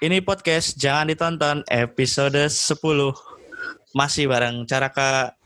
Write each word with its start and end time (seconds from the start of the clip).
Ini 0.00 0.24
podcast 0.24 0.80
jangan 0.80 1.12
ditonton 1.12 1.60
episode 1.68 2.48
10. 2.48 2.48
Masih 3.92 4.24
bareng 4.32 4.64
Caraka. 4.64 5.36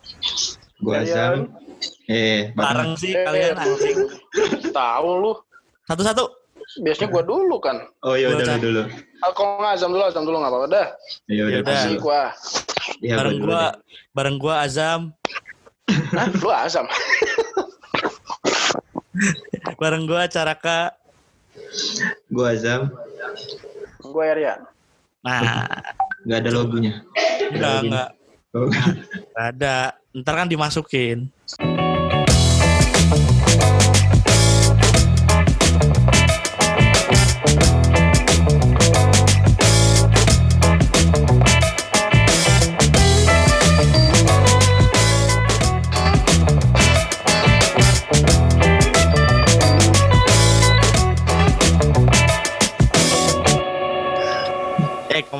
Gua 0.78 1.02
Azam. 1.02 1.50
Eh, 2.06 2.54
Bareng 2.54 2.94
sih 2.94 3.12
Eh, 3.12 3.24
kalian 3.24 3.56
anjing. 3.58 3.98
Tahu 4.70 5.08
lu. 5.18 5.32
Satu-satu. 5.90 6.24
Biasanya 6.86 7.08
gua 7.10 7.22
dulu 7.26 7.56
kan. 7.58 7.82
Oh 8.06 8.14
iya 8.14 8.30
udah 8.30 8.56
dulu. 8.62 8.82
Ah, 9.20 9.32
Kalau 9.34 9.58
nggak 9.58 9.74
azam 9.74 9.90
dulu, 9.90 10.02
azam 10.06 10.22
dulu 10.22 10.36
nggak 10.38 10.52
apa-apa 10.52 10.68
dah. 10.70 10.86
Iya 11.26 11.42
udah. 11.50 11.74
Gua. 11.98 12.22
Iya 13.02 13.14
bareng 13.18 13.38
gua 13.40 13.62
deh. 13.64 13.70
bareng 14.14 14.36
gua 14.36 14.54
Azam, 14.62 15.00
Hah, 16.14 16.28
lu 16.30 16.50
azam. 16.52 16.86
bareng 19.82 20.04
gua 20.06 20.28
Caraka. 20.28 20.92
Gua 22.28 22.54
Azam. 22.54 22.92
Gua 24.14 24.30
Aryan. 24.30 24.60
Nah, 25.26 25.66
Gak 26.22 26.38
ada 26.38 26.50
logonya. 26.54 27.02
enggak 27.50 27.76
enggak 27.82 28.08
Oh. 28.54 28.70
enggak 28.70 29.46
ada. 29.50 29.76
Ntar 30.14 30.34
kan 30.38 30.46
dimasukin. 30.46 31.26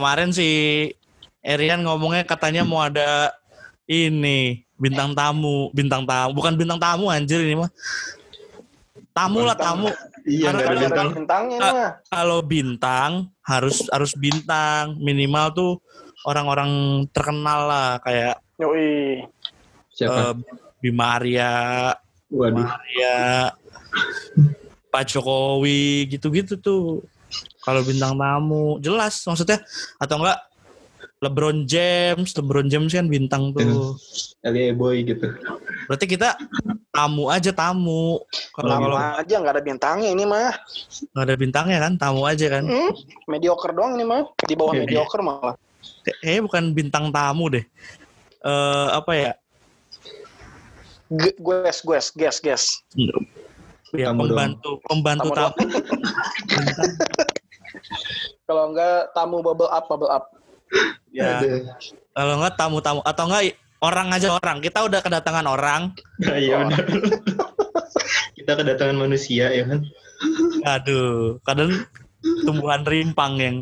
Kemarin 0.04 0.36
si 0.36 0.48
Erian 1.40 1.80
ngomongnya 1.80 2.28
katanya 2.28 2.60
mau 2.60 2.84
ada 2.84 3.32
ini 3.88 4.60
bintang 4.76 5.16
tamu, 5.16 5.72
bintang 5.72 6.04
tamu, 6.04 6.36
bukan 6.36 6.60
bintang 6.60 6.76
tamu 6.76 7.08
anjir 7.08 7.40
ini 7.40 7.56
mah. 7.56 7.72
Tamu 9.16 9.48
lah 9.48 9.56
tamu. 9.56 9.88
Iya 10.28 10.52
Karena 10.52 10.60
ada 10.60 10.68
ada 10.68 10.80
bintang. 10.84 11.08
bintangnya 11.16 11.56
mah. 11.56 11.90
Kalau 12.12 12.44
bintang 12.44 13.10
harus 13.48 13.88
harus 13.88 14.12
bintang 14.12 15.00
minimal 15.00 15.46
tuh 15.56 15.72
orang-orang 16.28 17.04
terkenal 17.08 17.64
lah 17.64 17.96
kayak 18.04 18.36
Yoi. 18.60 19.24
Siapa? 19.88 20.20
eh, 20.20 20.32
Bima 20.84 21.16
Arya, 21.16 21.96
Waduh. 22.28 22.60
Arya, 22.60 23.16
Pak 24.92 25.04
Jokowi 25.08 26.12
gitu-gitu 26.12 26.60
tuh. 26.60 27.00
Kalau 27.64 27.80
bintang 27.80 28.14
tamu 28.14 28.76
jelas 28.78 29.16
maksudnya 29.24 29.58
atau 29.96 30.20
enggak 30.20 30.38
LeBron 31.24 31.64
James, 31.64 32.36
LeBron 32.36 32.68
James 32.68 32.92
kan 32.92 33.08
bintang 33.08 33.56
tuh. 33.56 33.96
LA 34.44 34.76
Boy 34.76 35.08
gitu. 35.08 35.24
Berarti 35.88 36.04
kita 36.04 36.36
tamu 36.92 37.32
aja 37.32 37.48
tamu. 37.48 38.20
Kalau 38.52 38.76
kalau 38.76 38.98
aja 39.16 39.34
nggak 39.40 39.54
ada 39.56 39.64
bintangnya 39.64 40.12
ini 40.12 40.28
mah. 40.28 40.52
nggak 41.16 41.24
ada 41.24 41.36
bintangnya 41.40 41.78
kan, 41.80 41.92
tamu 41.96 42.28
aja 42.28 42.60
kan. 42.60 42.68
Hmm? 42.68 42.92
Mediocre 43.24 43.72
doang 43.72 43.96
ini 43.96 44.04
mah. 44.04 44.28
Di 44.44 44.52
bawah 44.52 44.76
Iya. 44.76 44.84
mediocre 44.84 45.20
malah. 45.24 45.56
Kayaknya 46.04 46.40
bukan 46.44 46.64
bintang 46.76 47.04
tamu 47.08 47.44
deh. 47.48 47.64
Eh 48.44 48.88
apa 48.92 49.12
ya? 49.16 49.32
G- 51.08 51.38
Gues, 51.40 51.80
gues, 51.80 52.06
gues, 52.12 52.36
gues. 52.40 52.64
Ya 53.94 54.10
Tamu 54.10 54.26
pembantu, 54.26 54.70
pembantu 54.84 55.28
Tamu 55.30 55.36
tamu. 55.38 55.54
Kalau 58.44 58.72
enggak 58.72 59.10
tamu 59.14 59.40
bubble 59.40 59.70
up, 59.70 59.84
bubble 59.90 60.10
up. 60.10 60.30
Ya, 61.14 61.38
kalau 62.14 62.42
nggak 62.42 62.54
tamu-tamu 62.58 63.00
atau 63.06 63.24
enggak 63.30 63.54
orang 63.84 64.08
aja 64.10 64.28
orang. 64.34 64.58
Kita 64.64 64.82
udah 64.86 65.00
kedatangan 65.04 65.46
orang. 65.46 65.94
Nah, 66.24 66.38
iya 66.38 66.64
benar. 66.64 66.82
Kita 68.34 68.52
kedatangan 68.58 68.96
manusia 68.96 69.52
ya 69.52 69.64
kan. 69.68 69.80
Aduh, 70.64 71.38
kadang 71.44 71.84
tumbuhan 72.44 72.82
rimpang 72.82 73.36
yang 73.36 73.56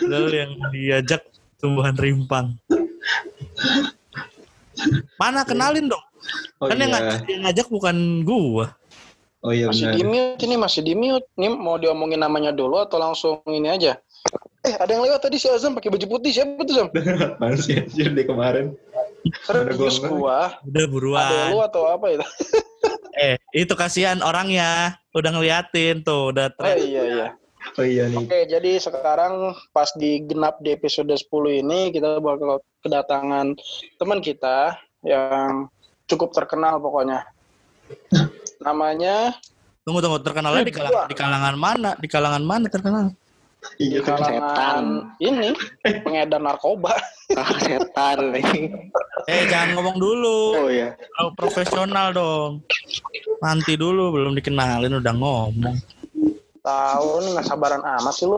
Padahal 0.00 0.32
yang 0.32 0.52
diajak 0.74 1.22
tumbuhan 1.60 1.94
rimpang. 1.94 2.56
Mana 5.20 5.44
kenalin 5.44 5.86
dong? 5.86 6.04
Oh 6.60 6.68
kan 6.68 6.76
yang, 6.76 6.92
iya. 6.92 6.98
ngajak, 6.98 7.20
yang 7.28 7.42
ngajak 7.46 7.66
bukan 7.70 7.96
gua. 8.24 8.79
Oh 9.40 9.50
iya 9.50 9.72
Masih 9.72 9.88
benar. 9.88 9.96
di 9.96 10.04
mute 10.04 10.42
ini, 10.44 10.56
masih 10.56 10.80
di 10.84 10.92
mute. 10.92 11.24
Ini 11.34 11.48
mau 11.50 11.80
diomongin 11.80 12.20
namanya 12.20 12.52
dulu 12.52 12.76
atau 12.76 13.00
langsung 13.00 13.40
ini 13.48 13.72
aja? 13.72 13.96
Eh, 14.60 14.76
ada 14.76 14.92
yang 14.92 15.00
lewat 15.00 15.24
tadi 15.24 15.40
si 15.40 15.48
Azam 15.48 15.72
pakai 15.72 15.88
baju 15.88 16.06
putih. 16.06 16.28
Siapa 16.30 16.60
tuh, 16.60 16.74
Zam? 16.76 16.88
Apaan 16.92 17.56
sih 17.64 17.80
anjir 17.80 18.12
dari 18.12 18.28
kemarin? 18.28 18.76
Serius 19.48 19.96
Ada 19.96 20.08
gua 20.08 20.10
gua. 20.12 20.40
Udah 20.60 20.84
Ada 20.84 20.92
buruan. 20.92 21.48
lu 21.48 21.58
atau 21.60 21.82
apa 21.88 22.06
itu? 22.10 22.26
Eh, 23.12 23.36
itu 23.52 23.74
kasihan 23.74 24.16
orangnya. 24.22 24.96
Udah 25.12 25.28
ngeliatin 25.30 26.00
tuh, 26.00 26.32
udah 26.32 26.48
Oh 26.48 26.56
trend. 26.56 26.80
iya, 26.80 27.02
iya. 27.04 27.28
Oh 27.76 27.84
iya 27.84 28.08
nih. 28.08 28.16
Oke, 28.16 28.38
jadi 28.48 28.80
sekarang 28.80 29.52
pas 29.72 29.92
di 29.92 30.24
genap 30.24 30.56
di 30.58 30.72
episode 30.72 31.10
10 31.10 31.28
ini 31.60 31.92
kita 31.92 32.16
bakal 32.16 32.64
kedatangan 32.80 33.52
teman 33.98 34.24
kita 34.24 34.72
yang 35.04 35.68
cukup 36.06 36.32
terkenal 36.32 36.80
pokoknya. 36.80 37.28
Namanya 38.60 39.34
Tunggu 39.80 40.04
tunggu 40.04 40.20
terkenalnya 40.20 40.62
di 40.62 40.74
kalangan, 40.76 41.08
di 41.08 41.16
kalangan 41.16 41.56
mana? 41.56 41.90
Di 41.96 42.08
kalangan 42.08 42.44
mana 42.44 42.66
terkenal? 42.68 43.06
di 43.76 43.92
Iya 43.92 44.00
kalangan 44.00 45.12
ini 45.20 45.52
pengedar 46.04 46.40
narkoba. 46.40 46.96
Ah, 47.36 47.52
setan 47.60 48.32
nih. 48.32 48.72
Eh, 49.28 49.44
jangan 49.48 49.76
ngomong 49.76 49.96
dulu. 50.00 50.38
Oh 50.56 50.68
iya. 50.72 50.96
Kalau 50.96 51.30
profesional 51.36 52.12
dong. 52.12 52.64
Nanti 53.44 53.76
dulu 53.76 54.16
belum 54.16 54.32
dikenalin 54.36 55.00
udah 55.00 55.14
ngomong. 55.16 55.76
Tahu 56.60 57.08
nih 57.24 57.30
nggak 57.36 57.46
sabaran 57.48 57.84
amat 57.84 58.14
sih 58.16 58.28
lu. 58.28 58.36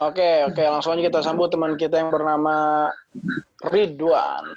Oke, 0.00 0.48
oke, 0.48 0.62
langsung 0.64 0.96
aja 0.96 1.02
kita 1.06 1.20
sambut 1.20 1.52
teman 1.52 1.76
kita 1.76 1.98
yang 2.00 2.10
bernama 2.14 2.88
Ridwan. 3.68 4.54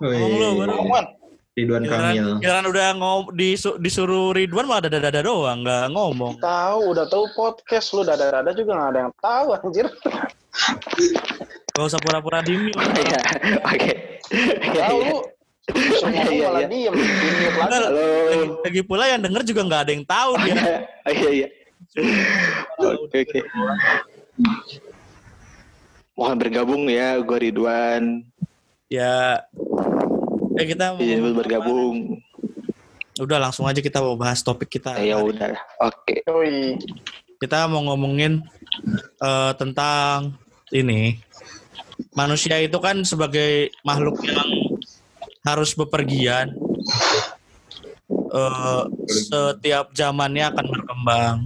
Ngomong 0.00 0.32
lu. 0.60 1.21
Ridwan, 1.52 1.84
Ridwan 1.84 2.00
Kamil. 2.00 2.16
Giliran, 2.16 2.40
giliran 2.40 2.64
udah 2.66 2.86
ngom 2.96 3.20
disu- 3.32 3.76
disuruh 3.76 4.32
Ridwan 4.32 4.64
malah 4.64 4.82
dada-dada 4.82 5.20
doang, 5.20 5.60
nggak 5.60 5.92
ngomong. 5.92 6.40
tahu 6.40 6.96
udah 6.96 7.04
tahu 7.06 7.28
podcast 7.32 7.92
lu 7.92 8.02
dada-dada 8.02 8.50
juga 8.50 8.72
nggak 8.72 8.88
ada 8.88 9.00
yang 9.02 9.12
tahu 9.14 9.46
anjir. 9.52 9.86
Gak 11.72 11.84
usah 11.86 12.00
pura-pura 12.00 12.40
di 12.40 12.56
mute. 12.56 12.76
Iya. 12.76 13.20
Oke. 13.62 13.92
Iya, 14.32 14.80
Tahu 14.82 14.98
iya. 14.98 15.08
lu 15.08 15.18
semua 15.96 16.24
Iya, 16.26 16.46
malah 16.48 16.60
iya. 16.60 16.68
diem, 16.68 16.94
diem 16.96 17.36
lagi. 17.54 17.60
Halo. 17.60 17.88
Lagi, 17.92 18.40
lagi 18.60 18.80
pula 18.82 19.04
yang 19.06 19.20
denger 19.20 19.42
juga 19.42 19.60
nggak 19.62 19.80
ada 19.80 19.92
yang 19.92 20.04
tahu 20.04 20.30
dia. 20.38 20.54
Oh, 20.54 21.12
Iya, 21.12 21.28
iya. 21.30 21.48
Oke, 22.96 23.18
oke. 23.24 23.40
Mohon 26.12 26.36
bergabung 26.38 26.82
ya, 26.88 27.16
gue 27.18 27.38
Ridwan. 27.40 28.24
Ya, 28.88 29.40
eh 30.58 30.66
kita 30.68 30.96
mau 30.96 31.00
Izin 31.00 31.18
ngomong 31.20 31.36
bergabung. 31.38 31.96
Udah 33.20 33.38
langsung 33.38 33.68
aja 33.68 33.78
kita 33.84 34.00
mau 34.00 34.16
bahas 34.16 34.40
topik 34.40 34.68
kita. 34.72 34.96
Ya 35.00 35.20
udah. 35.20 35.56
Oke. 35.84 36.24
Yoi. 36.24 36.80
Kita 37.36 37.68
mau 37.68 37.82
ngomongin 37.92 38.40
eh, 39.20 39.52
tentang 39.56 40.36
ini. 40.72 41.20
Manusia 42.16 42.60
itu 42.60 42.76
kan 42.80 43.04
sebagai 43.04 43.72
makhluk 43.84 44.20
yang 44.24 44.78
harus 45.44 45.76
bepergian. 45.76 46.56
Eh, 48.10 48.82
setiap 49.08 49.92
zamannya 49.92 50.48
akan 50.48 50.66
berkembang. 50.72 51.36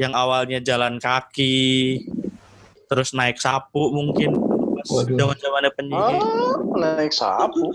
Yang 0.00 0.12
awalnya 0.16 0.58
jalan 0.64 0.96
kaki, 0.96 2.00
terus 2.88 3.12
naik 3.12 3.36
sapu 3.36 3.92
mungkin. 3.92 4.49
Waduh. 4.86 5.16
Zaman-zamannya 5.16 5.70
penyihir. 5.74 6.16
Ah, 6.16 6.56
naik 6.96 7.12
sapu. 7.12 7.74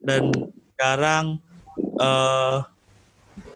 dan 0.00 0.32
sekarang 0.72 1.36
eh 2.00 2.58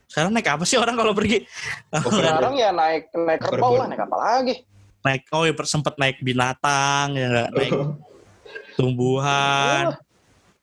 sekarang 0.06 0.30
naik 0.30 0.46
apa 0.46 0.62
sih 0.62 0.76
orang 0.76 0.94
kalau 0.94 1.10
pergi 1.10 1.42
Sekarang 1.90 2.54
ya 2.54 2.68
naik 2.70 3.08
naik 3.10 3.40
kerbau 3.40 3.74
lah, 3.74 3.88
naik 3.88 4.04
apa 4.04 4.16
lagi? 4.16 4.54
naik 5.00 5.24
oh 5.32 5.42
ya 5.42 5.52
sempat 5.64 5.96
naik 5.96 6.20
binatang 6.20 7.12
ya 7.12 7.26
nggak 7.28 7.50
naik 7.50 7.72
tumbuhan 8.74 9.84
Wah, 9.90 9.98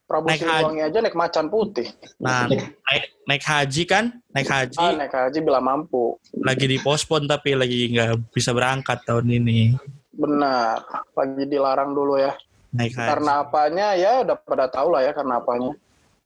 Prabu 0.05 0.27
Naik 0.27 0.41
Siliwangi 0.43 0.81
aja 0.83 0.97
naik 0.99 1.15
macan 1.15 1.45
putih. 1.47 1.87
nah 2.17 2.45
naik 2.45 3.03
naik 3.25 3.43
haji 3.43 3.83
kan 3.85 4.05
naik 4.29 4.45
haji 4.45 4.77
Ah, 4.77 4.93
naik 4.93 5.09
haji 5.09 5.39
bila 5.39 5.57
mampu. 5.57 6.17
lagi 6.37 6.65
di 6.65 6.77
pospon 6.77 7.25
tapi 7.25 7.53
lagi 7.53 7.89
nggak 7.89 8.29
bisa 8.29 8.51
berangkat 8.51 9.01
tahun 9.03 9.29
ini 9.31 9.73
Benar. 10.11 10.83
Lagi 11.15 11.43
dilarang 11.47 11.91
dulu 11.95 12.19
ya. 12.19 12.35
naik 12.71 12.95
haji 12.95 13.09
Karena 13.11 13.31
apanya 13.43 13.87
ya 13.99 14.23
udah 14.23 14.37
pada 14.47 14.71
tahu 14.71 14.95
lah 14.95 15.03
ya 15.03 15.11
karena 15.11 15.43
apanya. 15.43 15.75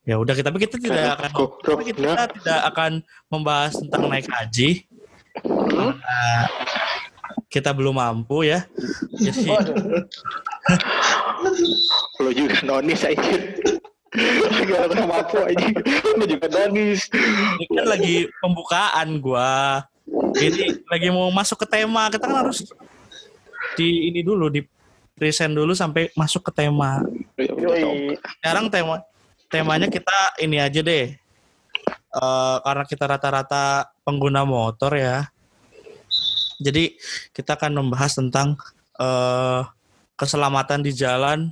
Ya 0.06 0.22
udah, 0.22 0.38
tapi 0.38 0.62
kita 0.62 0.78
tidak 0.78 1.18
akan 1.18 1.32
tapi 1.66 1.84
kita 1.90 2.06
Nah, 2.06 2.30
tidak 2.30 2.62
akan 2.70 2.92
membahas 3.26 3.74
tentang 3.74 4.06
naik 4.06 4.30
haji. 4.30 4.86
Hmm? 5.42 5.98
Karena 5.98 6.46
kita 7.50 7.74
belum 7.74 7.98
mampu 7.98 8.46
ya. 8.46 8.70
Jadi 9.18 9.50
Waduh. 9.50 9.76
Lo 12.22 12.30
juga 12.30 12.58
nonis 12.62 13.02
aja. 13.02 13.36
Lagi 14.46 14.74
orang 14.78 15.08
mampu 15.10 15.38
aja. 15.42 15.68
Lo 16.20 16.26
juga 16.30 16.48
nonis. 16.54 17.10
ini 17.58 17.66
kan 17.74 17.86
lagi 17.90 18.16
pembukaan 18.44 19.08
gua. 19.18 19.88
Ini 20.38 20.86
lagi 20.86 21.08
mau 21.10 21.34
masuk 21.34 21.66
ke 21.66 21.68
tema. 21.80 22.12
Kita 22.14 22.30
kan 22.30 22.46
harus 22.46 22.68
di 23.75 24.10
ini 24.10 24.24
dulu 24.24 24.50
di 24.50 24.63
present 25.16 25.56
dulu 25.56 25.72
sampai 25.72 26.12
masuk 26.16 26.51
ke 26.51 26.51
tema. 26.51 27.04
Yoi. 27.39 28.19
Sekarang 28.39 28.68
tema 28.68 29.04
temanya 29.48 29.88
kita 29.88 30.36
ini 30.42 30.60
aja 30.60 30.81
deh. 30.83 31.16
Eh, 32.16 32.57
karena 32.63 32.83
kita 32.88 33.06
rata-rata 33.07 33.92
pengguna 34.04 34.48
motor 34.48 34.95
ya. 34.95 35.27
Jadi 36.60 36.95
kita 37.36 37.60
akan 37.60 37.83
membahas 37.83 38.16
tentang 38.16 38.56
eh, 39.00 39.62
keselamatan 40.16 40.80
di 40.83 40.95
jalan 40.95 41.51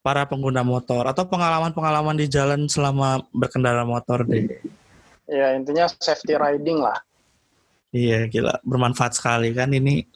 para 0.00 0.24
pengguna 0.24 0.64
motor 0.64 1.04
atau 1.04 1.28
pengalaman-pengalaman 1.28 2.16
di 2.16 2.26
jalan 2.28 2.64
selama 2.64 3.20
berkendara 3.36 3.84
motor 3.84 4.24
deh. 4.24 4.48
Ya 5.28 5.52
intinya 5.52 5.86
safety 6.00 6.34
riding 6.40 6.80
lah. 6.80 6.96
Iya 7.92 8.24
gila 8.32 8.56
bermanfaat 8.64 9.20
sekali 9.20 9.52
kan 9.52 9.68
ini. 9.76 10.08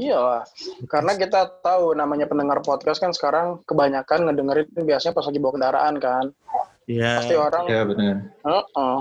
Iya 0.00 0.16
lah. 0.16 0.42
Karena 0.88 1.12
kita 1.12 1.60
tahu 1.60 1.92
namanya 1.92 2.24
pendengar 2.24 2.64
podcast 2.64 3.04
kan 3.04 3.12
sekarang 3.12 3.60
kebanyakan 3.68 4.32
ngedengerin 4.32 4.66
biasanya 4.88 5.12
pas 5.12 5.28
lagi 5.28 5.38
bawa 5.38 5.52
kendaraan 5.60 5.94
kan. 6.00 6.24
Pasti 6.88 7.34
Iya 7.36 7.38
orang, 7.38 7.64
Ya 7.68 7.80
benar. 7.84 8.14
Heeh. 8.42 8.98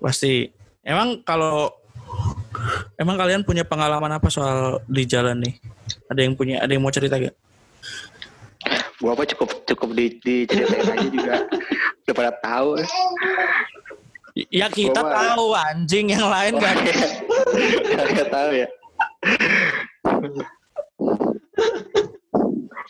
pasti. 0.00 0.50
Emang 0.82 1.20
kalau 1.22 1.68
emang 2.96 3.20
kalian 3.20 3.44
punya 3.44 3.62
pengalaman 3.68 4.16
apa 4.16 4.32
soal 4.32 4.80
di 4.88 5.04
jalan 5.04 5.44
nih? 5.44 5.60
Ada 6.08 6.20
yang 6.24 6.34
punya? 6.34 6.64
Ada 6.64 6.72
yang 6.72 6.82
mau 6.82 6.94
cerita 6.94 7.20
gak? 7.20 7.36
Gua 8.98 9.14
apa 9.14 9.28
cukup 9.28 9.62
cukup 9.68 9.88
di, 9.94 10.16
diceritain 10.24 10.88
aja 10.88 11.08
juga. 11.12 11.34
Udah 12.02 12.14
pada 12.16 12.32
tahu. 12.40 12.70
Ya 14.48 14.66
kita 14.72 15.02
Gua 15.04 15.14
tahu 15.14 15.46
anjing 15.54 16.16
yang 16.16 16.26
lain 16.26 16.56
gak 16.56 16.72
ada. 16.72 16.92
Gak 18.18 18.30
tahu 18.32 18.50
ya. 18.54 18.68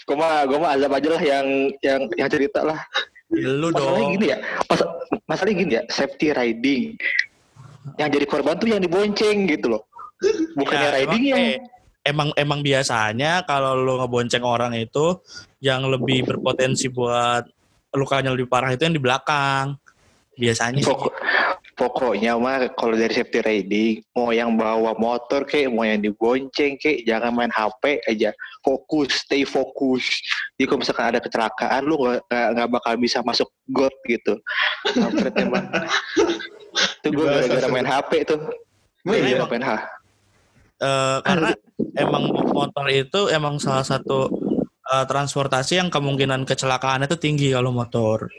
Gue 0.09 0.17
mah, 0.17 0.49
gue 0.49 0.59
mah 0.59 0.71
azab 0.79 0.93
aja 0.95 1.09
lah 1.13 1.23
yang 1.23 1.47
yang 1.85 2.01
yang 2.17 2.29
cerita 2.31 2.65
lah. 2.65 2.81
Lu 3.29 3.69
Masalahnya 3.69 4.01
dong. 4.01 4.15
gini 4.17 4.27
ya, 4.33 4.39
mas, 4.65 4.81
masalahnya 5.29 5.57
gini 5.61 5.73
ya, 5.77 5.83
safety 5.93 6.33
riding. 6.33 6.97
Yang 8.01 8.09
jadi 8.17 8.27
korban 8.29 8.57
tuh 8.57 8.69
yang 8.73 8.81
dibonceng 8.81 9.45
gitu 9.45 9.77
loh. 9.77 9.83
Bukannya 10.57 10.89
Ya, 10.89 10.97
riding 11.05 11.23
emang, 11.29 11.33
yang 11.37 11.43
eh, 11.45 11.57
emang 12.09 12.29
emang 12.41 12.61
biasanya 12.65 13.45
kalau 13.45 13.77
lu 13.77 14.01
ngebonceng 14.01 14.45
orang 14.45 14.73
itu 14.81 15.21
yang 15.61 15.85
lebih 15.93 16.25
berpotensi 16.25 16.89
buat 16.89 17.45
lukanya 17.93 18.33
lebih 18.33 18.49
parah 18.49 18.73
itu 18.73 18.89
yang 18.89 18.97
di 18.97 19.03
belakang. 19.03 19.77
Biasanya 20.39 20.81
sih. 20.81 20.87
Pokok, 20.87 21.13
pokoknya 21.75 22.39
mah 22.39 22.71
kalau 22.79 22.95
dari 22.95 23.11
safety 23.11 23.43
riding 23.43 23.95
mau 24.15 24.31
yang 24.31 24.55
bawa 24.55 24.95
motor 24.95 25.43
kek 25.43 25.67
mau 25.71 25.83
yang 25.83 25.99
dibonceng 25.99 26.79
kek 26.79 27.03
jangan 27.03 27.35
main 27.35 27.51
HP 27.51 28.03
aja 28.07 28.31
fokus 28.63 29.27
stay 29.27 29.43
fokus 29.43 30.07
jadi 30.59 30.67
kalau 30.71 30.81
misalkan 30.83 31.07
ada 31.15 31.21
kecelakaan 31.23 31.83
lu 31.87 31.99
nggak 32.03 32.23
nggak- 32.31 32.71
bakal 32.71 32.95
bisa 32.99 33.23
masuk 33.23 33.47
got 33.71 33.95
gitu 34.11 34.39
Kampret 34.91 35.35
emang 35.39 35.67
itu 37.07 37.09
gue 37.15 37.27
gara-gara 37.27 37.69
main 37.71 37.87
HP 37.87 38.11
tuh 38.27 38.41
iya. 39.07 39.39
Gara-gara 39.39 39.47
main 39.51 39.67
HP 39.67 39.99
Eh, 40.79 41.19
karena 41.27 41.51
emang 41.99 42.31
motor 42.55 42.87
itu 42.87 43.27
emang 43.35 43.59
salah 43.59 43.83
satu 43.83 44.31
eh, 44.87 45.05
transportasi 45.11 45.83
yang 45.83 45.91
kemungkinan 45.91 46.47
kecelakaannya 46.47 47.11
itu 47.11 47.19
tinggi 47.19 47.51
kalau 47.51 47.75
motor. 47.75 48.31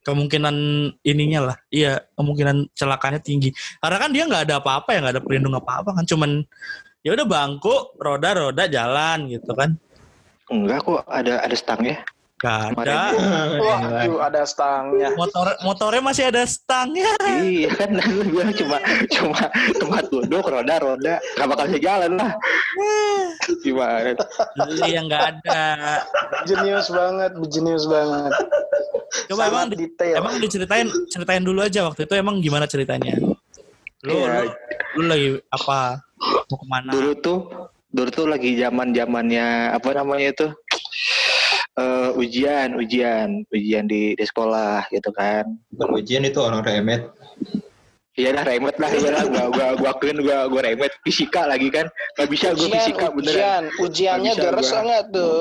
Kemungkinan 0.00 0.56
ininya 1.04 1.52
lah, 1.52 1.56
iya 1.68 2.00
kemungkinan 2.16 2.72
celakaannya 2.72 3.20
tinggi. 3.20 3.52
Karena 3.84 3.96
kan 4.00 4.10
dia 4.10 4.24
nggak 4.24 4.44
ada 4.48 4.56
apa-apa 4.56 4.96
ya, 4.96 4.98
nggak 5.04 5.14
ada 5.20 5.24
pelindung 5.24 5.56
apa-apa 5.60 5.92
kan, 5.92 6.04
cuman 6.08 6.40
ya 7.04 7.12
udah 7.12 7.26
bangku, 7.28 7.96
roda-roda 8.00 8.64
jalan 8.64 9.28
gitu 9.28 9.52
kan. 9.52 9.76
enggak 10.50 10.82
kok 10.82 11.06
ada 11.06 11.46
ada 11.46 11.54
stangnya 11.54 12.02
Gak 12.40 12.72
Kemarin 12.72 12.96
ada. 12.96 13.00
Wah, 13.68 13.80
tuh 14.08 14.18
ada 14.24 14.42
stangnya. 14.48 15.08
Motor 15.12 15.60
motornya 15.60 16.00
masih 16.00 16.24
ada 16.32 16.42
stangnya. 16.48 17.12
iya 17.44 17.68
kan 17.76 17.92
bilang 18.32 18.52
cuma 18.56 18.80
cuma 19.12 19.40
tempat 19.76 20.04
duduk 20.08 20.44
roda 20.48 20.74
roda 20.80 21.14
nggak 21.36 21.48
bakal 21.52 21.64
bisa 21.68 21.80
jalan 21.84 22.16
lah 22.16 22.32
gimana 23.64 24.16
Iya 24.88 25.00
nggak 25.04 25.24
ada. 25.36 25.64
Jenius 26.48 26.88
banget, 26.88 27.32
jenius 27.52 27.84
banget. 27.84 28.32
Coba 29.26 29.40
Sangat 29.40 29.50
emang 29.52 29.66
di- 29.68 29.78
detail. 29.80 30.14
Emang 30.16 30.34
diceritain 30.38 30.86
ceritain 31.06 31.42
dulu 31.42 31.60
aja 31.60 31.80
waktu 31.84 32.04
itu 32.04 32.14
emang 32.14 32.38
gimana 32.38 32.64
ceritanya? 32.64 33.14
Lu, 34.00 34.12
Iya. 34.16 34.40
lu, 34.40 34.50
lu 34.94 35.04
lagi 35.06 35.28
apa? 35.48 35.98
Mau 36.46 36.56
ke 36.56 36.66
mana? 36.66 36.90
dulu 36.90 37.12
tuh 37.16 37.38
dulu 37.88 38.08
tuh 38.08 38.26
lagi 38.26 38.54
zaman 38.54 38.90
zamannya 38.90 39.46
apa 39.72 39.88
namanya 39.92 40.28
itu 40.30 40.46
Eh, 41.72 42.10
ujian 42.14 42.74
ujian 42.74 43.46
ujian 43.48 43.86
di 43.86 44.12
di 44.12 44.24
sekolah 44.26 44.84
gitu 44.90 45.08
kan 45.10 45.46
Bukan 45.70 45.88
ujian 45.94 46.22
itu 46.22 46.36
orang 46.36 46.60
remet. 46.60 47.08
iya 48.12 48.34
lah 48.34 48.42
remet 48.42 48.76
lah 48.76 48.90
iya 48.90 49.10
lah 49.12 49.24
gua 49.24 49.44
gua 49.48 49.66
gua 49.78 49.90
akuin 49.90 50.18
gua 50.18 50.44
gua 50.44 50.60
remet 50.62 50.92
fisika 51.00 51.46
lagi 51.46 51.70
kan 51.70 51.86
gak 52.14 52.28
bisa 52.28 52.52
gua 52.52 52.58
Ujian, 52.60 52.74
fisika 52.74 53.06
beneran 53.08 53.64
ujian, 53.78 54.18
ujiannya 54.18 54.32
garis 54.34 54.70
enggak 54.72 55.02
tuh? 55.08 55.40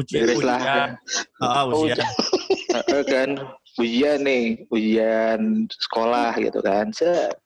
Ujian, 0.00 0.24
Beres 0.24 0.40
lah. 0.40 0.60
ujian. 0.60 0.90
Ah, 1.44 1.64
ujian. 1.68 2.08
Heeh 2.68 3.02
kan 3.04 3.28
ujian 3.78 4.18
nih 4.26 4.66
ujian 4.74 5.70
sekolah 5.70 6.34
gitu 6.36 6.58
kan 6.60 6.90
Set. 6.90 7.38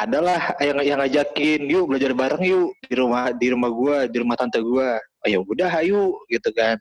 adalah 0.00 0.56
yang 0.64 0.80
yang 0.80 0.98
ngajakin 1.00 1.68
yuk 1.68 1.88
belajar 1.92 2.16
bareng 2.16 2.40
yuk 2.40 2.72
di 2.88 2.94
rumah 2.96 3.32
di 3.36 3.52
rumah 3.52 3.68
gua 3.68 3.96
di 4.08 4.16
rumah 4.20 4.36
tante 4.36 4.60
gua 4.60 4.96
oh, 4.96 5.28
ya 5.28 5.40
udah 5.44 5.70
ayo 5.84 6.16
gitu 6.32 6.48
kan 6.56 6.80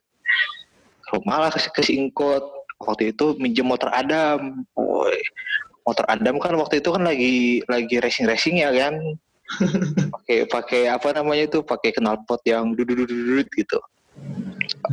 rumah 1.11 1.47
lah 1.47 1.51
ke, 1.51 1.59
ke 1.71 1.81
Singkot 1.83 2.43
waktu 2.79 3.11
itu 3.11 3.35
minjem 3.39 3.67
motor 3.67 3.91
Adam 3.91 4.63
Woi. 4.75 5.19
motor 5.83 6.07
Adam 6.07 6.39
kan 6.39 6.55
waktu 6.55 6.79
itu 6.79 6.89
kan 6.95 7.03
lagi 7.03 7.59
lagi 7.67 7.99
racing 7.99 8.27
racing 8.27 8.63
ya 8.63 8.71
kan 8.71 8.95
pakai 10.15 10.37
pakai 10.47 10.81
apa 10.87 11.11
namanya 11.11 11.43
itu 11.51 11.59
pakai 11.59 11.91
knalpot 11.99 12.39
yang 12.47 12.71
dudut 12.71 13.47
gitu 13.51 13.79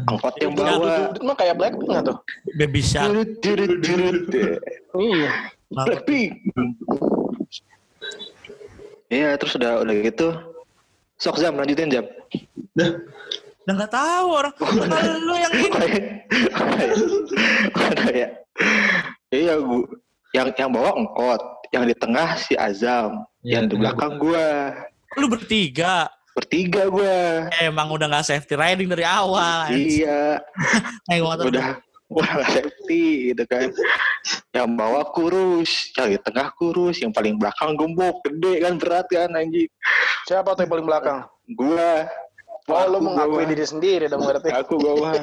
angkot 0.06 0.34
yang 0.40 0.52
bawa 0.56 1.12
Itu 1.14 1.20
mah 1.24 1.36
kayak 1.36 1.54
Blackpink 1.58 1.88
nggak 1.88 2.04
tuh? 2.08 2.16
Baby 2.56 2.80
Shark. 2.82 3.12
Iya. 4.94 5.30
Blackpink. 5.70 6.30
Iya, 9.10 9.34
terus 9.38 9.54
udah 9.58 9.82
udah 9.82 9.94
gitu. 10.02 10.28
Sok 11.20 11.36
jam 11.42 11.58
lanjutin 11.58 11.90
jam. 11.90 12.06
Udah 13.66 13.74
nggak 13.74 13.92
tahu 13.92 14.26
orang. 14.34 14.54
Lu 15.26 15.34
yang 15.36 15.54
ini. 15.54 15.88
Udah 17.74 18.08
ya. 18.14 18.28
Iya, 19.30 19.54
gua 19.62 19.86
yang 20.30 20.48
yang 20.54 20.70
bawa 20.70 20.94
engkot, 20.94 21.42
yang 21.74 21.84
di 21.86 21.94
tengah 21.98 22.38
si 22.38 22.54
Azam, 22.54 23.26
Iya, 23.42 23.62
yang 23.62 23.64
di 23.66 23.74
belakang 23.78 24.18
gua. 24.18 24.74
Lu 25.18 25.26
bertiga. 25.26 26.06
Bertiga 26.30 26.86
gua. 26.86 27.50
Emang 27.56 27.90
udah 27.90 28.06
nggak 28.06 28.26
safety 28.26 28.54
riding 28.54 28.86
dari 28.86 29.02
awal. 29.02 29.66
Iya, 29.68 30.38
Naik 31.10 31.22
motor 31.22 31.44
udah 31.48 31.68
udah 32.10 32.30
gak 32.38 32.50
safety 32.52 33.04
gitu 33.30 33.42
kan. 33.46 33.70
Yang 34.50 34.68
bawa 34.72 35.02
kurus, 35.08 35.70
yang 35.94 36.10
di 36.10 36.18
tengah 36.20 36.50
kurus, 36.54 36.98
yang 36.98 37.10
paling 37.10 37.34
belakang 37.34 37.74
gembok, 37.74 38.18
gede 38.24 38.52
kan 38.60 38.74
berat 38.76 39.06
kan 39.06 39.30
anjing. 39.32 39.70
Siapa 40.24 40.54
tuh 40.54 40.62
yang 40.62 40.72
paling 40.72 40.86
belakang? 40.86 41.18
Gua 41.50 42.06
Oh, 42.66 42.86
lu 42.86 42.98
Aku 42.98 43.06
mengakui 43.08 43.34
gua- 43.36 43.50
diri 43.50 43.64
sendiri 43.64 44.04
dong 44.06 44.22
berarti. 44.22 44.46
aku 44.48 44.78
gua 44.78 44.94
mah 45.00 45.14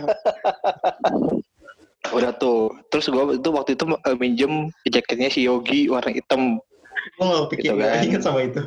udah 2.09 2.31
tuh 2.33 2.71
terus 2.87 3.07
gua 3.07 3.31
itu 3.31 3.49
waktu 3.49 3.71
itu 3.73 3.83
eh, 3.87 4.15
minjem 4.15 4.53
jaketnya 4.85 5.27
si 5.27 5.43
Yogi 5.43 5.87
warna 5.87 6.07
hitam 6.09 6.59
Gue 7.15 7.25
gak 7.25 7.47
pikir, 7.55 7.63
Gitu 7.71 7.79
gak 7.79 7.91
kan. 7.93 8.03
inget 8.03 8.21
sama 8.21 8.39
itu. 8.43 8.61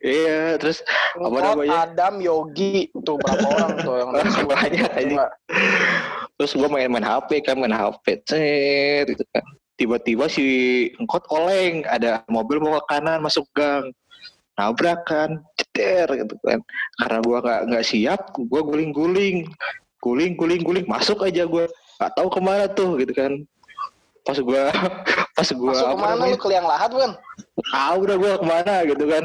iya 0.00 0.56
terus 0.56 0.80
apa 1.18 1.38
namanya? 1.42 1.90
Adam, 1.90 2.14
Yogi, 2.24 2.88
tuh 3.04 3.20
berapa 3.20 3.46
orang 3.52 3.70
tuh 3.84 3.94
yang 4.00 4.10
banyak 4.48 4.90
aja 4.96 5.26
terus 6.36 6.52
gua 6.52 6.68
main-main 6.68 7.00
HP 7.04 7.40
kan 7.40 7.56
main 7.56 7.72
HP 7.72 8.20
cet 8.28 9.04
gitu 9.08 9.24
kan. 9.32 9.44
Tiba-tiba 9.76 10.28
si 10.28 10.44
engkot 10.96 11.24
oleng 11.32 11.84
ada 11.88 12.24
mobil 12.28 12.60
mau 12.60 12.76
ke 12.80 12.92
kanan 12.92 13.24
masuk 13.24 13.44
gang. 13.56 13.88
Nabrak 14.56 15.04
kan 15.04 15.40
ceter 15.56 16.08
gitu 16.12 16.36
kan. 16.44 16.60
Karena 17.00 17.18
gua 17.24 17.38
nggak 17.40 17.60
nggak 17.72 17.84
siap 17.88 18.20
gua 18.48 18.60
guling-guling. 18.64 19.48
Guling 20.00 20.32
guling 20.36 20.60
guling 20.64 20.86
masuk 20.88 21.24
aja 21.24 21.48
gua. 21.48 21.68
Nggak 21.96 22.12
tahu 22.16 22.28
ke 22.28 22.40
mana 22.44 22.64
tuh 22.68 23.00
gitu 23.00 23.12
kan. 23.16 23.32
Pas 24.24 24.36
gua 24.40 24.68
pas 25.36 25.48
gua 25.52 25.68
Masuk 25.76 25.84
apa 25.84 25.92
ke 25.92 26.00
mana 26.00 26.14
namanya, 26.16 26.32
lu 26.32 26.38
ke 26.40 26.48
liang 26.48 26.66
lahat 26.66 26.90
kan? 26.96 27.12
ah 27.76 27.92
udah 27.96 28.16
gua 28.16 28.32
ke 28.40 28.46
mana 28.48 28.74
gitu 28.88 29.04
kan. 29.04 29.24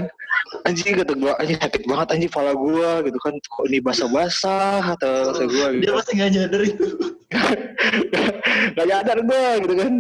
Anjing 0.68 1.00
kata 1.00 1.14
gua 1.16 1.34
anjing 1.40 1.56
sakit 1.56 1.84
banget 1.88 2.08
anjing 2.12 2.28
kepala 2.28 2.52
gua 2.52 3.00
gitu 3.08 3.16
kan. 3.24 3.34
Kok 3.40 3.66
ini 3.72 3.80
basah-basah 3.80 5.00
atau 5.00 5.32
kata 5.32 5.44
gua 5.48 5.66
gitu. 5.72 5.84
Dia 5.88 5.92
pasti 5.96 6.12
nggak 6.20 6.32
nyadar 6.36 6.62
itu. 6.68 6.86
gak 8.76 8.88
nyadar 8.92 9.18
gua 9.24 9.48
gitu 9.64 9.74
kan. 9.80 9.94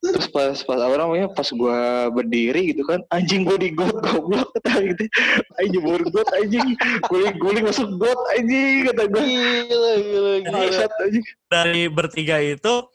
Terus 0.00 0.26
pas 0.32 0.56
pas 0.64 0.80
apa 0.80 0.94
namanya 0.96 1.26
pas 1.36 1.48
gua 1.52 2.08
berdiri 2.08 2.72
gitu 2.72 2.82
kan 2.88 3.04
anjing 3.12 3.44
gua 3.44 3.60
di 3.60 3.68
got 3.76 3.92
goblok 4.00 4.48
kata 4.56 4.72
gitu. 4.88 5.04
Anjing 5.60 5.72
jemur 5.76 6.00
got 6.08 6.28
anjing. 6.32 6.68
Guling 7.12 7.36
guling 7.36 7.64
masuk 7.68 7.88
got 8.00 8.20
anjing 8.40 8.88
kata 8.88 9.04
gua. 9.04 9.20
Gila, 9.20 9.92
gila, 10.00 10.32
gila. 10.40 10.56
Bangsat 10.56 10.92
anjing. 11.04 11.24
Dari 11.52 11.82
bertiga 11.92 12.40
itu 12.40 12.88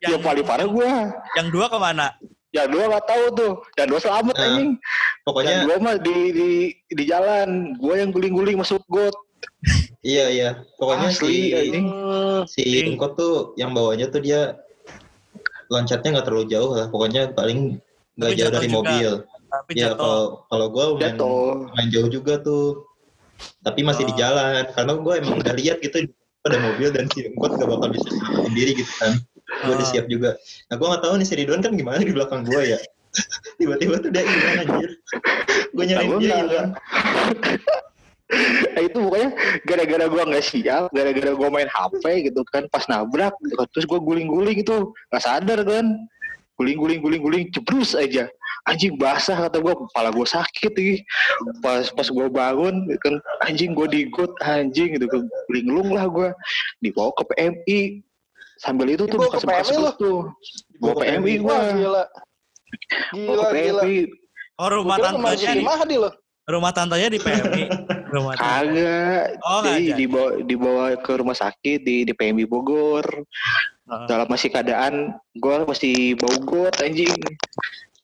yang 0.00 0.16
yang, 0.16 0.22
paling 0.24 0.44
parah 0.44 0.68
gua 0.68 1.12
yang 1.36 1.48
dua 1.52 1.66
ke 1.68 1.78
mana? 1.78 2.06
yang 2.50 2.66
dua 2.66 2.90
nggak 2.90 3.06
tahu 3.06 3.24
tuh 3.38 3.52
yang 3.78 3.86
dua 3.86 4.00
selamat 4.02 4.34
Nah, 4.34 4.42
anjing 4.42 4.70
Pokoknya 5.22 5.50
yang 5.54 5.62
dua 5.70 5.76
mah 5.78 5.96
di 6.02 6.16
di 6.34 6.50
di 6.90 7.04
jalan 7.06 7.78
gua 7.78 7.94
yang 8.02 8.10
guling 8.10 8.34
guling 8.34 8.56
masuk 8.58 8.82
got 8.90 9.14
iya 10.04 10.28
iya. 10.32 10.50
Pokoknya 10.76 11.12
Asli, 11.12 11.28
si 11.28 11.38
anjing. 11.52 11.86
Si 12.48 12.60
Engkot 12.84 13.16
tuh 13.16 13.52
yang 13.56 13.72
bawanya 13.76 14.08
tuh 14.08 14.20
dia 14.20 14.56
loncatnya 15.68 16.18
nggak 16.18 16.26
terlalu 16.28 16.46
jauh 16.48 16.72
lah. 16.76 16.86
Pokoknya 16.88 17.32
paling 17.32 17.76
nggak 18.16 18.32
jauh 18.36 18.52
dari 18.52 18.68
juga. 18.68 18.76
mobil. 18.76 19.10
Tapi 19.50 19.70
Ya 19.76 19.92
kalau 19.96 20.44
kalau 20.48 20.66
gue 20.70 20.84
main, 20.96 21.00
jatuh 21.00 21.36
main 21.76 21.88
jauh 21.92 22.08
juga 22.08 22.40
tuh. 22.40 22.84
Tapi 23.64 23.80
masih 23.84 24.04
di 24.08 24.14
Oh. 24.16 24.18
jalan. 24.20 24.64
Karena 24.72 24.92
gue 24.96 25.14
emang 25.24 25.36
udah 25.40 25.54
lihat 25.56 25.76
gitu 25.80 25.96
ada 26.40 26.56
mobil 26.56 26.88
dan 26.88 27.04
si 27.12 27.24
Engkot 27.28 27.52
gak 27.60 27.68
bakal 27.68 27.88
bisa 27.92 28.08
sendiri 28.48 28.72
gitu 28.76 28.92
kan. 28.96 29.12
Gue 29.50 29.74
udah 29.74 29.86
Ah. 29.86 29.90
siap 29.90 30.06
juga. 30.06 30.30
Nah 30.70 30.74
gue 30.78 30.86
nggak 30.86 31.02
tahu 31.02 31.14
nih 31.18 31.26
si 31.26 31.34
Ridwan 31.36 31.60
kan 31.60 31.72
gimana 31.74 32.00
di 32.00 32.14
belakang 32.14 32.46
gue 32.46 32.62
ya. 32.76 32.78
Tiba-tiba 33.58 33.98
tuh 33.98 34.10
dia 34.14 34.22
hilang 34.22 34.58
anjir. 34.62 34.90
Gue 35.74 35.84
nyariin 35.84 36.18
dia 36.22 36.36
hilang. 36.46 36.70
Nah, 38.78 38.82
itu 38.86 38.94
pokoknya 39.02 39.30
gara-gara 39.66 40.06
gua 40.06 40.22
nggak 40.30 40.44
siap, 40.46 40.94
gara-gara 40.94 41.34
gua 41.34 41.50
main 41.50 41.66
HP 41.66 42.30
gitu 42.30 42.46
kan, 42.54 42.62
pas 42.70 42.86
nabrak, 42.86 43.34
gitu 43.42 43.58
kan. 43.58 43.66
terus 43.74 43.86
gua 43.90 43.98
guling-guling 43.98 44.54
itu, 44.54 44.94
nggak 45.10 45.22
sadar 45.26 45.58
kan, 45.66 45.98
guling-guling 46.54 47.02
guling-guling 47.02 47.50
cebrus 47.50 47.98
aja, 47.98 48.30
anjing 48.70 48.94
basah 48.94 49.34
kata 49.34 49.58
gua, 49.58 49.74
kepala 49.74 50.14
gua 50.14 50.26
sakit 50.30 50.72
nih, 50.78 51.02
pas 51.58 51.90
pas 51.90 52.06
gua 52.06 52.30
bangun 52.30 52.86
kan, 53.02 53.18
anjing 53.50 53.74
gua 53.74 53.90
digot, 53.90 54.30
anjing 54.46 54.94
gitu 54.94 55.10
kan, 55.10 55.26
linglung 55.50 55.90
lah 55.90 56.06
gua, 56.06 56.30
dibawa 56.78 57.10
ke 57.18 57.34
PMI, 57.34 57.80
sambil 58.60 58.86
itu 58.90 59.08
tuh 59.08 59.16
sebut 59.32 59.64
lu? 59.72 59.88
tuh, 59.96 60.18
ke 60.76 60.92
PMI 60.94 61.34
gua, 61.40 61.48
Wah, 61.50 61.62
gila. 61.72 62.04
Gila, 63.10 63.42
ke 63.42 63.56
gila. 63.58 63.82
PMI, 63.82 63.96
Oh 64.54 64.68
rumah 64.68 64.96
tantenya 64.96 65.50
di 65.50 65.64
Mahdi 65.64 65.96
loh. 65.96 66.12
rumah 66.44 66.70
tantenya 66.70 67.08
di 67.08 67.18
PMI. 67.18 67.62
rumah 68.12 68.34
kagak, 68.34 69.40
Oh 69.40 69.62
jadi 69.62 69.96
dibawa 69.96 70.30
dibawa 70.42 70.84
ke 70.98 71.12
rumah 71.16 71.32
sakit 71.32 71.80
di 71.80 72.04
di 72.04 72.12
PMI 72.12 72.44
Bogor. 72.44 73.06
Dalam 74.06 74.28
masih 74.28 74.48
keadaan 74.48 75.10
gue 75.32 75.56
masih 75.64 76.14
bau 76.14 76.30
got 76.44 76.78
anjing 76.78 77.10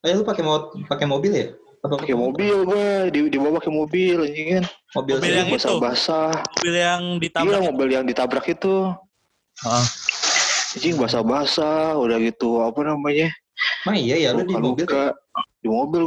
Eh 0.03 0.11
lu 0.11 0.23
pakai 0.23 0.43
mau 0.43 0.59
pakai 0.83 1.07
mobil 1.07 1.31
ya? 1.31 1.47
Apa 1.79 2.03
pakai 2.03 2.17
mobil 2.17 2.65
gue 2.65 2.87
di 3.13 3.21
dibawa 3.29 3.63
pakai 3.63 3.71
mobil 3.71 4.17
anjing 4.21 4.49
kan 4.53 4.65
Mobil, 4.95 5.15
Mobil 5.17 5.31
yang 5.33 5.47
itu? 5.47 5.55
basah 5.55 5.75
basah 5.79 6.31
Mobil 6.35 6.75
yang 6.75 7.03
iya 7.07 7.21
ditabrak. 7.23 7.61
mobil 7.63 7.89
yang 7.93 8.05
ditabrak 8.05 8.47
itu 8.49 8.91
Oh. 9.57 9.85
Anjing 10.77 10.97
basah 11.01 11.97
udah 11.97 12.21
gitu 12.21 12.61
apa 12.61 12.81
namanya 12.85 13.33
Mah 13.89 13.97
iya 13.97 14.21
ya 14.21 14.37
lu 14.37 14.45
di 14.45 14.53
mobil 14.53 14.85
luka 14.85 15.17
di 15.65 15.69
mobil 15.73 16.05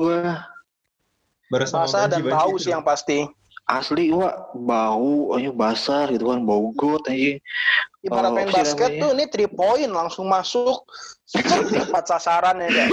sama 1.66 1.90
Basah 1.90 2.06
dan 2.06 2.22
bau 2.30 2.54
sih 2.62 2.70
yang 2.70 2.86
pasti. 2.86 3.26
asli 3.66 4.10
wah 4.14 4.50
bau 4.54 5.34
anjing 5.34 5.54
basah 5.54 6.10
gitu 6.10 6.30
kan 6.30 6.46
bau 6.46 6.70
got 6.78 7.02
anjing 7.10 7.42
Ibarat 8.00 8.32
Oh, 8.32 8.36
main 8.38 8.48
basket 8.48 8.96
namanya? 8.96 9.02
tuh 9.04 9.10
ini 9.12 9.26
3 9.28 9.60
point 9.60 9.92
langsung 9.92 10.26
masuk. 10.32 10.88
Tepat 11.36 12.06
sasaran 12.16 12.64
ya 12.64 12.70
kan. 12.72 12.88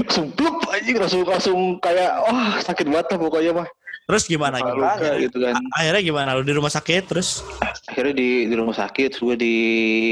langsung 0.00 0.32
plup 0.32 0.64
anjing 0.72 0.96
langsung 0.96 1.22
langsung 1.28 1.60
kayak 1.84 2.10
wah 2.24 2.56
sakit 2.64 2.88
banget 2.88 3.06
lah 3.12 3.18
pokoknya 3.20 3.52
mah 3.52 3.68
Terus 4.06 4.22
gimana? 4.24 4.62
Luka 4.62 4.70
gimana? 4.70 4.94
luka 4.94 5.10
gitu 5.18 5.36
kan 5.42 5.54
Akhirnya 5.74 6.02
gimana? 6.02 6.30
Lu 6.38 6.42
di 6.46 6.54
rumah 6.54 6.70
sakit 6.70 7.02
terus? 7.10 7.42
akhirnya 7.86 8.14
di 8.18 8.30
di 8.50 8.54
rumah 8.58 8.74
sakit 8.74 9.14
gue 9.14 9.34
di 9.38 9.56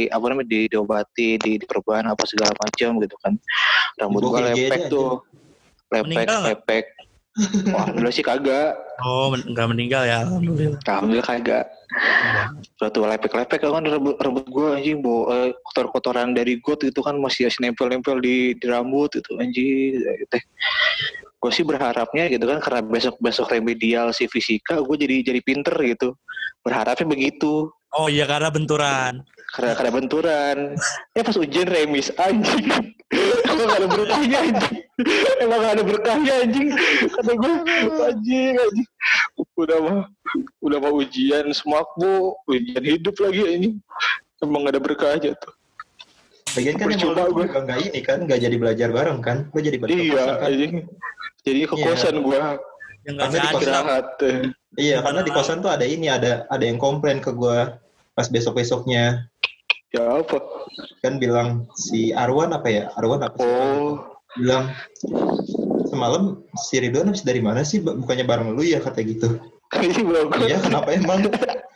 apa 0.08 0.24
namanya 0.30 0.46
di 0.48 0.60
diobati 0.70 1.36
di 1.42 1.58
diperban 1.58 2.06
apa 2.06 2.22
segala 2.24 2.54
macam 2.54 3.02
gitu 3.02 3.16
kan 3.20 3.34
rambut 3.98 4.22
gue 4.24 4.40
lepek 4.40 4.86
aja. 4.86 4.88
tuh 4.88 5.10
lepek 5.90 6.06
Meninggal 6.06 6.40
lepek 6.48 6.84
wah 7.74 7.82
alhamdulillah 7.82 8.14
sih 8.14 8.24
kagak 8.24 8.78
Oh 9.02 9.26
men- 9.34 9.42
nggak 9.50 9.66
meninggal 9.74 10.06
ya? 10.06 10.22
Alhamdulillah. 10.22 10.78
alhamdulillah 10.86 11.26
kagak 11.26 11.64
tuh 12.78 13.04
lepek-lepek 13.04 13.58
kan 13.58 13.82
rambut 13.84 14.14
rambut 14.22 14.46
gue 14.46 14.66
anjing 14.70 15.02
bawa 15.02 15.22
eh, 15.34 15.50
kotor-kotoran 15.66 16.30
dari 16.30 16.62
got 16.62 16.80
itu 16.86 17.00
kan 17.02 17.18
masih 17.18 17.50
nempel-nempel 17.58 18.22
di, 18.22 18.54
di 18.54 18.66
rambut 18.70 19.18
itu 19.18 19.30
anjing 19.34 19.98
gitu. 19.98 20.38
Gue 21.44 21.52
sih 21.52 21.60
berharapnya 21.60 22.24
gitu 22.32 22.48
kan 22.48 22.56
karena 22.56 22.80
besok 22.80 23.20
besok 23.20 23.52
remedial 23.52 24.16
si 24.16 24.24
fisika 24.24 24.80
gue 24.80 24.96
jadi 24.96 25.28
jadi 25.28 25.40
pinter 25.44 25.76
gitu. 25.84 26.16
Berharapnya 26.64 27.04
begitu. 27.04 27.68
Oh 27.92 28.08
iya 28.08 28.24
karena 28.24 28.48
benturan. 28.48 29.20
karena 29.52 29.76
karena 29.76 29.92
benturan. 29.92 30.56
Ya 31.12 31.20
pas 31.20 31.36
ujian 31.36 31.68
remis 31.68 32.08
anjing. 32.16 32.96
Emang 33.44 33.68
gak 33.68 33.78
ada 33.84 33.88
berkahnya 33.92 34.38
anjing. 34.40 34.76
Emang 35.44 35.58
gak 35.60 35.74
ada 35.76 35.84
berkahnya 35.84 36.32
anjing. 36.48 36.68
Kata 37.12 37.32
gue 37.36 37.54
anjing 38.08 38.54
anjing. 38.56 38.88
Udah 39.60 39.78
mah 39.84 40.00
udah 40.64 40.78
mau 40.80 40.96
ujian 40.96 41.44
semakbu 41.52 42.40
ujian 42.48 42.82
hidup 42.88 43.20
lagi 43.20 43.40
anjing. 43.44 43.74
Emang 44.40 44.64
gak 44.64 44.80
ada 44.80 44.80
berkahnya 44.80 45.30
tuh 45.36 45.52
Lagian 46.54 46.74
kan 46.78 46.86
Percuma 46.88 47.12
emang 47.12 47.28
lu 47.28 47.34
gue. 47.34 47.46
nggak 47.50 47.78
ini 47.84 48.00
kan, 48.00 48.18
nggak 48.22 48.40
jadi 48.40 48.56
belajar 48.56 48.88
bareng 48.90 49.18
kan? 49.20 49.36
Gue 49.50 49.60
jadi 49.60 49.76
balik 49.76 49.94
ke 49.94 50.04
iya 50.04 50.14
kosan 50.14 50.34
kan? 50.38 50.50
jadi 51.44 51.60
ke 51.66 51.74
Iya. 51.74 51.84
kosan 51.84 52.16
gue 52.20 52.38
Yang 53.04 53.16
Karena 53.20 53.36
di 53.36 53.48
kosan-. 53.52 53.86
Iya, 54.74 54.96
karena 55.04 55.20
di 55.20 55.30
kosan 55.30 55.58
tuh 55.60 55.70
ada 55.70 55.84
ini, 55.84 56.06
ada 56.08 56.48
ada 56.48 56.64
yang 56.64 56.78
komplain 56.78 57.20
ke 57.20 57.30
gue 57.30 57.58
pas 58.14 58.26
besok 58.28 58.54
besoknya 58.56 59.26
ya 59.90 60.18
apa 60.18 60.38
kan 61.02 61.18
bilang 61.18 61.66
si 61.76 62.10
Arwan 62.10 62.50
apa 62.50 62.66
ya? 62.66 62.82
Arwan 62.94 63.22
apa 63.22 63.38
sih? 63.38 63.46
oh 63.46 64.02
Bilang 64.34 64.66
semalam 65.86 66.42
si 66.58 66.82
Ridwan 66.82 67.06
habis 67.06 67.22
dari 67.22 67.38
mana 67.38 67.62
sih? 67.62 67.78
Bukannya 67.78 68.26
bareng 68.26 68.50
lu 68.50 68.62
ya 68.62 68.82
kata 68.82 69.02
gitu. 69.02 69.38
ini 69.78 70.02
bagus 70.02 70.46
Iya, 70.46 70.58
kenapa 70.62 70.90
emang? 70.90 71.30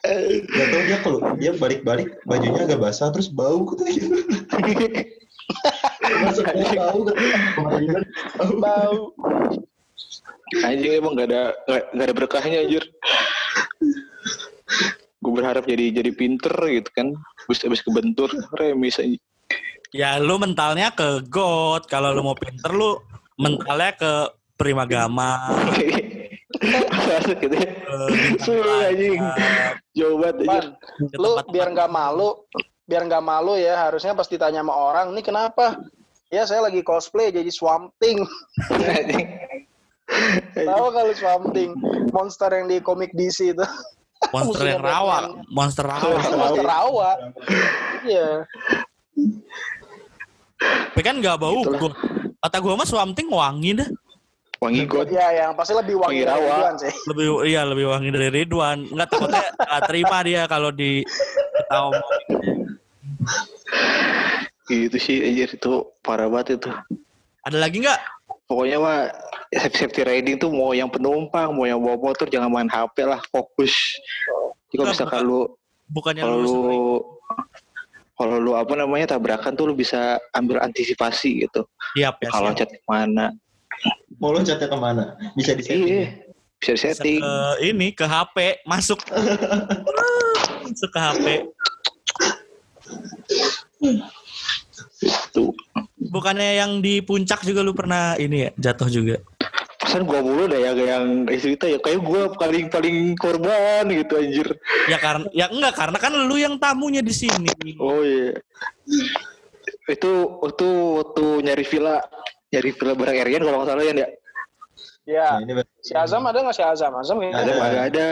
Gak 0.04 0.66
tau 0.70 0.82
dia 0.86 0.98
kalau 1.02 1.20
dia 1.36 1.52
balik-balik 1.58 2.22
bajunya 2.24 2.64
agak 2.64 2.80
basah 2.80 3.10
terus 3.10 3.28
bau 3.30 3.66
gitu. 3.74 3.82
Masuknya 6.22 6.66
bau 6.76 6.98
kemarin. 7.08 8.02
Bau. 8.58 9.00
anjing 10.64 10.96
emang 10.96 11.12
gak 11.12 11.28
ada 11.28 11.52
gak, 11.68 11.92
gak 11.92 12.06
ada 12.08 12.14
berkahnya 12.16 12.64
anjir 12.64 12.80
gue 15.20 15.32
berharap 15.36 15.68
jadi 15.68 15.92
jadi 15.92 16.08
pinter 16.16 16.56
gitu 16.72 16.88
kan 16.96 17.12
habis 17.44 17.60
habis 17.60 17.84
kebentur 17.84 18.32
remis 18.56 18.96
aja 18.96 19.20
Ya 19.88 20.20
lu 20.20 20.36
mentalnya 20.36 20.92
ke 20.92 21.24
God. 21.32 21.88
Kalau 21.88 22.12
lu 22.12 22.20
mau 22.20 22.36
pinter 22.36 22.68
lu 22.76 23.00
mentalnya 23.40 23.96
ke 23.96 24.12
Primagama. 24.58 25.48
Masuk 26.58 27.36
gitu 27.42 27.56
ya. 27.56 27.70
Bintang 28.08 28.42
Suruh 28.42 28.88
anjing. 28.88 29.20
Jauh 29.94 30.16
banget 30.18 30.36
ke 30.42 31.18
lu 31.18 31.30
biar 31.50 31.68
nggak 31.74 31.90
malu, 31.90 32.46
biar 32.86 33.02
nggak 33.06 33.24
malu 33.24 33.54
ya 33.58 33.88
harusnya 33.88 34.14
pas 34.14 34.26
ditanya 34.26 34.62
sama 34.62 34.74
orang, 34.74 35.14
ini 35.14 35.22
kenapa? 35.22 35.78
Ya 36.28 36.44
saya 36.44 36.68
lagi 36.68 36.84
cosplay 36.84 37.32
jadi 37.32 37.48
Swamp 37.48 37.96
Thing. 38.02 38.20
Tahu 40.68 40.86
kalau 40.92 41.12
Swamp 41.16 41.46
Thing, 41.56 41.72
monster 42.12 42.50
yang 42.52 42.66
di 42.68 42.78
komik 42.80 43.12
DC 43.16 43.56
itu. 43.56 43.66
monster 44.34 44.66
yang 44.66 44.82
rawa, 44.82 45.40
monster 45.48 45.86
rawa. 45.86 46.20
monster 46.36 46.66
rawa. 46.66 47.10
Iya. 48.02 48.44
Tapi 50.92 51.02
kan 51.06 51.22
nggak 51.22 51.38
bau. 51.38 51.62
Gua, 51.64 51.92
kata 52.42 52.56
gua 52.58 52.74
mah 52.76 52.88
Swamp 52.88 53.14
Thing 53.14 53.30
wangi 53.30 53.78
dah. 53.78 53.88
Wangi 54.58 54.82
god. 54.90 55.06
Ya 55.10 55.30
yang 55.30 55.52
pasti 55.54 55.72
lebih 55.74 56.02
wangi 56.02 56.22
Wangi 56.22 56.26
dari 56.26 56.34
rawa. 56.34 56.54
Ridwan 56.58 56.74
sih. 56.82 56.94
Lebih 57.06 57.26
iya 57.46 57.62
lebih 57.62 57.86
wangi 57.86 58.08
dari 58.10 58.28
Ridwan. 58.34 58.78
Enggak 58.90 59.08
takutnya 59.14 59.44
nggak 59.54 59.82
terima 59.86 60.16
dia 60.26 60.42
kalau 60.50 60.70
di 60.74 61.06
omongin. 61.70 62.58
Gitu 64.66 64.98
sih 64.98 65.16
anjir 65.22 65.48
itu 65.54 65.72
parah 66.02 66.26
banget 66.26 66.58
itu. 66.58 66.70
Ada 67.46 67.58
lagi 67.62 67.86
nggak? 67.86 68.00
Pokoknya 68.48 68.76
mah 68.80 68.98
safety, 69.52 70.04
riding 70.04 70.40
tuh 70.40 70.48
mau 70.48 70.72
yang 70.72 70.88
penumpang, 70.88 71.52
mau 71.52 71.68
yang 71.68 71.80
bawa 71.80 72.00
motor 72.00 72.28
jangan 72.28 72.48
main 72.48 72.68
HP 72.68 73.04
lah, 73.04 73.20
fokus. 73.28 73.72
Jadi 74.68 74.74
kalau 74.74 74.92
Enggak, 74.92 74.94
misalkan 74.96 75.22
lu 75.24 75.40
Bukannya 75.88 76.20
kalau 76.20 76.38
lu 76.44 76.56
kalau 78.18 78.36
lu 78.42 78.52
apa 78.58 78.74
namanya 78.76 79.16
tabrakan 79.16 79.56
tuh 79.56 79.72
lu 79.72 79.74
bisa 79.78 80.20
ambil 80.34 80.58
antisipasi 80.60 81.48
gitu 81.48 81.64
Siap 81.96 82.18
ya. 82.20 82.28
kalau 82.28 82.50
loncat 82.52 82.68
ke 82.68 82.82
mana 82.84 83.32
Mau 84.18 84.34
loncatnya 84.34 84.66
ke 84.66 84.78
mana? 84.78 85.04
Bisa 85.38 85.54
di 85.54 85.62
setting. 85.62 85.86
iya 85.86 86.08
bisa 86.58 86.74
Bisa 86.74 86.86
setting. 86.98 87.22
ke 87.22 87.32
ini 87.62 87.88
ke 87.94 88.02
HP 88.02 88.66
masuk. 88.66 88.98
Masuk 90.66 90.90
ke 90.90 91.00
HP 91.00 91.26
tuh. 95.32 95.54
Bukannya 96.10 96.58
yang 96.58 96.80
di 96.82 96.98
puncak 97.04 97.44
juga 97.46 97.60
lu 97.62 97.76
pernah 97.76 98.16
ini 98.18 98.48
ya 98.48 98.50
jatuh 98.58 98.88
juga? 98.90 99.16
Pesan 99.78 100.04
gua 100.04 100.20
mulu 100.20 100.50
deh 100.50 100.58
yang 100.60 100.76
yang 100.76 101.04
cerita 101.38 101.70
ya. 101.70 101.78
Kayak 101.78 102.00
gua 102.02 102.22
paling 102.34 102.66
paling 102.68 103.14
korban 103.14 103.86
gitu 103.88 104.18
anjir. 104.18 104.48
Ya 104.90 104.98
karena 104.98 105.26
ya 105.30 105.46
enggak 105.48 105.74
karena 105.78 105.98
kan 106.02 106.12
lu 106.12 106.36
yang 106.36 106.58
tamunya 106.58 107.00
di 107.00 107.14
sini. 107.14 107.48
Oh 107.78 108.02
iya. 108.02 108.34
Itu 109.88 110.42
itu 110.44 110.68
waktu 111.00 111.24
nyari 111.46 111.64
villa 111.64 112.02
nyari 112.48 112.70
villa 112.72 112.94
bareng 112.96 113.18
Erian 113.18 113.42
kalau 113.44 113.58
nggak 113.60 113.68
salah 113.68 113.84
ya 113.84 113.92
Ndak? 113.92 114.10
Ya. 115.08 115.26
Nah, 115.40 115.64
Si 115.80 115.92
Azam 115.96 116.22
ada 116.24 116.38
nggak 116.38 116.56
si 116.56 116.62
Azam? 116.64 116.92
Azam 116.94 117.16
kayaknya 117.18 117.40
Ada. 117.40 117.52
ada. 117.52 117.80
ada 117.82 118.06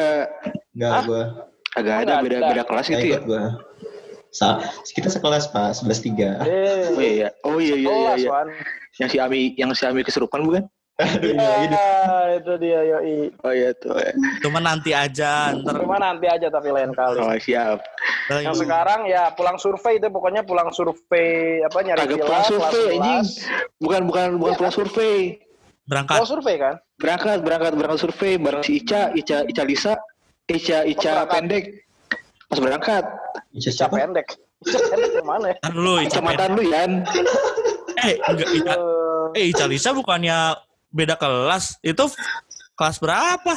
Enggak 0.77 0.91
gua. 1.05 1.23
agak 1.77 1.97
ada 2.05 2.13
beda 2.25 2.37
ada. 2.41 2.49
beda 2.49 2.63
kelas 2.65 2.87
gitu 2.89 3.07
ya 3.07 3.21
gua. 3.21 3.43
Sa 4.33 4.61
kita 4.93 5.09
sekelas 5.09 5.49
Pak, 5.49 5.81
11 5.81 6.13
3. 6.13 6.45
oh 6.93 7.01
Eh, 7.01 7.13
iya 7.21 7.29
oh 7.45 7.57
iya 7.57 7.77
iya 7.77 7.93
iya, 7.93 8.13
iya. 8.17 8.31
Yang 9.01 9.09
si 9.13 9.19
Ami 9.21 9.41
yang 9.57 9.71
si 9.73 9.85
Ami 9.85 10.01
kesurupan 10.05 10.45
bukan 10.45 10.65
Aduh, 10.97 11.29
ini 11.29 11.77
Ya, 11.77 12.41
itu 12.41 12.53
dia 12.57 12.81
yoi. 12.87 13.29
oh 13.37 13.53
iya 13.53 13.71
tuh 13.73 13.93
ya. 13.95 14.17
cuma 14.41 14.59
nanti 14.59 14.91
aja 14.91 15.53
ntar 15.55 15.77
Cuma 15.77 15.97
nanti 15.97 16.25
aja 16.25 16.49
tapi 16.49 16.69
lain 16.69 16.89
kali. 16.91 17.21
oh 17.21 17.37
siap 17.37 17.85
Yang 18.33 18.65
sekarang 18.65 19.05
ya 19.05 19.29
pulang 19.31 19.57
survei 19.57 19.97
itu 19.97 20.09
pokoknya 20.09 20.41
pulang 20.43 20.69
survei 20.71 21.61
apa 21.61 21.79
nyari 21.79 22.01
agak 22.01 22.17
villa 22.17 22.25
pulang 22.25 22.41
kelas 22.41 22.49
survei 22.49 22.87
11. 22.89 22.97
anjing 22.97 23.25
bukan 23.79 24.01
bukan 24.05 24.27
bukan 24.37 24.55
pulang 24.57 24.73
survei 24.73 25.17
berangkat 25.85 26.17
Pulang 26.17 26.31
survei 26.31 26.57
kan? 26.57 26.75
berangkat 26.97 27.39
berangkat 27.41 27.73
berangkat 27.75 28.01
survei 28.01 28.33
bareng 28.35 28.63
si 28.63 28.73
Ica 28.79 29.13
Ica 29.13 29.39
Ica 29.45 29.63
Lisa 29.63 29.93
Ica 30.47 30.79
Ica 30.83 31.13
berangkat. 31.15 31.29
pendek 31.31 31.65
pas 32.47 32.59
berangkat 32.59 33.05
Ica 33.53 33.69
Ica 33.71 33.87
pendek. 33.87 34.27
Ica 34.59 34.79
pendek 34.83 35.11
yang 35.13 35.29
mana 35.29 35.47
ya? 35.47 35.57
Ntar 35.61 35.73
dulu 35.73 35.93
Ica 35.99 36.09
Ica 36.09 36.21
mantan 36.21 36.51
lu 36.51 36.63
Yan 36.65 36.93
eh 38.01 38.15
enggak 38.25 38.49
Ica 38.51 38.75
Eh, 39.29 39.39
eh 39.39 39.45
Ica 39.51 39.65
Lisa 39.67 39.93
bukannya 39.93 40.57
beda 40.97 41.15
kelas. 41.21 41.77
Itu 41.85 42.09
kelas 42.73 42.97
berapa? 42.97 43.53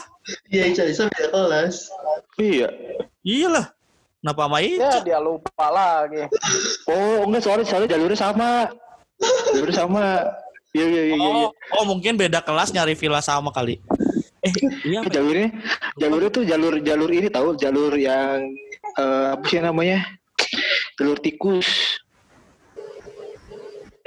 Iya, 0.52 0.76
Ica 0.76 0.84
Ica 0.84 1.04
beda 1.08 1.28
kelas. 1.32 1.88
iya. 2.36 2.68
Iyalah. 3.24 3.72
Kenapa 4.20 4.52
sama 4.52 4.58
ya 4.60 4.68
Ica? 4.68 4.92
dia 5.08 5.20
lupa 5.24 5.66
lagi. 5.72 6.28
oh 6.92 7.24
enggak 7.24 7.42
soalnya 7.48 7.66
soalnya 7.66 7.96
jalurnya 7.96 8.20
sama. 8.20 8.52
Jalurnya 9.56 9.78
sama. 9.80 10.06
Iya 10.76 10.86
iya 10.86 11.02
iya 11.08 11.16
iya. 11.16 11.30
Oh, 11.48 11.50
oh 11.80 11.86
mungkin 11.88 12.20
beda 12.20 12.44
kelas 12.44 12.76
nyari 12.76 13.00
villa 13.00 13.24
sama 13.24 13.56
kali. 13.56 13.80
Eh 14.44 14.54
iya 14.84 15.00
ya? 15.00 15.08
jalurnya? 15.08 15.50
Jalurnya 15.96 16.30
tuh 16.30 16.44
jalur 16.44 16.74
jalur 16.84 17.10
ini 17.10 17.32
tahu 17.32 17.56
jalur 17.56 17.96
yang 17.96 18.44
eh, 19.00 19.28
apa 19.34 19.44
sih 19.48 19.64
namanya? 19.64 20.04
Jalur 21.00 21.16
tikus 21.24 22.00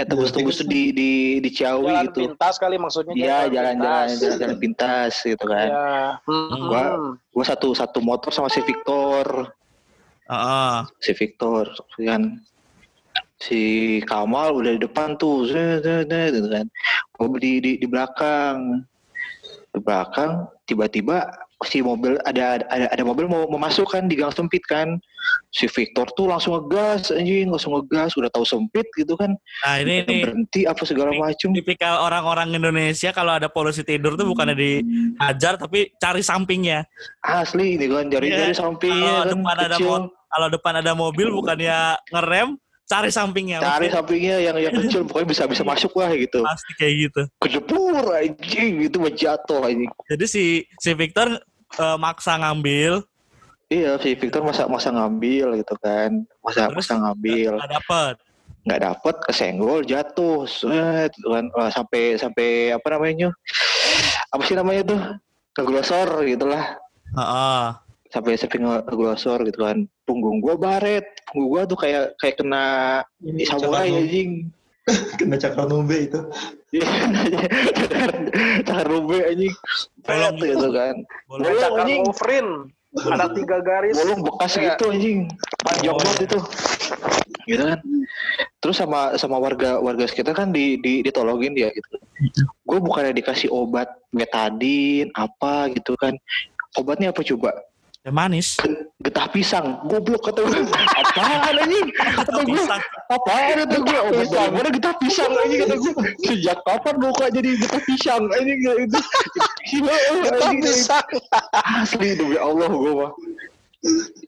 ya 0.03 0.11
tembus 0.11 0.35
tembus 0.35 0.59
di 0.67 0.91
di 0.91 1.11
di 1.39 1.51
Ciawi 1.51 1.87
Jalan 1.87 2.05
gitu 2.11 2.19
pintas 2.27 2.55
kali 2.59 2.75
maksudnya. 2.75 3.15
iya 3.15 3.39
jalan 3.47 3.79
jalan 3.79 4.09
pintas. 4.11 4.19
jalan 4.19 4.37
jalan 4.43 4.57
pintas 4.59 5.13
gitu 5.23 5.45
kan 5.47 5.69
Ya. 5.71 5.95
Hmm. 6.27 6.59
Gua- 6.67 6.97
gue 7.15 7.45
satu 7.47 7.69
satu 7.73 7.99
motor 8.03 8.35
sama 8.35 8.51
si 8.51 8.59
Victor 8.61 9.55
Heeh. 10.27 10.77
si 10.99 11.11
Victor 11.15 11.71
kan 11.97 12.23
si 13.39 13.61
Kamal 14.03 14.55
udah 14.55 14.75
di 14.75 14.81
depan 14.81 15.15
tuh 15.15 15.47
gitu 15.47 16.49
kan 16.51 16.67
gue 17.13 17.27
di, 17.39 17.53
di 17.59 17.71
di 17.79 17.87
belakang 17.87 18.83
di 19.71 19.79
belakang 19.79 20.51
tiba-tiba 20.65 21.31
si 21.65 21.81
mobil 21.81 22.19
ada 22.23 22.63
ada 22.69 22.87
ada 22.91 23.03
mobil 23.03 23.27
mau, 23.27 23.47
mau 23.47 23.59
masuk 23.59 23.91
kan 23.91 24.07
di 24.07 24.15
gang 24.15 24.31
sempit 24.31 24.63
kan. 24.65 24.99
Si 25.55 25.71
Victor 25.71 26.11
tuh 26.13 26.27
langsung 26.27 26.59
ngegas 26.59 27.11
anjing 27.11 27.47
langsung 27.47 27.79
ngegas 27.79 28.15
udah 28.15 28.27
tahu 28.29 28.43
sempit 28.43 28.87
gitu 28.95 29.15
kan. 29.15 29.33
Nah 29.63 29.75
ini 29.79 30.03
nih. 30.03 30.23
berhenti 30.27 30.61
apa 30.67 30.83
segala 30.83 31.15
macem. 31.15 31.55
tipikal 31.55 32.03
orang-orang 32.03 32.51
Indonesia 32.51 33.11
kalau 33.11 33.39
ada 33.39 33.47
polusi 33.47 33.83
tidur 33.83 34.15
tuh 34.15 34.27
bukannya 34.27 34.55
dihajar 34.55 35.57
tapi 35.57 35.95
cari 35.97 36.21
sampingnya. 36.21 36.83
Asli 37.23 37.79
ini 37.79 37.87
kan 37.87 38.11
dari 38.11 38.29
Iya. 38.29 38.39
dari 38.43 38.55
sampingnya 38.55 39.13
kalau 39.13 39.23
kan 39.23 39.31
depan 39.33 39.57
ada 39.57 39.77
kecil. 39.79 39.87
mo- 39.87 40.11
kalau 40.33 40.49
depan 40.49 40.75
ada 40.81 40.93
mobil 40.93 41.29
bukannya 41.31 41.79
ngerem 42.09 42.49
cari 42.83 43.09
sampingnya 43.09 43.57
cari 43.63 43.89
Mesti 43.89 43.95
sampingnya 43.95 44.37
yang 44.43 44.57
yang 44.59 44.75
kecil 44.75 45.07
pokoknya 45.07 45.29
bisa 45.33 45.43
bisa 45.49 45.63
masuk 45.63 45.93
lah 45.97 46.13
gitu. 46.13 46.43
Pasti 46.45 46.73
kayak 46.77 46.95
gitu. 47.09 47.23
Kedepur 47.41 48.05
anjing 48.11 48.75
itu 48.83 48.97
mah 48.99 49.13
jatuh 49.13 49.65
anjing. 49.65 49.89
Jadi 50.11 50.25
si 50.27 50.45
si 50.77 50.91
Victor 50.93 51.41
eh, 51.79 51.97
maksa 51.97 52.37
ngambil. 52.37 53.05
Iya 53.73 53.97
si 53.97 54.13
Victor 54.13 54.45
masa 54.45 54.69
masa 54.69 54.93
ngambil 54.93 55.57
gitu 55.57 55.73
kan. 55.81 56.29
Masa 56.45 56.69
Terus? 56.69 56.85
masa 56.85 56.95
ngambil. 57.01 57.53
nggak 57.57 57.73
dapet. 57.73 58.15
Nggak 58.63 58.81
dapet 58.85 59.15
kesenggol 59.25 59.81
jatuh. 59.83 60.45
Set 60.45 61.11
gitu 61.17 61.29
kan. 61.33 61.49
Eh, 61.49 61.71
sampai 61.73 62.03
sampai 62.21 62.49
apa 62.77 62.87
namanya? 62.93 63.33
Apa 64.29 64.43
sih 64.45 64.53
namanya 64.53 64.83
tuh? 64.93 65.01
Ngeglosor 65.57 66.09
gitulah. 66.29 66.65
Heeh. 67.13 67.65
sampai 68.13 68.37
sampai 68.37 68.61
nge- 68.61 68.85
ngeglosor 68.93 69.41
gitu 69.49 69.65
kan. 69.65 69.89
Punggung 70.05 70.45
gua 70.45 70.61
baret. 70.61 71.09
Punggung 71.33 71.49
gua 71.57 71.63
tuh 71.65 71.81
kayak 71.81 72.13
kayak 72.21 72.37
kena 72.37 73.01
Ini 73.25 73.49
samurai 73.49 73.89
anjing 73.89 74.53
Kena 75.19 75.39
cakar 75.39 75.71
nombe 75.71 75.95
itu. 75.95 76.19
Iya, 76.75 76.89
cakar 78.67 78.89
anjing 78.91 79.55
Bolong 80.03 80.35
Pet 80.41 80.57
gitu 80.57 80.69
kan 80.75 80.95
Bolong. 81.31 81.55
Cakar. 81.55 81.87
Wolverine. 81.87 82.53
Ada 82.93 83.27
tiga 83.33 83.57
garis. 83.65 83.97
bolong 83.97 84.21
bekas 84.21 84.53
Iya. 84.61 84.77
gitu 84.77 84.85
anjing 84.93 85.19
panjang 85.65 85.95
Oh. 85.97 86.01
banget 86.01 86.19
itu 86.29 86.39
gitu 87.49 87.63
kan 87.65 87.81
terus 88.63 88.77
sama 88.79 89.17
sama 89.19 89.41
warga 89.41 89.81
warga 89.83 90.07
sekitar 90.07 90.37
kan 90.37 90.55
di, 90.55 90.79
di 90.79 91.03
ditolongin 91.03 91.57
dia 91.57 91.73
gitu 91.75 91.99
gue 92.63 92.79
bukannya 92.79 93.17
dikasih 93.17 93.51
obat 93.51 93.91
betadin 94.15 95.11
apa 95.17 95.73
gitu 95.75 95.99
kan 95.99 96.15
obatnya 96.79 97.11
apa 97.11 97.27
coba 97.27 97.51
Ya 98.03 98.11
manis. 98.11 98.59
getah 99.03 99.27
pisang 99.31 99.83
goblok 99.87 100.23
kata 100.27 100.47
gue 100.47 100.63
apaan 100.63 101.59
anjing 101.59 101.87
kata 101.91 102.39
gue 102.39 102.55
Pisang. 102.55 102.83
apaan 103.11 103.67
kata 103.67 103.77
gue 103.79 103.99
obat 103.99 104.27
dari 104.27 104.51
mana 104.55 104.69
getah 104.71 104.95
pisang 104.99 105.31
anjing 105.35 105.59
kata 105.67 105.75
gue 105.75 105.93
sejak 106.23 106.59
kapan 106.63 106.95
gue 106.99 107.11
kok 107.15 107.31
jadi 107.35 107.51
getah 107.59 107.83
pisang 107.83 108.23
anjing 108.31 108.59
itu 108.63 108.99
gila 109.67 109.95
Kita 110.23 110.31
anjing. 110.39 110.63
bisa. 110.63 110.99
asli 111.83 112.15
demi 112.15 112.39
Allah 112.39 112.71
gue 112.71 112.93
mah 112.95 113.11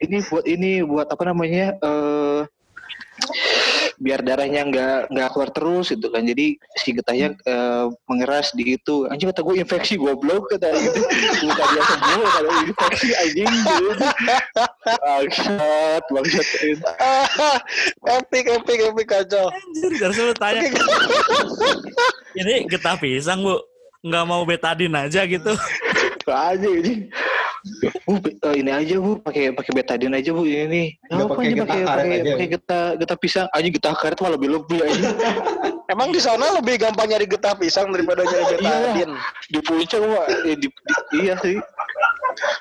ini 0.02 0.16
buat 0.26 0.44
ini 0.46 0.70
buat 0.82 1.06
apa 1.06 1.22
namanya 1.24 1.78
eh 1.78 2.40
biar 4.00 4.20
darahnya 4.22 4.66
nggak 4.66 4.98
nggak 5.12 5.28
keluar 5.34 5.50
terus 5.54 5.92
gitu 5.92 6.08
kan 6.10 6.22
jadi 6.26 6.58
si 6.78 6.90
getahnya 6.94 7.34
eh, 7.46 7.86
mengeras 8.10 8.50
di 8.54 8.74
itu 8.74 9.06
anjing 9.10 9.30
kata 9.30 9.42
gue 9.42 9.54
infeksi 9.60 9.94
goblok 9.98 10.50
kata 10.50 10.74
gitu 10.74 11.00
bukan 11.46 11.66
dia 11.72 11.82
sembuh 11.86 12.26
kalau 12.26 12.50
infeksi 12.64 13.08
anjing 13.14 13.48
gitu 13.50 13.86
bangsat 14.84 16.02
bangsat 16.10 16.46
epic, 18.18 18.44
epic, 18.48 18.78
epic 18.90 19.06
kacau. 19.08 19.46
Anjir, 19.50 19.90
harusnya 20.00 20.24
lu 20.30 20.34
tanya. 20.36 20.60
Ini 22.34 22.54
getah 22.68 22.96
pisang, 22.98 23.40
Bu. 23.44 23.56
Nggak 24.04 24.24
mau 24.28 24.42
betadin 24.44 24.92
aja 24.92 25.24
gitu. 25.24 25.52
aja 26.24 26.68
ini 26.68 27.12
Bu, 28.04 28.20
ini 28.52 28.68
aja 28.68 28.94
bu, 28.96 29.16
pakai 29.18 29.48
pakai 29.50 29.72
betadin 29.72 30.12
aja 30.12 30.30
bu 30.30 30.44
ini 30.44 30.64
nih. 30.66 30.86
Nggak 31.08 31.24
Apa 31.24 31.34
getah 31.34 31.64
pakai 31.64 31.80
karet 31.80 31.88
pakai 31.88 32.12
aja, 32.14 32.30
pakai 32.30 32.48
getah 32.50 32.84
getah 32.94 33.16
pisang 33.16 33.46
aja 33.48 33.68
getah 33.70 33.94
karet 33.96 34.18
malah 34.20 34.32
lebih 34.36 34.50
lebih 34.52 34.78
aja. 34.80 35.08
Emang 35.92 36.08
di 36.10 36.20
sana 36.20 36.44
lebih 36.54 36.76
gampang 36.78 37.08
nyari 37.08 37.24
getah 37.24 37.52
pisang 37.54 37.88
daripada 37.88 38.20
nyari 38.20 38.44
Iya. 38.54 38.56
betadin. 38.58 39.10
di 39.46 39.58
puncak 39.60 40.00
mah 40.00 40.24
eh, 40.44 40.56
di, 40.56 40.66
di- 40.68 41.04
iya 41.18 41.34
sih 41.38 41.56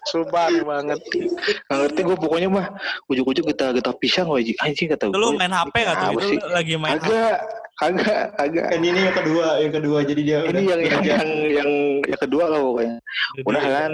Sumpah 0.05 0.47
banget. 0.61 0.99
nggak 1.01 1.79
ngerti 1.81 1.99
gue 2.01 2.17
pokoknya 2.17 2.47
mah 2.47 2.67
ujuk-ujuk 3.07 3.43
kita 3.49 3.73
kita 3.73 3.91
pisang 3.97 4.27
wajib 4.29 4.55
anjing 4.59 4.87
kata 4.87 5.07
Itu 5.07 5.17
lu 5.17 5.31
gue. 5.31 5.39
main 5.39 5.51
HP 5.51 5.75
nggak 5.77 5.95
tuh? 5.97 6.07
Itu 6.13 6.23
sih? 6.25 6.37
lu 6.37 6.47
lagi 6.49 6.73
main 6.75 6.93
agak 6.95 7.35
agak 7.81 8.19
agak 8.37 8.65
Kan 8.69 8.79
ini 8.79 8.99
yang 9.01 9.15
kedua, 9.17 9.47
yang 9.59 9.73
kedua. 9.73 9.97
Jadi 10.01 10.21
dia 10.21 10.39
ini 10.45 10.61
yang 10.63 10.79
yang 10.79 11.01
yang 11.03 11.27
yang 11.51 11.69
yang 12.05 12.19
kedua 12.21 12.43
lah 12.47 12.59
pokoknya 12.61 12.97
udah 13.41 13.63
kan 13.65 13.91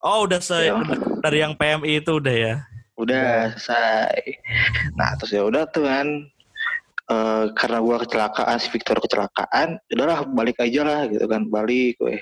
Oh, 0.00 0.24
udah 0.24 0.40
Ya. 0.40 0.72
udah- 0.74 1.20
dari 1.20 1.38
yang 1.40 1.52
PMI 1.52 2.00
itu 2.00 2.16
udah 2.16 2.32
ya. 2.34 2.54
udah 2.96 3.56
selesai 3.56 4.20
nah 4.92 5.16
terus 5.16 5.32
ya 5.32 5.40
udah 5.40 5.64
tuh 5.68 5.88
kan 5.88 6.04
eh, 7.08 7.44
karena 7.56 7.80
gua 7.80 7.96
kecelakaan 7.96 8.60
si 8.60 8.68
Victor 8.68 9.00
kecelakaan 9.00 9.80
udahlah 9.88 10.28
balik 10.28 10.60
aja 10.60 10.84
lah 10.84 11.00
gitu 11.08 11.24
kan 11.24 11.48
balik 11.48 11.96
gue 11.96 12.20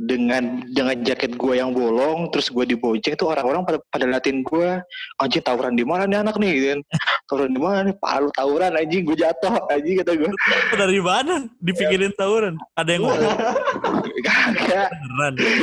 dengan 0.00 0.64
dengan 0.72 0.96
jaket 1.04 1.36
gue 1.36 1.60
yang 1.60 1.76
bolong 1.76 2.32
terus 2.32 2.48
gue 2.48 2.64
dibonceng 2.64 3.12
tuh 3.20 3.28
orang-orang 3.28 3.68
pada 3.68 3.78
pada 3.92 4.06
latin 4.08 4.40
gue 4.40 4.80
anjing 5.20 5.44
tawuran 5.44 5.76
di 5.76 5.84
mana 5.84 6.08
nih 6.08 6.24
anak 6.24 6.40
nih? 6.40 6.50
Gitu 6.56 6.66
kan. 6.72 6.80
Tawuran 7.28 7.50
di 7.52 7.60
mana 7.60 7.78
nih? 7.84 7.94
Palu 8.00 8.28
tawuran 8.32 8.72
anjing 8.80 9.04
gue 9.04 9.16
jatuh 9.20 9.52
anjing 9.68 10.00
kata 10.00 10.12
gue 10.16 10.30
Dari 10.72 11.00
mana? 11.04 11.34
Dipikirin 11.60 12.12
tawuran. 12.16 12.56
Ada 12.80 12.90
yang 12.96 13.02
ngomong? 13.04 13.38
Kagak. 14.26 14.88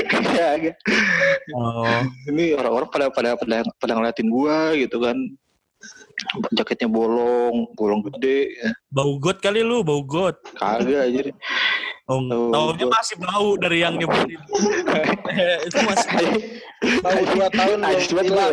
Kagak. 0.06 0.76
Oh, 1.58 2.02
ini 2.30 2.54
orang-orang 2.54 2.90
pada 2.94 3.06
pada 3.10 3.30
pada 3.36 3.58
pada 3.82 3.92
ngeliatin 3.98 4.30
gue 4.30 4.58
gitu 4.86 5.02
kan. 5.02 5.18
Jaketnya 6.54 6.90
bolong 6.90 7.70
bolong 7.78 8.02
gede 8.10 8.58
ya. 8.58 8.70
bau 8.90 9.22
got 9.22 9.38
kali 9.38 9.62
lu, 9.62 9.86
bau 9.86 10.02
got. 10.02 10.42
kagak 10.58 11.14
aja 11.14 11.30
Oh, 12.08 12.24
Bau 12.24 12.72
got. 12.72 12.88
masih 12.88 13.16
bau 13.20 13.60
dari 13.60 13.84
yang 13.84 14.00
nyebutin. 14.00 14.40
Eh, 15.28 15.56
itu 15.68 15.76
masih 15.84 16.08
Tahu 17.04 17.20
dua 17.36 17.48
tahun 17.52 17.84
Najis 17.84 18.16
banget 18.16 18.32
ya. 18.32 18.48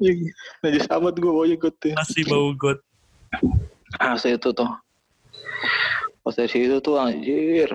eh, 0.00 0.16
Najis 0.64 0.88
amat 0.88 1.14
gue 1.20 1.28
pokoknya 1.28 1.56
gue 1.60 1.72
tuh. 1.76 1.92
masih 1.92 2.24
bau 2.24 2.56
got. 2.56 2.80
Ah, 4.00 4.16
saya 4.16 4.40
itu 4.40 4.48
tuh. 4.48 4.70
Pas 6.24 6.32
dari 6.32 6.48
situ 6.48 6.80
tuh 6.80 6.96
anjir. 6.96 7.68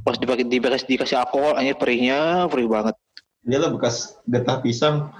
Pas 0.00 0.16
dipakai 0.16 0.48
dikasih 0.48 0.88
dikasih 0.88 1.20
alkohol 1.20 1.60
anjir 1.60 1.76
perihnya, 1.76 2.48
perih 2.48 2.64
banget. 2.64 2.96
Dia 3.44 3.60
lah 3.60 3.70
bekas 3.70 4.16
getah 4.24 4.64
pisang. 4.64 5.12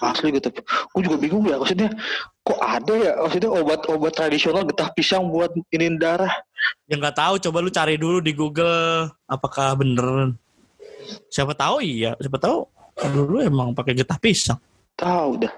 Asli 0.00 0.32
gitu. 0.34 0.48
Gue 0.92 1.00
juga 1.04 1.16
bingung 1.20 1.44
ya 1.44 1.60
maksudnya 1.60 1.92
kok 2.40 2.60
ada 2.60 2.92
ya 2.96 3.12
maksudnya 3.20 3.50
obat-obat 3.52 4.12
tradisional 4.16 4.64
getah 4.64 4.88
pisang 4.96 5.28
buat 5.28 5.52
ini 5.70 6.00
darah. 6.00 6.32
Yang 6.88 6.98
nggak 7.04 7.16
tahu 7.16 7.34
coba 7.48 7.58
lu 7.60 7.70
cari 7.70 7.94
dulu 8.00 8.18
di 8.24 8.32
Google 8.32 9.12
apakah 9.28 9.76
bener. 9.76 10.34
Siapa 11.28 11.52
tahu 11.52 11.84
iya, 11.84 12.16
siapa 12.16 12.38
tahu 12.40 12.64
dulu 13.12 13.40
emang 13.44 13.76
pakai 13.76 13.96
getah 13.96 14.18
pisang. 14.20 14.60
Tahu 14.96 15.44
dah. 15.46 15.54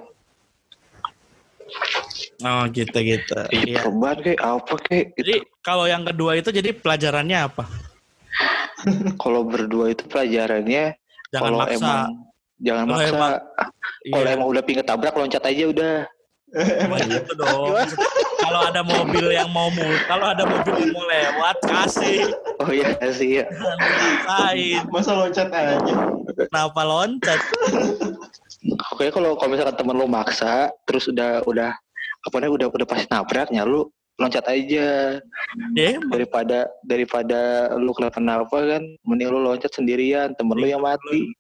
Oh 2.43 2.67
gitu 2.75 2.99
gitu. 3.01 3.39
Iya. 3.55 3.87
Perban 3.87 4.19
kayak 4.19 4.41
apa 4.43 4.75
kayak 4.83 5.05
gitu. 5.15 5.19
Jadi 5.23 5.35
kalau 5.63 5.85
yang 5.87 6.03
kedua 6.03 6.35
itu 6.35 6.51
jadi 6.51 6.71
pelajarannya 6.75 7.39
apa? 7.39 7.65
Kalau 9.23 9.47
berdua 9.47 9.95
itu 9.95 10.03
pelajarannya 10.11 10.99
Jangan 11.31 11.45
kalau 11.47 11.59
maksa. 11.63 11.77
emang 11.79 12.09
jangan 12.63 12.85
Kalau 12.87 12.97
maksa. 12.97 13.11
emang- 13.13 13.43
Kalau 14.13 14.25
Iya. 14.25 14.35
emang 14.35 14.49
udah 14.49 14.63
pingin 14.63 14.83
tabrak 14.83 15.15
loncat 15.15 15.43
aja 15.43 15.65
udah. 15.65 15.97
Gitu 17.01 17.33
dong. 17.33 17.73
kalau 18.45 18.61
ada 18.67 18.83
mobil 18.83 19.25
yang 19.31 19.49
mau 19.49 19.71
kalau 20.05 20.27
ada 20.29 20.45
mobil 20.45 20.75
yang 20.77 20.91
mau 20.91 21.07
lewat 21.07 21.57
kasih, 21.65 22.29
Oh 22.59 22.69
iya 22.69 22.93
sih 23.09 23.41
ya. 23.41 23.47
dipaksain. 23.49 24.83
Masa 24.91 25.11
loncat 25.15 25.49
aja. 25.49 25.95
Kenapa 26.37 26.81
loncat? 26.83 27.39
Oke 28.93 29.09
kalau 29.09 29.33
kalau 29.35 29.51
misalkan 29.51 29.77
temen 29.77 29.97
lu 29.97 30.05
maksa 30.05 30.69
terus 30.85 31.07
udah 31.07 31.41
udah 31.43 31.71
apa 32.23 32.35
namanya 32.37 32.53
udah 32.53 32.67
udah 32.71 32.87
pasti 32.87 33.07
nabraknya 33.09 33.63
lu 33.63 33.87
loncat 34.15 34.45
aja 34.45 35.19
Ya 35.73 35.87
emang. 35.97 36.11
daripada 36.11 36.67
daripada 36.85 37.41
lu 37.75 37.91
kenapa-napa 37.91 38.53
kan 38.69 38.83
mending 39.03 39.31
lu 39.31 39.41
loncat 39.41 39.71
sendirian 39.71 40.35
temen 40.35 40.55
lu 40.55 40.67
yang 40.67 40.83
mati 40.83 41.33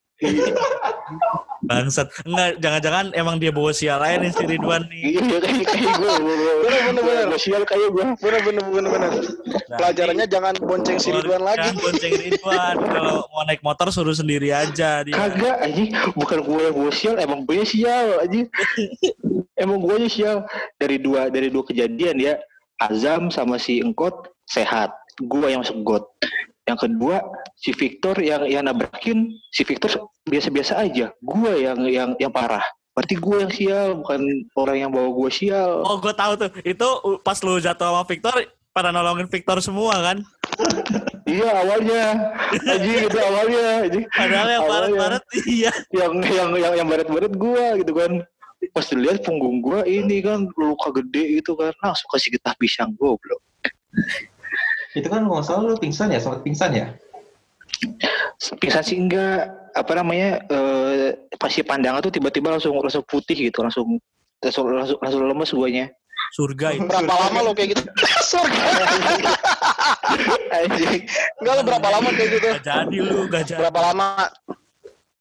bangsat. 1.62 2.11
Enggak, 2.27 2.59
jangan-jangan 2.59 3.07
emang 3.15 3.37
dia 3.38 3.55
bawa 3.55 3.71
sial 3.71 4.03
aja 4.03 4.19
nih 4.19 4.33
si 4.35 4.45
Ridwan 4.45 4.83
nih. 4.91 5.03
iya 5.15 5.21
kayak 5.38 5.67
kayak 5.71 5.95
gue 5.95 6.12
bener, 6.67 7.03
bener. 7.03 7.25
gue 7.31 7.41
sial 7.41 7.62
kayak 7.62 7.88
gue 7.95 8.05
Bener 8.19 8.41
bener. 8.43 9.12
Nah, 9.71 9.79
Pelajarannya 9.79 10.27
jangan 10.27 10.55
bonceng 10.59 10.99
si 10.99 11.09
Ridwan 11.15 11.43
lagi. 11.43 11.71
Jangan 11.71 11.77
bonceng 11.79 12.12
Ridwan. 12.19 12.77
Kalau 12.99 13.17
mau 13.31 13.43
naik 13.47 13.62
motor 13.62 13.87
suruh 13.95 14.17
sendiri 14.17 14.51
aja 14.51 15.07
dia. 15.07 15.15
kagak 15.15 15.57
anjing 15.62 15.95
bukan 16.19 16.38
gue 16.43 16.61
yang 16.67 16.75
gue 16.75 16.93
sial 16.93 17.17
emang 17.23 17.47
gue 17.47 17.62
sial 17.62 18.19
anjing 18.23 18.47
emang 19.62 19.79
gue 19.79 19.97
sial 20.11 20.45
dari 20.77 20.99
dua 20.99 21.31
dari 21.31 21.49
dua 21.49 21.62
kejadian 21.62 22.19
ya 22.19 22.35
Azam 22.83 23.31
sama 23.31 23.62
si 23.62 23.79
Engkot 23.79 24.35
sehat 24.51 24.91
gue 25.23 25.47
yang 25.47 25.62
masuk 25.62 25.79
got 25.87 26.05
yang 26.73 26.81
kedua 26.81 27.21
si 27.61 27.77
Victor 27.77 28.17
yang 28.25 28.49
yang 28.49 28.65
nabrakin 28.65 29.29
si 29.53 29.63
Victor 29.69 30.09
biasa-biasa 30.25 30.81
aja. 30.81 31.13
Gue 31.21 31.69
yang 31.69 31.85
yang 31.85 32.17
yang 32.17 32.33
parah. 32.33 32.65
Berarti 32.97 33.17
gue 33.17 33.37
yang 33.45 33.53
sial 33.53 33.89
bukan 34.01 34.21
orang 34.57 34.77
yang 34.89 34.91
bawa 34.93 35.13
gue 35.13 35.31
sial. 35.33 35.85
Oh, 35.85 36.01
gue 36.01 36.13
tahu 36.17 36.33
tuh. 36.37 36.49
Itu 36.65 36.89
pas 37.21 37.37
lu 37.41 37.57
jatuh 37.57 37.89
sama 37.89 38.05
Victor, 38.05 38.37
pada 38.73 38.93
nolongin 38.93 39.29
Victor 39.29 39.61
semua 39.65 39.97
kan? 40.01 40.17
iya 41.29 41.65
awalnya. 41.65 42.05
Anjing 42.69 43.09
itu 43.09 43.19
awalnya. 43.21 43.65
Anjing 43.89 44.05
Padahal 44.13 44.49
yang 44.49 44.65
baret-baret 44.69 45.23
iya. 45.49 45.73
yang 45.93 46.13
yang 46.21 46.51
yang 46.57 46.73
yang 46.85 46.89
baret-baret 46.89 47.33
gua 47.37 47.77
gitu 47.81 47.93
kan. 47.97 48.13
Pas 48.73 48.87
dilihat 48.89 49.25
punggung 49.25 49.65
gua 49.65 49.85
ini 49.89 50.21
kan 50.21 50.49
luka 50.57 50.93
gede 51.01 51.41
gitu 51.41 51.57
kan. 51.57 51.73
Langsung 51.81 52.09
kasih 52.13 52.37
getah 52.37 52.57
pisang 52.61 52.93
goblok 52.97 53.41
Itu 54.93 55.09
kan 55.09 55.25
kalau 55.25 55.41
nggak 55.41 55.47
salah 55.49 55.63
lu 55.73 55.77
pingsan 55.81 56.13
ya, 56.13 56.21
sempat 56.21 56.45
pingsan 56.45 56.73
ya? 56.73 56.87
pingsan 58.61 58.85
sih 58.85 58.99
enggak 58.99 59.51
apa 59.73 59.93
namanya 59.97 60.45
eh 60.47 61.17
pasti 61.41 61.65
pandangan 61.65 62.05
tuh 62.05 62.13
tiba-tiba 62.13 62.53
langsung 62.53 62.77
langsung 62.79 63.03
putih 63.09 63.49
gitu 63.49 63.65
langsung 63.65 63.99
langsung 64.39 64.67
langsung, 64.71 64.99
langsung 65.01 65.21
lemes 65.27 65.51
guanya 65.51 65.87
Surga 66.33 66.73
itu. 66.73 66.89
Berapa 66.89 67.13
lama 67.13 67.39
lo 67.45 67.53
kayak 67.53 67.77
gitu? 67.77 67.83
Surga. 68.33 68.63
anjing 70.49 71.05
Enggak 71.45 71.53
lo 71.61 71.63
berapa 71.69 71.89
lama 71.93 72.09
kayak 72.17 72.31
gitu? 72.41 72.49
Gak 72.57 72.65
jadi 72.65 72.97
lu, 73.05 73.19
gak 73.29 73.43
jadi. 73.45 73.61
Berapa 73.61 73.81
lama? 73.93 74.09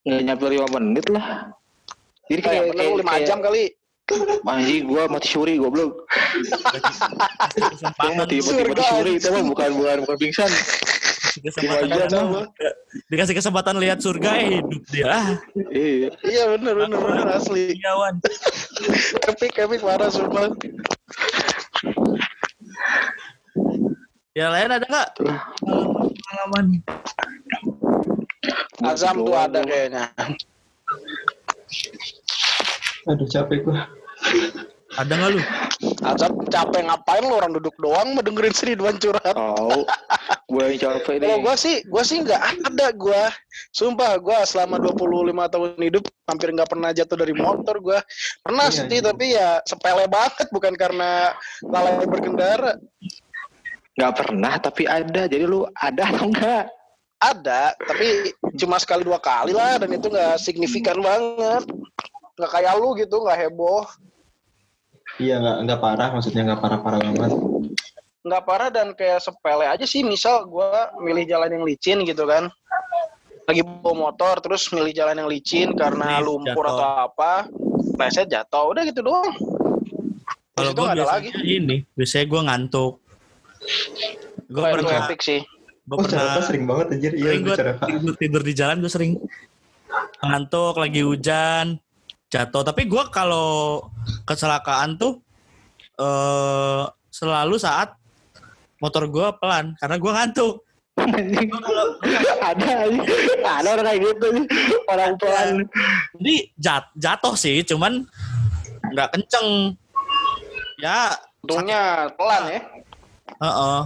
nggak 0.01 0.23
nyampe 0.25 0.45
lima 0.49 0.67
menit 0.81 1.05
lah 1.13 1.53
jadi 2.25 2.41
kayak 2.41 2.61
Kayak 2.63 2.73
kayak, 2.73 2.89
lu 2.89 2.99
lima 3.03 3.11
kayak 3.13 3.27
jam 3.27 3.39
kali. 3.43 3.63
Anjing 4.45 4.83
gua 4.89 5.03
mati 5.07 5.27
suri 5.29 5.55
goblok 5.57 6.05
mati 7.99 8.13
mati 8.17 8.35
mati 8.41 8.83
suri 8.83 9.11
itu 9.17 9.27
mah 9.31 9.43
bukan 9.45 9.69
bukan 9.77 9.97
bukan 10.05 10.17
pingsan 10.19 10.51
Dikasih 11.31 11.63
kesempatan, 11.63 12.09
jam 12.11 12.27
dikasih 13.07 13.35
kesempatan 13.39 13.75
lihat 13.79 14.03
surga, 14.03 14.35
eh 14.35 14.59
hidup 14.59 14.83
dia. 14.91 15.07
Ah, 15.07 15.27
iya 15.71 16.11
Iya 16.27 16.43
bener 16.59 16.75
bener 16.75 16.99
bener 16.99 17.27
asli. 17.31 17.71
iya, 17.71 17.91
Wan. 17.95 18.19
Epic 19.31 19.55
epic 19.55 19.79
parah 19.79 20.11
sumpah. 20.11 20.51
Ya 24.35 24.51
lain 24.51 24.75
ada 24.75 24.83
nggak? 24.83 25.09
Pengalaman. 25.63 26.65
Azam 28.83 29.23
tuh 29.23 29.35
ada 29.39 29.63
kayaknya. 29.63 30.11
Aduh 33.07 33.27
capek 33.31 33.63
gua. 33.63 33.87
Ada 34.99 35.13
nggak 35.15 35.29
lu? 35.31 35.39
Azam 36.03 36.33
capek 36.51 36.83
ngapain 36.83 37.23
lo 37.23 37.39
orang 37.39 37.55
duduk 37.55 37.71
doang 37.79 38.11
mau 38.11 38.19
dengerin 38.19 38.51
si 38.51 38.75
Ridwan 38.75 38.99
curhat. 38.99 39.31
tahu 39.31 39.87
gue 40.51 40.63
yang 40.67 40.79
capek 40.83 41.13
nih 41.15 41.27
Kalau 41.31 41.39
gua 41.39 41.55
sih, 41.55 41.75
gua 41.87 42.03
sih 42.03 42.19
nggak 42.19 42.41
ada 42.67 42.87
gua. 42.91 43.31
Sumpah 43.71 44.19
gua 44.19 44.43
selama 44.43 44.83
25 44.83 45.31
tahun 45.47 45.79
hidup 45.79 46.03
hampir 46.27 46.51
nggak 46.51 46.67
pernah 46.67 46.91
jatuh 46.91 47.15
dari 47.15 47.31
motor 47.31 47.79
gua. 47.79 48.03
Pernah 48.43 48.67
Iya, 48.67 48.75
sih 48.75 48.99
iya. 48.99 48.99
tapi 48.99 49.25
ya 49.31 49.49
sepele 49.63 50.05
banget 50.11 50.47
bukan 50.51 50.73
karena 50.75 51.31
lalai 51.63 52.07
berkendara. 52.07 52.75
nggak 53.91 54.13
pernah 54.15 54.55
tapi 54.55 54.87
ada 54.87 55.27
jadi 55.27 55.43
lu 55.43 55.67
ada 55.75 56.03
atau 56.07 56.31
enggak 56.31 56.67
Ada, 57.21 57.77
tapi 57.77 58.33
cuma 58.57 58.81
sekali 58.81 59.05
dua 59.05 59.21
kali 59.21 59.53
lah 59.53 59.77
dan 59.77 59.93
itu 59.93 60.09
nggak 60.09 60.41
signifikan 60.41 60.97
banget. 60.97 61.69
Nggak 62.33 62.49
kayak 62.49 62.73
lu 62.81 62.97
gitu, 62.97 63.21
nggak 63.21 63.45
heboh. 63.45 63.85
Iya 65.19 65.35
nggak 65.41 65.57
nggak 65.67 65.79
parah, 65.81 66.09
maksudnya 66.15 66.41
nggak 66.47 66.61
parah-parah 66.61 66.99
banget. 67.01 67.31
nggak 68.21 68.43
parah 68.45 68.69
dan 68.69 68.93
kayak 68.93 69.17
sepele 69.17 69.65
aja 69.65 69.81
sih 69.81 70.05
misal 70.05 70.45
gua 70.45 70.93
milih 71.01 71.25
jalan 71.25 71.57
yang 71.57 71.65
licin 71.65 72.05
gitu 72.05 72.29
kan 72.29 72.53
lagi 73.49 73.65
bawa 73.65 74.13
motor 74.13 74.37
terus 74.45 74.69
milih 74.69 74.93
jalan 74.93 75.17
yang 75.17 75.29
licin 75.29 75.73
karena 75.73 76.21
lumpur 76.21 76.69
jatuh. 76.69 76.77
atau 76.77 76.87
apa 77.09 77.31
pleset 77.97 78.29
jatuh 78.29 78.77
udah 78.77 78.85
gitu 78.85 79.01
doang 79.01 79.33
Kalau 80.53 80.71
gue 80.77 80.83
nggak 80.85 80.97
ada 80.99 81.05
biasanya 81.07 81.31
lagi 81.33 81.47
ini, 81.47 81.77
biasanya 81.97 82.25
gue 82.27 82.41
ngantuk. 82.43 82.93
Gue 84.51 84.61
pernah, 84.61 84.99
epic 85.07 85.19
sih 85.25 85.41
gue 85.81 85.95
Oh, 85.97 86.05
pernah 86.05 86.45
sering 86.45 86.65
banget 86.69 86.85
anjir. 86.93 87.11
Iya, 87.17 87.23
sering 87.33 87.41
gue 87.41 87.55
gue 87.57 87.73
tidur, 87.89 88.13
tidur 88.21 88.41
di 88.45 88.53
jalan 88.53 88.77
gue 88.85 88.91
sering 88.91 89.13
ngantuk 90.21 90.77
lagi 90.77 91.01
hujan 91.01 91.81
jatuh. 92.31 92.63
Tapi 92.63 92.87
gue 92.87 93.03
kalau 93.11 93.83
kecelakaan 94.23 94.95
tuh 94.95 95.19
eh 95.99 96.83
selalu 97.11 97.59
saat 97.59 97.93
motor 98.79 99.05
gue 99.11 99.27
pelan 99.37 99.75
karena 99.77 99.95
gue 99.99 100.11
ngantuk. 100.15 100.55
Ada 102.41 102.87
ada 103.43 103.67
orang 103.75 103.85
kayak 103.85 103.99
gitu 103.99 104.25
nih 104.31 104.45
orang 104.87 105.13
pelan. 105.19 105.49
Jadi 106.15 106.35
jat, 106.55 106.87
jatuh 106.95 107.35
sih 107.35 107.61
cuman 107.67 108.07
nggak 108.95 109.11
kenceng. 109.11 109.75
Ya 110.79 111.13
untungnya 111.43 112.09
pelan 112.15 112.43
ya. 112.47 112.61
Heeh. 113.43 113.79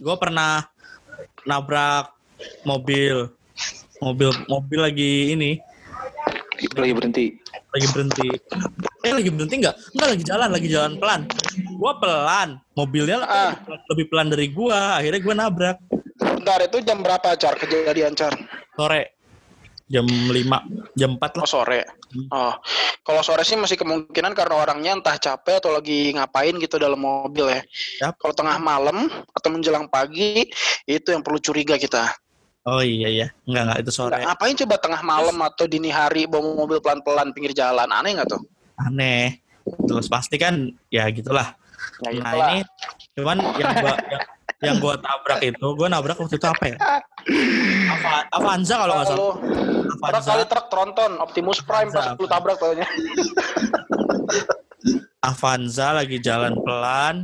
Gue 0.00 0.16
pernah 0.16 0.66
nabrak 1.44 2.16
mobil. 2.64 3.28
Mobil 4.02 4.28
mobil 4.50 4.80
lagi 4.84 5.32
ini 5.32 5.56
lagi 6.54 6.92
berhenti 6.94 7.26
lagi 7.74 7.86
berhenti 7.90 8.28
eh 9.04 9.12
lagi 9.12 9.30
berhenti 9.30 9.54
nggak 9.60 9.74
nggak 9.98 10.08
lagi 10.14 10.24
jalan 10.24 10.48
lagi 10.50 10.68
jalan 10.70 10.92
pelan 10.96 11.20
gua 11.76 11.92
pelan 11.98 12.48
mobilnya 12.78 13.18
Ah. 13.26 13.52
lebih 13.92 14.08
pelan 14.08 14.30
dari 14.30 14.48
gua 14.54 14.98
akhirnya 15.02 15.20
gua 15.20 15.34
nabrak 15.34 15.78
Bentar, 16.14 16.60
itu 16.60 16.78
jam 16.84 17.00
berapa, 17.00 17.34
Car? 17.40 17.56
Kejadian, 17.56 18.12
Car? 18.14 18.36
sore 18.76 19.16
jam 19.88 20.04
5 20.08 20.94
jam 20.96 21.10
4 21.20 21.36
lah 21.40 21.44
Oh, 21.44 21.48
sore. 21.48 21.80
Oh. 22.32 22.54
Kalau 23.04 23.20
sore 23.20 23.44
sih 23.44 23.56
masih 23.56 23.76
kemungkinan 23.76 24.32
karena 24.32 24.54
orangnya 24.56 24.96
entah 24.96 25.16
capek 25.20 25.60
atau 25.60 25.76
lagi 25.76 26.16
ngapain 26.16 26.56
gitu 26.56 26.80
dalam 26.80 26.96
mobil 27.00 27.52
ya. 27.52 27.60
Yap. 28.00 28.16
Kalau 28.16 28.32
tengah 28.32 28.56
malam 28.56 29.12
atau 29.36 29.48
menjelang 29.52 29.88
pagi, 29.92 30.48
itu 30.88 31.08
yang 31.12 31.20
perlu 31.20 31.36
curiga 31.36 31.76
kita. 31.76 32.16
Oh 32.64 32.80
iya 32.80 33.08
iya 33.08 33.26
nggak 33.44 33.62
nggak 33.68 33.78
itu 33.84 33.92
sore 33.92 34.16
Nggak, 34.16 34.28
ngapain 34.28 34.56
coba 34.64 34.76
tengah 34.80 35.02
malam 35.04 35.36
atau 35.44 35.64
dini 35.68 35.88
hari 35.88 36.24
bawa 36.24 36.56
mobil 36.64 36.80
pelan-pelan 36.80 37.30
pinggir 37.36 37.52
jalan? 37.52 37.88
Aneh 37.88 38.16
nggak 38.16 38.28
tuh? 38.28 38.40
aneh 38.74 39.38
terus 39.86 40.10
pasti 40.10 40.36
kan 40.36 40.68
ya 40.88 41.06
gitulah 41.08 41.54
Ya, 42.02 42.10
nah 42.10 42.32
itulah. 42.34 42.48
ini 42.50 42.58
cuman 43.14 43.36
yang 43.54 43.72
gua 43.78 43.94
yang, 44.10 44.22
yang 44.64 44.76
gua 44.82 44.94
tabrak 44.98 45.40
itu 45.46 45.66
gua 45.78 45.86
nabrak 45.86 46.16
waktu 46.18 46.36
itu 46.40 46.46
apa 46.48 46.64
ya 46.74 46.76
Ava, 47.86 48.12
Avanza 48.34 48.74
kalau 48.82 48.92
nggak 48.98 49.06
salah 49.06 49.20
Lu 49.20 49.28
truk 49.30 50.02
Avanza 50.02 50.30
kali 50.34 50.44
truk 50.50 50.66
tronton 50.72 51.12
Optimus 51.22 51.58
Prime 51.62 51.90
pas 51.94 52.10
Avanza. 52.10 52.18
lu 52.18 52.26
tabrak 52.26 52.56
taunya. 52.58 52.86
Avanza 55.22 55.86
lagi 55.96 56.18
jalan 56.20 56.58
pelan 56.60 57.16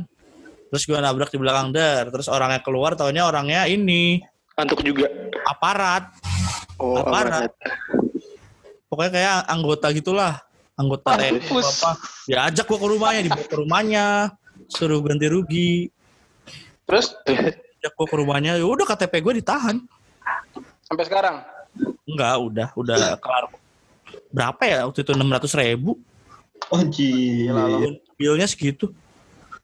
terus 0.71 0.87
gua 0.87 1.03
nabrak 1.03 1.29
di 1.29 1.37
belakang 1.37 1.75
der 1.75 2.07
terus 2.09 2.31
orangnya 2.31 2.63
keluar 2.63 2.95
taunya 2.95 3.27
orangnya 3.27 3.67
ini 3.67 4.23
ngantuk 4.55 4.79
juga. 4.83 5.07
Aparat. 5.47 6.03
Oh 6.81 7.01
Aparat. 7.01 7.51
aparat. 7.51 7.53
pokoknya 8.91 9.11
kayak 9.13 9.35
anggota 9.47 9.87
gitulah. 9.95 10.33
Anggota 10.75 11.13
Mampus. 11.13 11.83
apa 11.83 11.91
diajak 12.25 12.65
gua 12.65 12.79
ke 12.81 12.87
rumahnya 12.89 13.21
dibawa 13.27 13.45
ke 13.45 13.57
rumahnya. 13.57 14.05
Suruh 14.71 14.99
ganti 15.03 15.27
rugi. 15.27 15.73
Terus? 16.87 17.15
Ajak 17.27 17.93
gua 17.95 18.07
ke 18.07 18.15
rumahnya. 18.17 18.57
Ya 18.57 18.65
udah 18.65 18.85
KTP 18.87 19.13
gue 19.21 19.33
ditahan. 19.43 19.77
Sampai 20.83 21.05
sekarang? 21.07 21.43
Enggak 22.07 22.35
udah 22.39 22.67
udah 22.75 22.97
kelar. 23.19 23.45
Berapa 24.31 24.61
ya? 24.63 24.77
Waktu 24.87 25.03
itu 25.03 25.11
enam 25.15 25.31
ratus 25.31 25.55
ribu. 25.55 25.99
Oh 26.71 26.81
gila. 26.87 27.83
bilnya 28.19 28.47
segitu. 28.47 28.91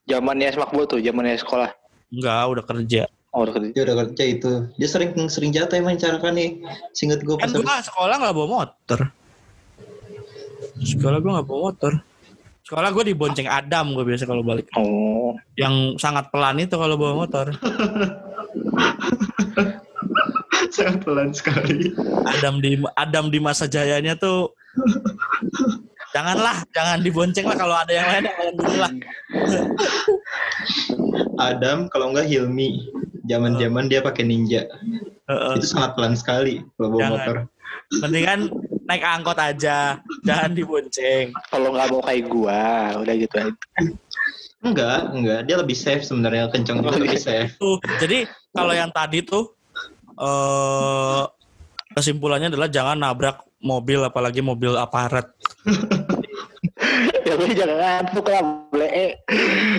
Zamannya 0.07 0.55
semakbo 0.55 0.87
tuh 0.87 0.99
zamannya 1.03 1.35
sekolah. 1.39 1.71
Enggak 2.11 2.43
udah 2.47 2.63
kerja 2.63 3.03
oh 3.37 3.45
udah 3.45 3.53
kerja 3.53 3.69
Dia 3.69 3.83
udah 3.85 3.95
kerja 4.01 4.23
itu. 4.25 4.51
Dia 4.81 4.89
sering 4.89 5.13
sering 5.29 5.53
jatuh 5.53 5.77
emang 5.77 6.01
cara 6.01 6.17
kan 6.17 6.33
nih. 6.33 6.57
Singet 6.97 7.21
gue 7.21 7.37
kan 7.37 7.53
pas 7.53 7.53
gua 7.53 7.77
sekolah 7.85 8.15
nggak 8.17 8.33
bawa 8.33 8.47
motor 8.49 8.99
sekolah 10.81 11.17
gua 11.21 11.31
nggak 11.37 11.47
bawa 11.47 11.61
motor 11.69 11.93
sekolah 12.67 12.91
gue 12.91 13.15
dibonceng 13.15 13.47
Adam 13.47 13.95
gue 13.95 14.03
biasa 14.03 14.27
kalau 14.27 14.43
balik 14.43 14.67
oh 14.75 15.31
yang 15.55 15.95
sangat 15.95 16.27
pelan 16.27 16.59
itu 16.59 16.75
kalau 16.75 16.99
bawa 16.99 17.23
motor 17.23 17.47
sangat 20.75 20.99
pelan 21.07 21.31
sekali. 21.31 21.95
Adam 22.27 22.59
di 22.59 22.75
Adam 22.99 23.31
di 23.31 23.39
masa 23.39 23.71
jayanya 23.71 24.19
tuh 24.19 24.51
janganlah 26.11 26.59
jangan 26.75 26.99
dibonceng 26.99 27.47
lah 27.47 27.55
kalau 27.55 27.75
ada 27.79 27.93
yang 27.95 28.07
lain 28.11 28.23
yang 28.27 28.35
lain 28.35 28.53
dulu 28.59 28.75
lah 28.83 28.91
Adam 31.39 31.87
kalau 31.87 32.11
enggak 32.11 32.27
Hilmi. 32.27 32.83
Zaman-zaman 33.27 33.91
dia 33.91 33.99
pakai 33.99 34.23
ninja. 34.23 34.65
Heeh. 35.27 35.53
Itu 35.59 35.67
sangat 35.67 35.93
pelan 35.99 36.15
sekali 36.15 36.63
kalau 36.75 36.95
bawa 36.95 37.01
Jangan. 37.03 37.13
motor. 37.19 37.37
mendingan 37.87 38.39
naik 38.83 38.99
angkot 38.99 39.39
aja 39.39 39.95
jangan 40.27 40.51
dibonceng 40.51 41.31
kalau 41.47 41.71
nggak 41.71 41.87
mau 41.87 42.03
kayak 42.03 42.27
gua 42.27 42.91
udah 42.99 43.15
gitu 43.15 43.35
aja 43.39 43.53
Enggak, 44.57 45.13
enggak. 45.13 45.39
Dia 45.45 45.55
lebih 45.61 45.77
safe 45.77 46.01
sebenarnya. 46.01 46.49
Kencang 46.49 46.81
juga 46.81 46.97
lebih 46.97 47.21
safe. 47.21 47.53
tuh 47.61 47.77
jadi 48.01 48.25
kalau 48.51 48.73
yang 48.73 48.89
tadi 48.89 49.21
tuh 49.21 49.53
eh 50.17 51.23
kesimpulannya 51.93 52.49
adalah 52.49 52.67
jangan 52.67 52.97
nabrak 52.97 53.45
mobil 53.61 54.01
apalagi 54.01 54.41
mobil 54.41 54.73
aparat 54.73 55.29
lu 57.37 57.45
jangan 57.51 57.77
ngantuk 57.77 58.25
lah 58.25 58.41
boleh 58.67 58.89
eh, 58.89 59.11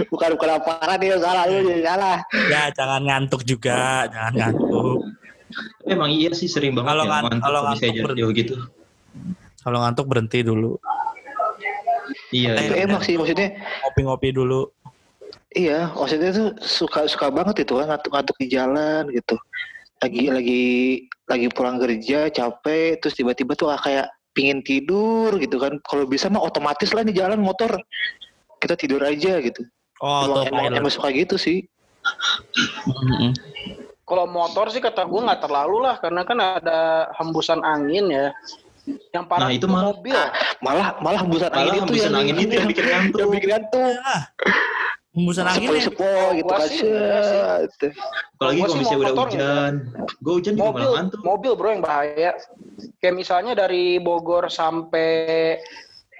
bukan 0.06 0.28
bukan 0.34 0.50
aparat 0.56 0.98
ya 0.98 1.16
salah 1.16 1.44
lu 1.44 1.58
jadi 1.60 1.82
salah 1.84 2.16
ya 2.46 2.62
jangan 2.72 3.02
ngantuk 3.02 3.42
juga 3.42 3.78
jangan 4.08 4.32
ngantuk 4.34 4.98
emang 5.84 6.10
iya 6.10 6.30
sih 6.30 6.46
sering 6.46 6.72
banget 6.72 6.92
Kalau 6.92 7.04
ngan- 7.04 7.24
ngantuk 7.26 7.42
kalau 7.42 7.60
bisa 7.60 7.68
ngantuk 7.68 7.88
jadi 7.88 8.00
berhenti. 8.04 8.38
gitu. 8.38 8.56
kalau 9.60 9.78
ngantuk 9.80 10.06
berhenti 10.06 10.38
dulu 10.42 10.72
Iya. 12.28 12.56
Eh, 12.56 12.64
iya. 12.66 12.74
Emang 12.84 13.00
sih 13.00 13.16
maksudnya 13.16 13.52
ngopi-ngopi 13.82 14.32
dulu 14.32 14.68
iya 15.50 15.88
maksudnya 15.90 16.28
tuh 16.30 16.48
suka 16.58 17.04
suka 17.04 17.28
banget 17.28 17.64
itu 17.64 17.72
kan 17.74 17.88
ngantuk 17.88 18.12
ngantuk 18.12 18.36
di 18.36 18.46
jalan 18.48 19.08
gitu 19.08 19.36
lagi 19.98 20.22
lagi 20.28 20.62
lagi 21.24 21.46
pulang 21.50 21.76
kerja 21.76 22.28
capek 22.28 22.96
terus 22.98 23.12
tiba-tiba 23.12 23.52
tuh 23.52 23.68
ah, 23.68 23.76
kayak 23.76 24.08
pingin 24.38 24.62
tidur 24.62 25.34
gitu 25.36 25.58
kan 25.58 25.82
kalau 25.82 26.06
bisa 26.06 26.30
mah 26.30 26.38
otomatis 26.40 26.94
lah 26.94 27.02
di 27.02 27.10
jalan 27.10 27.42
motor 27.42 27.74
kita 28.56 28.74
tidur 28.74 29.02
aja 29.02 29.42
gitu 29.42 29.66
oh 29.98 30.22
emang, 30.22 30.30
tuh 30.30 30.42
emang, 30.46 30.64
emang 30.78 30.92
suka 30.92 31.10
gitu 31.10 31.34
sih 31.34 31.66
Mm-mm. 32.86 33.34
Kalau 34.00 34.24
motor 34.24 34.72
sih 34.72 34.80
kata 34.80 35.04
gue 35.04 35.20
nggak 35.20 35.42
terlalu 35.42 35.84
lah 35.84 36.00
karena 36.00 36.24
kan 36.24 36.38
ada 36.40 36.78
hembusan 37.12 37.60
angin 37.60 38.08
ya. 38.08 38.32
Yang 39.12 39.24
parah 39.28 39.44
Nah, 39.44 39.52
itu 39.52 39.66
malah- 39.68 39.92
mobil. 39.92 40.16
malah 40.64 40.96
malah 40.98 41.20
hembusan 41.20 41.50
Malah 41.50 41.60
angin 41.60 41.72
itu 41.74 41.82
hembusan 41.84 42.08
yang 42.08 42.16
angin 42.16 42.36
itu 42.38 42.54
yang 42.56 42.68
bikin 42.72 42.86
ngantuk. 42.88 43.18
yang 43.20 43.30
bikin 43.36 43.48
ngantuk 43.52 43.92
Ah, 44.00 44.22
hembusan 45.18 45.44
angin 45.44 45.66
ya. 45.74 45.82
sepoi-sepoi 45.90 46.26
gitu 46.38 46.46
Gua 46.46 46.54
kan 46.54 46.68
enggak. 46.70 47.58
Apalagi 48.38 48.60
kalau 48.62 48.76
misalnya 48.78 48.98
udah 48.98 49.10
motor 49.10 49.26
hujan. 49.26 49.72
Gue 50.22 50.32
hujan 50.38 50.52
juga 50.54 50.64
mobil 50.64 50.78
malah 50.80 50.94
ngantuk. 50.94 51.20
mobil 51.26 51.52
bro 51.58 51.68
yang 51.74 51.82
bahaya 51.82 52.30
kayak 52.98 53.14
misalnya 53.14 53.52
dari 53.52 53.98
Bogor 53.98 54.46
sampai 54.46 55.58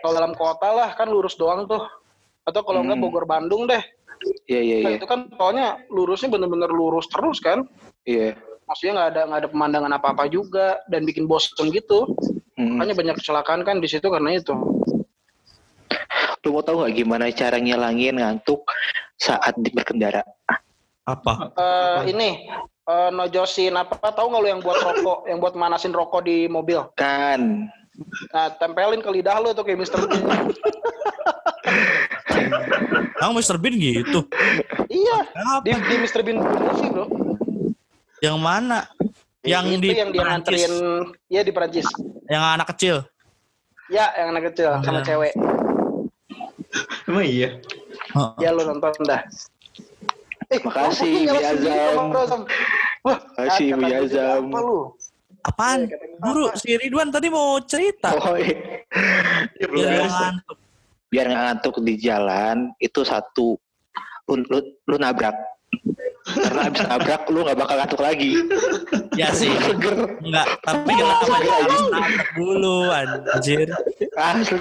kalau 0.02 0.12
dalam 0.14 0.32
kota 0.34 0.68
lah 0.70 0.90
kan 0.94 1.06
lurus 1.06 1.38
doang 1.38 1.64
tuh 1.64 1.82
atau 2.42 2.61
kalau 2.62 2.82
enggak 2.82 2.98
Hmm. 2.98 3.06
Bogor 3.06 3.24
Bandung 3.24 3.64
deh 3.64 3.82
iya 4.50 4.61
iya 4.61 4.76
nah, 4.82 4.90
iya 4.90 4.96
itu 4.98 5.06
kan 5.06 5.30
tolnya 5.38 5.78
lurusnya 5.88 6.26
bener-bener 6.26 6.66
lurus 6.68 7.06
terus 7.06 7.38
kan 7.38 7.62
iya 8.02 8.34
maksudnya 8.64 8.92
nggak 8.98 9.08
ada 9.14 9.20
nggak 9.30 9.40
ada 9.46 9.50
pemandangan 9.50 9.92
apa 9.94 10.06
apa 10.12 10.24
juga 10.26 10.82
dan 10.90 11.06
bikin 11.06 11.24
bosen 11.24 11.70
gitu 11.70 12.04
Hmm. 12.58 12.74
makanya 12.74 12.98
banyak 12.98 13.16
kecelakaan 13.22 13.62
kan 13.62 13.78
di 13.78 13.87
situ 13.87 14.02
karena 14.11 14.34
itu 14.34 14.50
Lu 16.48 16.56
mau 16.56 16.64
tahu 16.64 16.80
nggak 16.80 16.96
gimana 16.96 17.28
cara 17.28 17.61
ngilangin 17.61 18.16
ngantuk 18.16 18.64
saat 19.20 19.52
di 19.61 19.68
berkendara? 19.68 20.24
apa? 21.04 21.52
Eh, 21.52 22.16
ini 22.16 22.48
eh, 22.88 23.11
nojosin 23.12 23.76
apa? 23.76 24.00
Tahu 24.00 24.32
nggak 24.32 24.40
lu 24.40 24.48
yang 24.48 24.64
buat 24.64 24.80
rokok 24.80 25.28
yang 25.28 25.44
buat 25.44 25.52
manasin 25.52 25.92
rokok 25.92 26.24
di 26.24 26.48
mobil? 26.48 26.88
Kan, 26.96 27.68
nah 28.32 28.48
tempelin 28.56 29.04
ke 29.04 29.12
lidah 29.12 29.37
lu 29.44 29.52
tuh 29.52 29.61
kayak 29.61 29.76
Mister 29.76 30.00
Bean. 30.08 30.24
Emang 33.18 33.34
Mr. 33.37 33.61
Bean 33.61 33.76
gitu? 33.76 34.24
Iya. 34.88 35.18
Apa? 35.37 35.68
Di, 35.68 35.76
di 35.76 35.96
Mister 36.00 36.24
Bean 36.24 36.40
movie 36.40 36.88
bro. 36.88 37.04
Yang 38.24 38.38
mana? 38.40 38.88
Yang 39.44 39.64
itu 39.68 39.80
di 39.84 39.88
yang 39.92 40.11
dia 40.16 40.22
Perancis. 40.24 40.64
nganterin 40.64 40.72
ya 41.28 41.40
di 41.44 41.52
Perancis. 41.52 41.87
Yang 42.24 42.44
anak 42.56 42.66
kecil? 42.72 42.96
Ya 43.92 44.06
yang 44.16 44.32
anak 44.32 44.52
kecil 44.52 44.80
sama 44.80 45.00
Iya. 45.04 45.06
cewek 45.12 45.32
Emang 47.09 47.25
iya. 47.25 47.57
Ya 48.37 48.53
lu 48.53 48.62
nonton 48.68 48.92
dah. 49.09 49.25
Eh 50.49 50.61
Makasih, 50.61 51.29
Bu 51.29 51.38
Azam. 51.40 52.44
wah 53.05 53.18
Makasih, 53.37 53.66
Bu 53.75 54.59
lu? 54.61 54.79
Apaan? 55.49 55.88
Gua 55.88 56.29
guru 56.29 56.44
si 56.59 56.77
Ridwan 56.77 57.09
tadi 57.09 57.33
mau 57.33 57.57
cerita. 57.64 58.12
Oh, 58.12 58.37
iya. 58.37 58.85
Belum 59.64 59.87
biar 59.88 60.09
ngantuk. 60.09 60.57
biar 61.09 61.25
nggak 61.31 61.44
ngantuk 61.49 61.75
di 61.81 61.94
jalan 61.97 62.57
itu 62.83 63.01
satu. 63.07 63.57
Lu, 64.29 64.44
lu, 64.44 64.59
lu 64.85 64.97
nabrak 65.01 65.33
karena 66.28 66.60
abis 66.68 66.80
nabrak 66.84 67.22
lu 67.32 67.40
nggak 67.44 67.58
bakal 67.58 67.74
ngantuk 67.80 68.00
lagi. 68.02 68.30
Ya 69.16 69.28
sih. 69.32 69.50
Seger. 69.64 69.94
Enggak 70.20 70.46
tapi 70.62 70.90
kenapa 70.92 71.34
dia 71.40 71.54
harus 71.62 71.82
nabrak 71.88 72.28
dulu 72.36 72.76
anjir? 72.92 73.68
Asli 74.14 74.58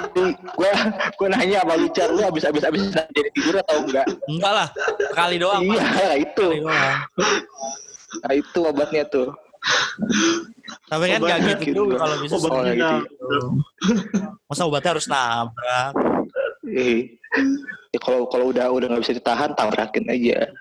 gua 0.55 0.71
gua 1.17 1.27
nanya 1.33 1.65
sama 1.65 1.73
lu 1.75 1.87
Car, 1.91 2.09
lu 2.13 2.21
abis 2.23 2.43
abis 2.45 2.63
abis 2.65 2.81
jadi 2.93 3.29
tidur 3.35 3.55
atau 3.61 3.83
enggak? 3.83 4.07
Enggak 4.29 4.51
lah 4.53 4.67
sekali 5.11 5.35
doang 5.41 5.63
iya 5.65 5.83
nah 5.83 6.17
itu. 6.17 6.45
Doang. 6.63 6.97
Nah 8.23 8.33
itu 8.33 8.59
obatnya 8.63 9.03
tuh. 9.07 9.29
Tapi 10.87 11.03
kan 11.11 11.19
nggak 11.19 11.39
Obatnya 11.39 11.53
gitu 11.59 11.63
gitu. 11.67 11.77
juga 11.83 11.95
kalau 11.99 12.15
bisa 12.23 12.33
Obatnya 12.39 12.57
Oh, 12.57 12.71
gitu. 12.71 12.95
gitu. 13.03 13.39
masa 14.47 14.61
obatnya 14.63 14.91
harus 14.95 15.07
nabrak? 15.11 15.91
Eh, 16.67 16.99
ya 17.91 17.99
kalau 17.99 18.27
kalau 18.31 18.51
udah 18.51 18.67
udah 18.71 18.87
nggak 18.91 19.03
bisa 19.03 19.15
ditahan 19.15 19.51
tabrakin 19.55 20.05
aja 20.07 20.51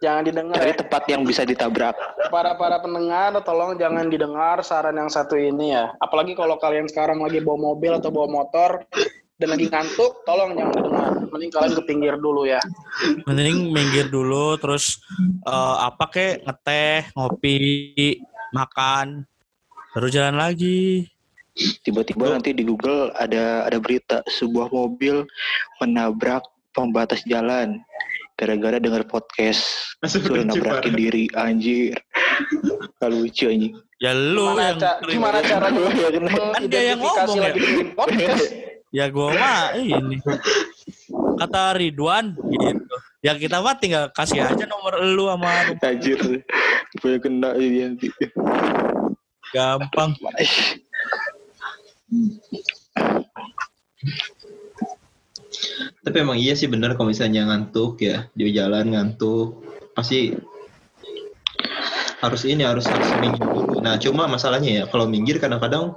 jangan 0.00 0.22
didengar 0.24 0.56
Cari 0.56 0.72
ya. 0.72 0.78
tempat 0.80 1.02
yang 1.12 1.22
bisa 1.28 1.44
ditabrak. 1.44 1.96
Para 2.32 2.56
para 2.56 2.80
pendengar 2.80 3.36
tolong 3.44 3.76
jangan 3.76 4.08
didengar 4.08 4.64
saran 4.64 4.96
yang 4.96 5.12
satu 5.12 5.36
ini 5.36 5.76
ya. 5.76 5.92
Apalagi 6.00 6.32
kalau 6.32 6.56
kalian 6.56 6.88
sekarang 6.88 7.20
lagi 7.20 7.44
bawa 7.44 7.76
mobil 7.76 7.92
atau 8.00 8.08
bawa 8.08 8.28
motor 8.28 8.80
dan 9.40 9.48
lagi 9.56 9.68
ngantuk, 9.68 10.24
tolong 10.24 10.56
jangan 10.56 10.72
didengar. 10.72 11.12
Mending 11.30 11.52
kalian 11.52 11.72
ke 11.76 11.82
pinggir 11.84 12.14
dulu 12.16 12.48
ya. 12.48 12.60
Mending 13.28 13.72
minggir 13.72 14.08
dulu 14.08 14.56
terus 14.56 15.04
eh, 15.44 15.76
apa 15.84 16.04
kek 16.08 16.34
ngeteh, 16.48 17.12
ngopi, 17.12 17.60
makan, 18.56 19.28
baru 19.92 20.08
jalan 20.08 20.36
lagi. 20.40 21.08
Tiba-tiba 21.84 22.32
nanti 22.32 22.56
di 22.56 22.64
Google 22.64 23.12
ada 23.20 23.68
ada 23.68 23.76
berita 23.76 24.24
sebuah 24.32 24.72
mobil 24.72 25.28
menabrak 25.82 26.40
pembatas 26.72 27.20
jalan 27.26 27.82
gara-gara 28.40 28.80
denger 28.80 29.04
podcast 29.04 29.60
suruh 30.00 30.40
nabrakin 30.40 30.96
diri 30.96 31.28
anjir. 31.36 32.00
Gak 32.96 33.10
lucu 33.12 33.52
anjing. 33.52 33.76
Ya 34.00 34.16
lu 34.16 34.56
Gimana, 34.56 34.64
yang 34.64 34.78
Ca- 34.80 34.98
gimana 35.04 35.38
caranya 35.44 35.80
Ya, 35.92 36.08
kena. 36.08 36.32
Kan 36.56 36.62
dia 36.72 36.82
yang 36.88 37.00
ngomong 37.04 37.36
ya. 37.36 37.42
lagi 37.52 37.58
bikin 37.60 37.88
podcast? 37.92 38.44
Ya 38.90 39.04
gua 39.12 39.28
mah 39.36 39.76
ini. 39.76 40.16
Kata 41.36 41.76
Ridwan 41.76 42.32
gitu. 42.32 42.96
Ya 43.20 43.36
kita 43.36 43.60
mah 43.60 43.76
tinggal 43.76 44.08
kasih 44.16 44.40
aja 44.40 44.64
nomor 44.64 44.96
lu 45.04 45.28
sama 45.28 45.76
Anjir. 45.84 46.16
Gue 46.96 47.20
kena 47.20 47.52
ini 47.60 47.84
nanti. 47.92 48.08
gampang. 49.52 50.16
Tapi 56.10 56.26
emang 56.26 56.42
iya 56.42 56.58
sih 56.58 56.66
bener 56.66 56.98
kalau 56.98 57.14
misalnya 57.14 57.46
ngantuk 57.46 58.02
ya 58.02 58.26
di 58.34 58.50
jalan 58.50 58.98
ngantuk 58.98 59.62
pasti 59.94 60.34
harus 62.18 62.42
ini 62.50 62.66
harus 62.66 62.82
harus 62.90 63.10
minggir 63.22 63.46
dulu. 63.46 63.78
Nah 63.78 63.94
cuma 64.02 64.26
masalahnya 64.26 64.82
ya 64.82 64.84
kalau 64.90 65.06
minggir 65.06 65.38
kadang-kadang 65.38 65.94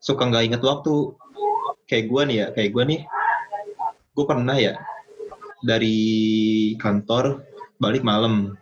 suka 0.00 0.32
nggak 0.32 0.48
inget 0.48 0.62
waktu. 0.64 1.12
Kayak 1.84 2.08
gua 2.08 2.22
nih 2.24 2.36
ya, 2.40 2.46
kayak 2.56 2.70
gua 2.72 2.84
nih, 2.88 3.00
gue 4.16 4.24
pernah 4.24 4.56
ya 4.56 4.80
dari 5.60 6.00
kantor 6.80 7.44
balik 7.76 8.00
malam. 8.00 8.56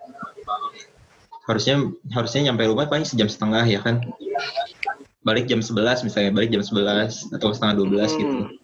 Harusnya 1.46 1.94
harusnya 2.10 2.50
nyampe 2.50 2.66
rumah 2.66 2.90
paling 2.90 3.06
sejam 3.06 3.30
setengah 3.30 3.62
ya 3.70 3.78
kan. 3.86 4.02
Balik 5.22 5.46
jam 5.46 5.62
11 5.62 6.10
misalnya, 6.10 6.34
balik 6.34 6.50
jam 6.50 6.66
11 6.66 7.38
atau 7.38 7.54
setengah 7.54 7.86
12 7.86 8.18
gitu. 8.18 8.57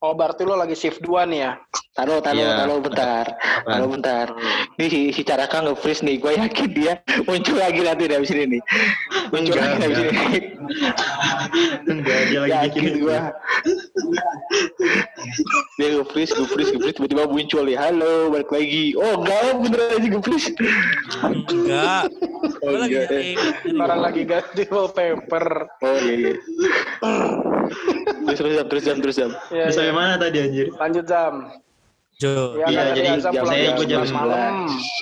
Oh 0.00 0.16
berarti 0.16 0.48
lo 0.48 0.56
lagi 0.56 0.72
shift 0.72 1.04
2 1.04 1.28
nih 1.28 1.44
ya? 1.44 1.52
Taruh, 1.92 2.24
taruh, 2.24 2.40
Iya. 2.40 2.56
taruh 2.56 2.80
bentar. 2.80 3.26
Taruh 3.68 3.88
bentar. 3.92 4.26
Ini 4.80 4.86
si, 4.88 5.00
si 5.12 5.20
Caraka 5.20 5.60
nge-freeze 5.60 6.00
nih. 6.00 6.16
Gue 6.16 6.40
yakin 6.40 6.72
dia 6.72 7.04
muncul 7.28 7.60
lagi 7.60 7.84
nanti 7.84 8.08
dari 8.08 8.24
sini 8.24 8.56
nih. 8.56 8.62
Muncul 9.28 9.52
Enggak, 9.52 9.60
lagi 9.60 9.76
dari 9.76 9.92
enggak. 9.92 10.08
sini. 10.08 10.38
Enggak, 11.84 12.20
dia 12.24 12.38
lagi 12.40 12.48
bikin 12.48 12.80
Yakin 12.80 12.94
gue. 12.96 13.18
dia 15.76 15.88
nge-freeze, 15.92 16.32
nge-freeze, 16.32 16.70
nge-freeze. 16.72 16.96
Tiba-tiba 16.96 17.24
muncul 17.28 17.62
nih. 17.68 17.76
Halo, 17.76 18.12
balik 18.32 18.48
lagi. 18.48 18.84
Oh, 18.96 19.14
enggak. 19.20 19.40
Beneran 19.60 19.90
aja 19.92 20.08
nge-freeze. 20.08 20.48
Enggak. 21.52 22.02
Oh, 22.64 22.72
lagi 22.72 22.94
enggak. 22.96 23.36
Orang 23.76 24.00
lagi 24.00 24.22
ganti 24.24 24.62
wallpaper. 24.64 25.46
Oh, 25.84 25.96
iya, 26.00 26.14
iya. 26.16 26.32
Terus, 28.36 28.38
terus, 28.38 28.54
jam, 28.54 28.66
terus, 28.68 28.84
jam, 28.84 28.96
terus, 29.02 29.16
jam. 29.16 29.30
Ya, 29.50 29.66
Bisa 29.70 29.82
ya. 29.86 29.92
mana 29.94 30.14
tadi 30.18 30.38
anjir? 30.38 30.66
Lanjut 30.76 31.04
jam. 31.06 31.32
Jo. 32.20 32.60
Ya, 32.60 32.66
Iya, 32.68 32.80
kan 32.84 32.86
jadi 32.92 33.08
jam 33.32 33.44
saya 33.48 33.62
jam 33.64 33.74
gua 33.80 33.86
jam 33.88 34.00
11 34.04 34.12
malam. 34.12 34.52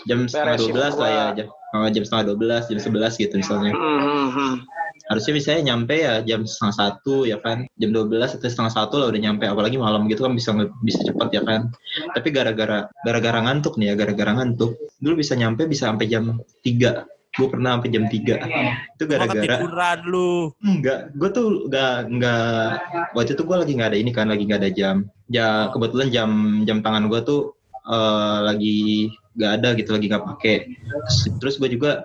Jam 0.06 0.18
setengah 0.30 0.56
Beres 0.70 0.94
12 0.94 1.02
lah 1.02 1.10
ya. 1.10 1.26
Jam, 1.34 1.46
oh, 1.74 1.88
jam 1.90 2.02
setengah 2.06 2.24
12, 2.38 2.62
jam 2.70 2.78
11 2.78 3.12
gitu 3.18 3.34
misalnya. 3.42 3.72
Hmm, 3.74 3.98
hmm, 3.98 4.28
hmm. 4.30 4.54
Harusnya 5.08 5.32
misalnya 5.34 5.62
nyampe 5.72 5.94
ya 5.98 6.14
jam 6.22 6.40
setengah 6.46 6.74
satu 6.78 7.26
ya 7.26 7.42
kan. 7.42 7.66
Jam 7.74 7.90
12 7.90 8.38
atau 8.38 8.46
setengah 8.46 8.72
satu 8.72 8.94
lah 9.02 9.06
udah 9.10 9.20
nyampe. 9.20 9.44
Apalagi 9.50 9.76
malam 9.82 10.06
gitu 10.06 10.22
kan 10.22 10.32
bisa 10.38 10.54
bisa 10.86 11.00
cepat 11.02 11.34
ya 11.34 11.42
kan. 11.42 11.74
Tapi 12.14 12.28
gara-gara 12.30 12.86
gara-gara 13.02 13.38
ngantuk 13.50 13.74
nih 13.82 13.92
ya, 13.92 13.94
gara-gara 13.98 14.38
ngantuk. 14.38 14.78
Dulu 15.02 15.18
bisa 15.18 15.34
nyampe 15.34 15.66
bisa 15.66 15.90
sampai 15.90 16.06
jam 16.06 16.38
3. 16.62 17.17
Gue 17.38 17.48
pernah 17.48 17.78
sampai 17.78 17.90
jam 17.94 18.04
3. 18.10 18.18
Itu 18.98 19.02
Gua 19.06 19.10
gara-gara 19.14 19.30
ketiduran 19.38 19.98
lu. 20.10 20.50
Enggak, 20.58 21.14
gue 21.14 21.28
tuh 21.30 21.46
enggak 21.70 21.94
enggak 22.10 22.66
waktu 23.14 23.32
itu 23.38 23.42
gue 23.46 23.56
lagi 23.56 23.72
nggak 23.78 23.90
ada 23.94 23.98
ini 23.98 24.10
kan, 24.10 24.26
lagi 24.26 24.42
nggak 24.44 24.60
ada 24.60 24.70
jam. 24.74 24.96
Ya 25.30 25.70
kebetulan 25.70 26.10
jam 26.10 26.30
jam 26.66 26.82
tangan 26.82 27.06
gue 27.06 27.20
tuh 27.22 27.54
eh, 27.86 28.38
lagi 28.42 28.78
nggak 29.38 29.52
ada 29.62 29.68
gitu, 29.78 29.90
lagi 29.94 30.06
nggak 30.10 30.26
pakai. 30.34 30.56
Terus 31.38 31.54
gue 31.62 31.70
juga 31.70 32.02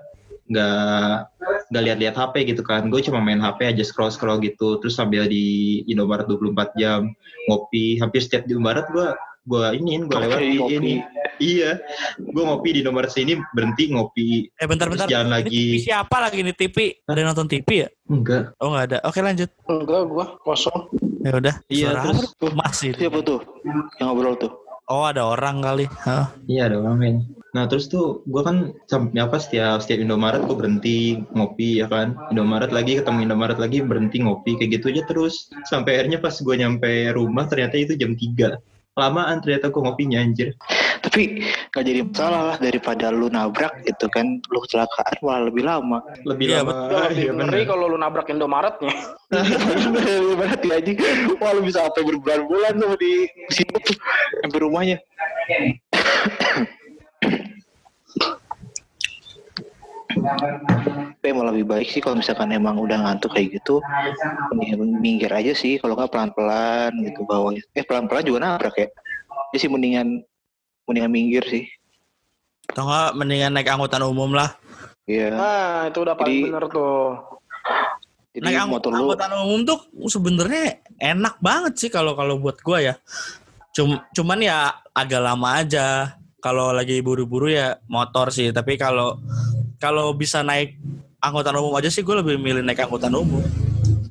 nggak 0.53 1.33
nggak 1.73 1.83
lihat-lihat 1.89 2.15
HP 2.15 2.53
gitu 2.53 2.61
kan. 2.61 2.93
Gue 2.93 3.01
cuma 3.01 3.17
main 3.17 3.41
HP 3.41 3.73
aja 3.73 3.81
scroll 3.81 4.13
scroll 4.13 4.37
gitu. 4.45 4.77
Terus 4.77 4.93
sambil 4.93 5.25
di 5.25 5.81
Indomaret 5.89 6.29
24 6.29 6.77
jam 6.77 7.09
ngopi. 7.49 7.97
Hampir 7.97 8.21
setiap 8.21 8.45
di 8.45 8.53
Indomaret 8.53 8.85
gue 8.93 9.09
gue 9.43 9.65
ini 9.75 9.91
gue 10.07 10.17
lewat 10.17 10.39
di 10.39 10.57
Ngopi. 10.59 10.75
ini. 10.79 10.93
Iya, 11.41 11.81
gue 12.21 12.43
ngopi 12.45 12.77
di 12.77 12.79
Indomaret 12.85 13.11
sini 13.11 13.33
berhenti 13.57 13.89
ngopi. 13.91 14.47
Eh 14.53 14.67
bentar-bentar. 14.69 15.09
Terus 15.09 15.15
jalan 15.17 15.27
Ini 15.27 15.35
lagi. 15.35 15.63
TV 15.65 15.81
siapa 15.81 16.15
lagi 16.21 16.39
nih 16.45 16.55
TV? 16.55 16.77
Ada 17.09 17.19
yang 17.19 17.29
nonton 17.33 17.49
TV 17.49 17.69
ya? 17.83 17.89
Enggak. 18.07 18.43
Oh 18.61 18.69
nggak 18.71 18.85
ada. 18.87 18.97
Oke 19.03 19.19
lanjut. 19.19 19.49
Enggak, 19.65 20.01
gua 20.07 20.25
kosong. 20.45 20.93
Ya 21.25 21.31
udah. 21.33 21.55
Iya, 21.67 21.89
terus 22.05 22.31
tuh? 22.37 22.53
masih. 22.53 22.91
Siapa 22.95 23.19
tuh? 23.25 23.41
Yang 23.97 24.05
ngobrol 24.07 24.35
tuh? 24.37 24.51
Oh 24.91 25.07
ada 25.09 25.25
orang 25.25 25.63
kali. 25.63 25.89
Hah. 26.05 26.31
Iya 26.45 26.69
ada 26.69 26.75
orang 26.83 27.01
kayaknya. 27.01 27.23
Nah 27.53 27.63
terus 27.69 27.85
tuh 27.87 28.25
gue 28.27 28.41
kan 28.43 28.73
sampai 28.89 29.21
apa 29.21 29.37
setiap 29.39 29.79
setiap 29.79 30.03
Indomaret 30.03 30.43
gue 30.43 30.57
berhenti 30.57 30.97
ngopi 31.33 31.81
ya 31.81 31.87
kan. 31.89 32.13
Indomaret 32.29 32.69
lagi 32.69 32.99
ketemu 32.99 33.31
Indomaret 33.31 33.57
lagi 33.57 33.79
berhenti 33.79 34.21
ngopi 34.21 34.59
kayak 34.59 34.79
gitu 34.79 34.91
aja 34.91 35.03
terus. 35.07 35.49
Sampai 35.65 35.97
akhirnya 35.97 36.19
pas 36.19 36.35
gue 36.35 36.55
nyampe 36.55 37.15
rumah 37.15 37.47
ternyata 37.47 37.79
itu 37.79 37.95
jam 37.95 38.13
3 38.13 38.59
Lamaan 38.93 39.41
ternyata 39.41 39.73
gue 39.73 39.81
ngopinya 39.81 40.21
anjir. 40.21 40.53
Tapi 41.01 41.41
gak 41.73 41.81
jadi 41.83 42.05
masalah 42.05 42.41
lah 42.53 42.57
daripada 42.61 43.09
lu 43.09 43.25
nabrak 43.25 43.81
gitu 43.89 44.05
kan. 44.13 44.37
Lu 44.53 44.61
kecelakaan 44.61 45.17
malah 45.25 45.49
lebih 45.49 45.65
lama. 45.65 45.99
Lebih 46.29 46.45
Iya, 46.53 46.61
lama. 46.61 46.71
Ya, 46.71 46.99
lebih 47.09 47.25
iya, 47.25 47.31
ngeri 47.33 47.61
kalau 47.65 47.85
lu 47.89 47.97
nabrak 47.97 48.29
Indomaretnya. 48.29 48.93
Berarti 50.39 50.67
aja. 50.69 50.91
Wah 51.41 51.51
lu 51.57 51.61
bisa 51.65 51.89
sampai 51.89 52.05
berbulan-bulan 52.05 52.73
tuh 52.77 52.93
di 53.01 53.13
situ. 53.49 53.97
Sampai 54.45 54.59
rumahnya. 54.61 54.97
Tapi 60.23 61.27
emang 61.27 61.51
lebih 61.51 61.65
baik 61.65 61.87
sih 61.87 61.99
kalau 61.99 62.19
misalkan 62.19 62.51
emang 62.51 62.75
udah 62.75 62.99
ngantuk 62.99 63.31
kayak 63.31 63.59
gitu 63.59 63.79
mendingan 64.49 64.99
minggir 64.99 65.31
aja 65.31 65.51
sih 65.53 65.77
kalau 65.77 65.93
nggak 65.93 66.09
pelan-pelan 66.09 66.91
gitu 67.01 67.23
bawahnya 67.23 67.63
eh 67.73 67.83
pelan-pelan 67.83 68.23
juga 68.23 68.39
nabrak 68.39 68.75
ya 68.75 68.87
jadi 69.51 69.57
sih 69.57 69.69
mendingan 69.69 70.23
mendingan 70.83 71.11
minggir 71.11 71.43
sih 71.45 71.63
Atau 72.65 72.87
nggak 72.87 73.11
mendingan 73.13 73.51
naik 73.51 73.67
angkutan 73.67 74.03
umum 74.03 74.31
lah. 74.31 74.55
iya 75.03 75.31
Nah, 75.31 75.91
itu 75.91 75.99
udah 75.99 76.15
paling 76.15 76.31
Jadi- 76.31 76.47
bener 76.47 76.65
tuh. 76.67 77.03
jadi 78.33 78.43
naik 78.49 78.65
motor 78.65 78.89
lu 78.89 78.97
angkutan 79.03 79.31
umum 79.37 79.59
tuh 79.61 79.79
sebenarnya 80.07 80.79
enak 80.97 81.35
banget 81.37 81.73
sih 81.77 81.89
kalau 81.91 82.15
kalau 82.15 82.39
buat 82.39 82.57
gua 82.59 82.79
ya. 82.79 82.95
Cum, 83.73 83.93
cuman 84.11 84.39
ya 84.39 84.57
agak 84.91 85.19
lama 85.19 85.59
aja. 85.59 86.13
Kalau 86.37 86.71
lagi 86.71 86.99
buru-buru 86.99 87.47
ya 87.47 87.79
motor 87.85 88.29
sih. 88.29 88.49
Tapi 88.49 88.75
kalau 88.75 89.17
kalau 89.83 90.15
bisa 90.15 90.39
naik 90.39 90.79
angkutan 91.19 91.59
umum 91.59 91.75
aja 91.75 91.91
sih 91.91 92.07
gue 92.07 92.15
lebih 92.15 92.39
milih 92.39 92.63
naik 92.63 92.87
angkutan 92.87 93.11
umum. 93.11 93.43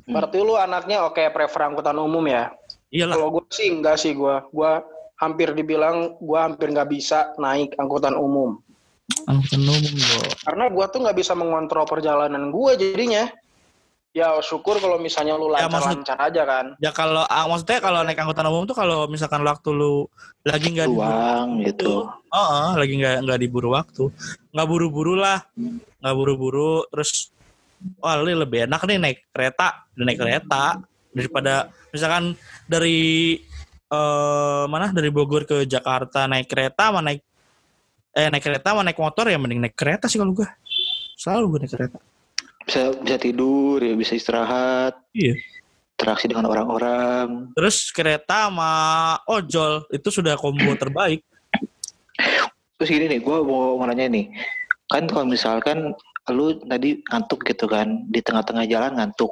Berarti 0.05 0.37
lu 0.45 0.61
anaknya 0.61 1.09
oke 1.09 1.25
prefer 1.33 1.73
angkutan 1.73 1.97
umum 1.97 2.21
ya? 2.29 2.53
Iyalah. 2.93 3.17
Kalau 3.17 3.29
gue 3.41 3.45
sih 3.49 3.73
enggak 3.73 3.97
sih 3.97 4.13
gue. 4.13 4.37
Gue 4.53 4.73
hampir 5.17 5.57
dibilang 5.57 6.21
gue 6.21 6.37
hampir 6.37 6.69
nggak 6.77 6.93
bisa 6.93 7.33
naik 7.41 7.73
angkutan 7.81 8.13
umum. 8.13 8.61
Angkutan 9.25 9.65
umum 9.65 9.93
bro. 9.97 10.21
Karena 10.45 10.65
gue 10.69 10.85
tuh 10.93 10.99
nggak 11.09 11.17
bisa 11.17 11.33
mengontrol 11.33 11.89
perjalanan 11.89 12.53
gue 12.53 12.73
jadinya. 12.77 13.33
Ya 14.13 14.29
syukur 14.45 14.77
kalau 14.77 15.01
misalnya 15.01 15.41
lu 15.41 15.49
Ya, 15.57 15.65
maksud- 15.73 15.89
lancar-lancar 16.05 16.19
aja 16.21 16.43
kan. 16.45 16.67
Ya 16.85 16.93
kalau 16.93 17.25
ah, 17.25 17.49
maksudnya 17.49 17.81
kalau 17.81 18.05
naik 18.05 18.21
angkutan 18.21 18.45
umum 18.45 18.69
tuh 18.69 18.77
kalau 18.77 19.09
misalkan 19.09 19.41
waktu 19.41 19.73
lu 19.73 20.05
lagi 20.45 20.69
nggak 20.69 20.85
diburu 20.85 21.01
luang 21.17 21.49
gitu 21.65 21.93
Oh, 22.29 22.37
oh, 22.37 22.71
lagi 22.77 22.93
nggak 23.01 23.25
nggak 23.25 23.41
diburu 23.41 23.73
waktu, 23.73 24.13
nggak 24.53 24.69
buru-buru 24.69 25.17
lah, 25.17 25.41
nggak 26.01 26.15
buru-buru. 26.17 26.85
Terus, 26.93 27.33
wah 28.01 28.21
ini 28.21 28.37
lebih 28.37 28.69
enak 28.69 28.81
nih 28.85 28.97
naik 29.01 29.19
kereta, 29.33 29.89
naik 29.97 30.17
kereta 30.21 30.81
daripada 31.13 31.53
misalkan 31.89 32.33
dari 32.65 33.37
eh 33.89 34.65
mana 34.69 34.93
dari 34.93 35.09
Bogor 35.13 35.45
ke 35.45 35.65
Jakarta 35.65 36.25
naik 36.25 36.49
kereta, 36.49 36.89
mana 36.89 37.13
naik 37.13 37.21
eh 38.13 38.29
naik 38.29 38.45
kereta, 38.45 38.77
mana 38.77 38.93
naik 38.93 39.01
motor 39.01 39.25
ya 39.29 39.41
mending 39.41 39.61
naik 39.61 39.77
kereta 39.77 40.05
sih 40.09 40.17
kalau 40.17 40.37
gue. 40.37 40.49
Selalu 41.17 41.45
gue 41.49 41.59
naik 41.65 41.73
kereta. 41.77 41.99
Bisa 42.67 42.95
bisa 42.99 43.17
tidur 43.19 43.79
ya 43.83 43.95
bisa 43.95 44.17
istirahat. 44.17 44.95
Iya. 45.13 45.37
interaksi 45.93 46.27
dengan 46.27 46.51
orang-orang. 46.51 47.55
Terus 47.55 47.95
kereta 47.95 48.51
sama 48.51 48.75
ojol 49.31 49.87
itu 49.95 50.09
sudah 50.11 50.35
combo 50.35 50.75
terbaik. 50.83 51.23
terus 52.75 52.91
gini 52.91 53.07
nih 53.07 53.23
gue 53.23 53.39
mau, 53.47 53.79
mau 53.79 53.87
nanya 53.87 54.11
nih. 54.11 54.27
Kan 54.91 55.07
kalau 55.07 55.31
misalkan 55.31 55.95
lu 56.35 56.59
tadi 56.67 56.99
ngantuk 57.07 57.47
gitu 57.47 57.71
kan 57.71 58.03
di 58.11 58.19
tengah-tengah 58.19 58.67
jalan 58.67 58.99
ngantuk. 58.99 59.31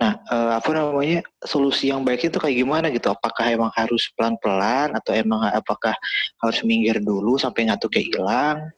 Nah 0.00 0.16
eh, 0.24 0.52
apa 0.56 0.70
namanya 0.72 1.20
solusi 1.44 1.92
yang 1.92 2.00
baik 2.00 2.32
itu 2.32 2.40
kayak 2.40 2.56
gimana 2.56 2.88
gitu? 2.88 3.12
Apakah 3.12 3.44
emang 3.52 3.68
harus 3.76 4.08
pelan-pelan 4.16 4.96
atau 4.96 5.12
emang 5.12 5.44
apakah 5.52 5.92
harus 6.40 6.64
minggir 6.64 6.96
dulu 6.96 7.36
sampai 7.36 7.68
ngantuknya 7.68 8.02
hilang 8.08 8.72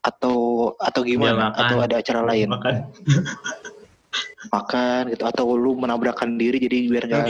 atau 0.00 0.36
atau 0.76 1.00
gimana 1.04 1.30
Ya, 1.30 1.44
makan. 1.52 1.60
atau 1.60 1.76
ada 1.80 1.96
cara 2.00 2.20
lain 2.24 2.48
Makan. 2.48 2.74
makan 4.54 5.02
gitu 5.12 5.22
atau 5.22 5.54
lu 5.54 5.76
menabrakkan 5.76 6.34
diri 6.34 6.56
jadi 6.58 6.78
biar 6.88 7.04
nggak. 7.06 7.28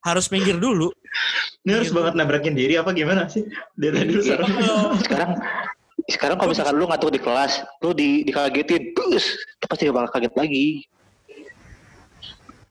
Harus 0.00 0.32
minggir 0.32 0.56
dulu. 0.56 0.88
Ini 1.62 1.76
harus 1.76 1.92
banget 1.92 2.16
nabrakin 2.16 2.56
diri 2.56 2.80
apa 2.80 2.90
gimana 2.90 3.28
sih? 3.28 3.44
Dia 3.76 3.92
tadi 3.92 4.10
lu 4.10 4.22
Iya. 4.24 4.40
sekarang 4.98 5.30
sekarang 6.08 6.36
kalau 6.40 6.50
misalkan 6.50 6.74
lu 6.74 6.88
ngantuk 6.88 7.12
di 7.12 7.20
kelas 7.20 7.52
lu 7.78 7.92
di 7.92 8.24
dikagetin 8.24 8.96
terus 8.96 9.36
pasti 9.60 9.86
bakal 9.86 10.18
kaget 10.18 10.34
lagi 10.34 10.66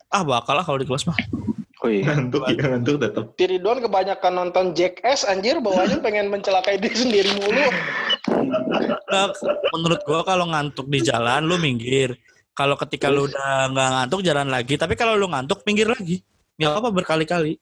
Ah 0.10 0.26
bakal 0.26 0.58
lah 0.58 0.66
kalau 0.66 0.76
di 0.76 0.90
kelas 0.90 1.06
mah. 1.06 1.16
Oh 1.84 1.90
iya 1.94 2.16
Ngantuk 2.16 2.44
ya 2.52 2.64
ngantuk 2.76 2.96
tetap. 3.00 3.26
Si 3.36 3.46
Ridwan 3.48 3.80
kebanyakan 3.80 4.34
nonton 4.36 4.66
Jackass 4.76 5.24
anjir 5.28 5.60
bawahnya 5.64 6.00
pengen 6.04 6.28
mencelakai 6.28 6.80
diri 6.80 6.96
sendiri 6.96 7.32
mulu. 7.40 7.66
Menurut 9.76 10.02
gua 10.04 10.22
kalau 10.28 10.52
ngantuk 10.52 10.88
di 10.92 11.00
jalan 11.04 11.48
lu 11.48 11.56
minggir. 11.58 12.16
Kalau 12.54 12.76
ketika 12.76 13.08
lu 13.08 13.32
udah 13.32 13.72
nggak 13.72 13.90
ngantuk 13.96 14.22
jalan 14.22 14.48
lagi. 14.52 14.76
Tapi 14.76 14.94
kalau 15.00 15.16
lu 15.16 15.32
ngantuk 15.32 15.64
minggir 15.64 15.88
lagi. 15.88 16.20
Nggak 16.60 16.74
apa 16.84 16.90
berkali-kali. 16.92 17.56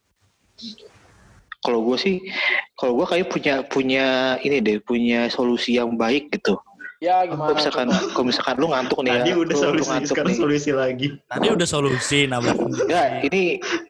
kalau 1.57 1.83
gue 1.83 1.97
sih 1.99 2.15
kalau 2.79 3.01
gue 3.01 3.05
kayak 3.09 3.27
punya 3.27 3.55
punya 3.65 4.05
ini 4.39 4.61
deh 4.61 4.77
punya 4.79 5.27
solusi 5.27 5.75
yang 5.75 5.99
baik 5.99 6.31
gitu 6.31 6.55
Ya 6.97 7.21
kalau 7.21 7.29
gimana? 7.29 7.53
misalkan 7.53 7.87
coba? 7.87 8.09
kalau 8.09 8.25
misalkan 8.25 8.55
lu 8.57 8.67
ngantuk 8.67 8.99
nih 8.99 9.13
Tadi 9.13 9.29
ya 9.29 9.35
udah 9.35 9.45
lu- 9.45 9.45
lu 9.45 9.57
solusi, 9.61 9.85
ngantuk 9.87 10.09
sekarang 10.09 10.27
nih. 10.27 10.39
solusi 10.39 10.71
lagi. 10.71 11.07
Tadi 11.23 11.47
udah 11.47 11.67
solusi 11.67 12.19
nabrak. 12.25 12.57
ya 12.87 13.03
ini 13.21 13.43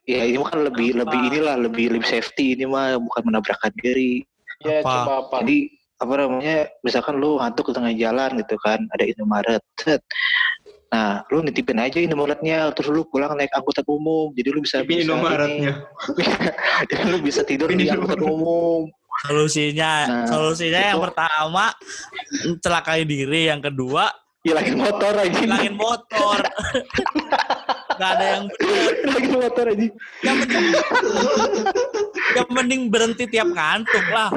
ya 0.03 0.23
ini 0.25 0.37
kan 0.41 0.59
lebih 0.61 0.89
lebih 0.93 1.19
inilah 1.25 1.55
lebih 1.57 1.85
lebih 1.89 2.03
safety 2.05 2.53
ini 2.53 2.65
mah 2.65 2.95
bukan 2.97 3.21
menabrakkan 3.23 3.71
diri 3.75 4.27
Ya 4.59 4.81
Apa? 4.81 4.89
coba 5.05 5.13
apa? 5.23 5.35
jadi 5.39 5.57
apa 5.97 6.13
namanya 6.15 6.55
misalkan 6.81 7.15
lu 7.15 7.37
ngantuk 7.37 7.65
di 7.65 7.73
tengah 7.73 7.93
jalan 7.95 8.29
gitu 8.35 8.55
kan 8.57 8.79
ada 8.91 9.03
Indomaret 9.03 9.61
set 9.75 10.01
nah 10.87 11.21
lu 11.27 11.41
nitipin 11.41 11.77
aja 11.77 11.97
Indomaretnya 11.97 12.71
terus 12.71 12.89
lu 12.89 13.03
pulang 13.03 13.33
naik 13.33 13.51
angkutan 13.51 13.85
umum 13.85 14.31
jadi 14.31 14.49
lu 14.49 14.59
bisa 14.59 14.81
bisa 14.81 15.03
Indomaretnya. 15.05 15.71
ini. 15.77 16.23
jadi 16.89 17.01
lu 17.05 17.17
bisa 17.19 17.41
tidur 17.41 17.69
di 17.69 17.83
Ini 17.83 17.93
angkutan 17.93 18.19
umum 18.19 18.89
Solusinya, 19.25 19.91
Nah, 20.05 20.25
solusinya 20.29 20.93
yang 20.93 21.01
pertama 21.01 21.73
celakai 22.61 23.01
diri, 23.01 23.49
yang 23.49 23.57
kedua 23.57 24.13
hilangin 24.45 24.77
motor 24.79 25.13
aja 25.17 25.37
hilangin 25.41 25.75
motor. 25.75 26.39
Gak 27.97 28.11
ada 28.13 28.25
yang 28.37 28.45
hilangin 29.01 29.31
motor 29.33 29.65
aja 29.73 29.85
Yang 30.21 30.35
mending, 30.45 30.65
yang 32.37 32.49
mending 32.53 32.81
berhenti 32.93 33.25
tiap 33.25 33.49
ngantuk 33.49 34.05
lah. 34.13 34.29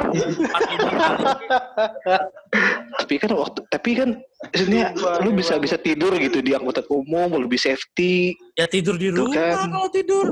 Tapi 3.05 3.14
kan 3.20 3.31
waktu 3.37 3.61
tapi 3.68 3.91
kan 3.95 4.09
maksudnya 4.49 4.97
lu 5.20 5.37
bisa 5.37 5.61
bisa 5.61 5.76
tidur 5.76 6.16
gitu 6.16 6.41
di 6.41 6.57
angkutan 6.57 6.89
umum 6.89 7.37
lebih 7.37 7.61
safety 7.61 8.33
Ya 8.57 8.64
tidur 8.64 8.97
di 8.97 9.12
Tuh 9.12 9.28
rumah 9.28 9.37
kan. 9.37 9.68
kalau 9.68 9.91
tidur. 9.93 10.26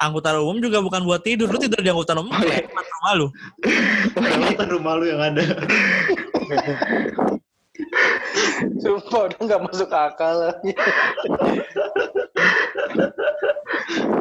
Angkutan 0.00 0.40
umum 0.40 0.56
juga 0.58 0.80
bukan 0.80 1.04
buat 1.04 1.20
tidur. 1.20 1.44
Lu 1.46 1.60
tidur 1.60 1.76
di 1.76 1.90
angkutan 1.92 2.16
umum, 2.16 2.32
Oh, 2.32 2.40
iya. 2.40 2.64
hemat 2.64 2.86
rumah 2.88 3.12
lu. 3.14 3.26
Perawatan 4.16 4.68
rumah 4.72 4.92
lu 4.96 5.04
yang 5.04 5.20
ada. 5.20 5.44
Sumpah 8.80 9.20
udah 9.28 9.40
nggak 9.40 9.60
masuk 9.62 9.90
akal. 9.90 10.36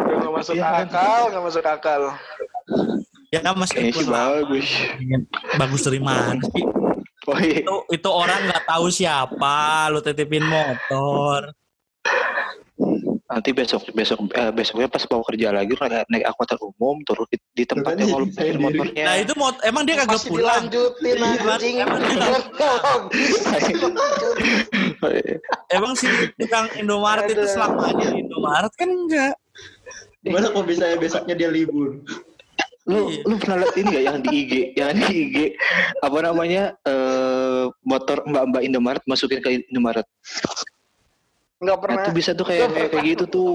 udah 0.03 0.15
nggak 0.19 0.33
masuk 0.35 0.53
Iya, 0.55 0.67
kan? 0.67 0.83
akal, 0.83 1.21
nggak 1.31 1.43
masuk 1.47 1.65
akal. 1.65 2.01
Ya 3.29 3.39
kan 3.39 3.53
mas 3.55 3.69
kayaknya 3.69 3.93
sih 3.93 4.09
bagus 4.09 4.67
bagus 5.55 5.81
dari 5.85 6.01
mana 6.01 6.33
sih? 6.49 6.65
oh 7.29 7.37
iya 7.37 7.61
Itu, 7.61 7.75
itu 7.93 8.09
orang 8.09 8.41
nggak 8.49 8.65
tahu 8.65 8.89
siapa, 8.89 9.57
lu 9.93 10.01
titipin 10.01 10.41
motor. 10.43 11.53
Nanti 13.29 13.53
besok 13.53 13.85
besok 13.93 14.25
eh, 14.33 14.49
besoknya 14.49 14.89
pas 14.89 15.05
mau 15.05 15.21
kerja 15.21 15.53
lagi 15.53 15.77
naik, 15.77 16.09
naik 16.09 16.25
angkutan 16.33 16.57
umum 16.65 16.97
turun 17.05 17.29
di, 17.29 17.37
di 17.53 17.63
tempat 17.63 17.93
yang 18.01 18.09
mau 18.09 18.25
parkir 18.25 18.57
diri. 18.57 18.63
motornya 18.65 19.03
Nah 19.05 19.15
itu 19.21 19.33
mot 19.37 19.55
emang 19.61 19.83
dia 19.85 19.95
kagak 20.01 20.17
Masih 20.17 20.29
pulang. 20.33 20.63
dilanjutin 20.65 21.17
anjing. 21.21 21.75
Emang 21.77 21.99
dia 22.01 22.37
Oh, 24.99 25.07
iya. 25.15 25.35
Emang 25.71 25.93
si 25.93 26.09
tukang 26.41 26.67
Indomaret 26.75 27.29
itu 27.29 27.45
selamanya 27.45 28.09
di 28.09 28.25
Indomaret 28.25 28.73
kan 28.73 28.89
enggak. 28.89 29.33
Gimana 30.25 30.49
kalau 30.49 30.65
bisa 30.65 30.97
besoknya 30.97 31.37
dia 31.37 31.49
libur? 31.53 32.01
lu 32.89 33.05
Iya. 33.05 33.21
lu 33.29 33.35
pernah 33.37 33.55
lihat 33.61 33.75
ini 33.77 33.87
gak 33.93 34.05
yang 34.09 34.17
di 34.25 34.29
IG 34.33 34.53
yang 34.73 34.91
di 34.97 35.13
IG 35.29 35.35
apa 36.01 36.17
namanya 36.25 36.73
eh 36.89 37.69
motor 37.85 38.25
mbak-mbak 38.25 38.65
Indomaret 38.65 39.03
masukin 39.05 39.45
ke 39.45 39.61
Indomaret 39.69 40.09
Nggak 41.59 41.67
nah, 41.69 41.81
pernah. 41.81 42.01
itu 42.01 42.11
bisa 42.13 42.31
tuh 42.31 42.45
kayak 42.45 42.67
kayak, 42.69 42.89
kayak 42.89 43.05
gitu 43.09 43.23
tuh 43.27 43.51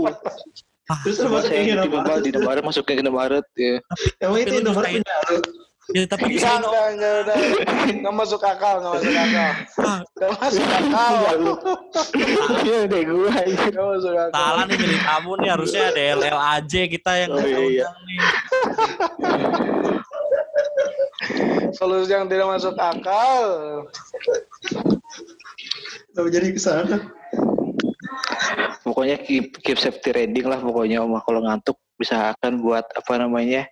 Terus 0.85 1.17
lu 1.19 1.41
saya 1.41 1.57
ke 1.57 1.73
Indomaret. 1.73 2.21
di 2.21 2.29
Indomaret 2.31 2.63
masukin 2.63 2.95
ke 2.95 3.01
Indomaret 3.01 3.47
ya 3.55 3.81
Emang 4.21 4.37
itu 4.39 4.45
Tapi 4.47 4.61
Indomaret 4.61 4.85
nyusahin. 4.85 5.01
punya 5.01 5.17
lu. 5.27 5.39
Ya, 5.87 6.05
tapi 6.07 6.25
di 6.27 6.41
Enggak, 6.41 6.57
enggak, 6.57 6.87
enggak, 6.91 7.13
udah. 7.21 7.37
Nggak 7.95 8.15
masuk 8.15 8.41
akal, 8.41 8.75
nggak 8.81 8.93
masuk 8.95 9.13
akal. 9.15 9.51
ah, 9.85 10.01
Nggak 10.15 10.31
masuk 10.35 10.65
akal. 10.67 11.37
Iya 12.65 12.79
deh 12.85 13.03
gue 13.05 13.29
aja. 13.31 13.65
Nggak 13.69 13.87
masuk 13.91 14.13
akal. 14.15 14.33
salah 14.35 14.65
nih 14.65 14.77
milih 14.79 15.01
tamu 15.03 15.33
nih 15.37 15.51
harusnya 15.51 15.83
ada 15.87 16.01
LL 16.17 16.39
aja 16.57 16.81
kita 16.87 17.13
yang 17.19 17.31
Oh, 17.31 17.41
iya, 17.41 17.61
iya. 17.61 17.89
nih. 18.01 18.19
Solusi 21.75 22.11
yang 22.11 22.29
tidak 22.29 22.49
masuk 22.49 22.75
akal. 22.75 23.45
Kenapa 26.09 26.29
jadi 26.31 26.49
ke 26.49 26.61
sana? 26.61 26.97
Pokoknya 28.85 29.17
keep, 29.23 29.59
keep 29.65 29.79
safety 29.81 30.13
riding 30.13 30.47
lah 30.47 30.61
pokoknya 30.61 31.01
Om. 31.03 31.17
Kalau 31.25 31.41
ngantuk 31.45 31.77
bisa 31.95 32.35
akan 32.35 32.59
buat 32.59 32.85
apa 32.91 33.13
namanya 33.23 33.71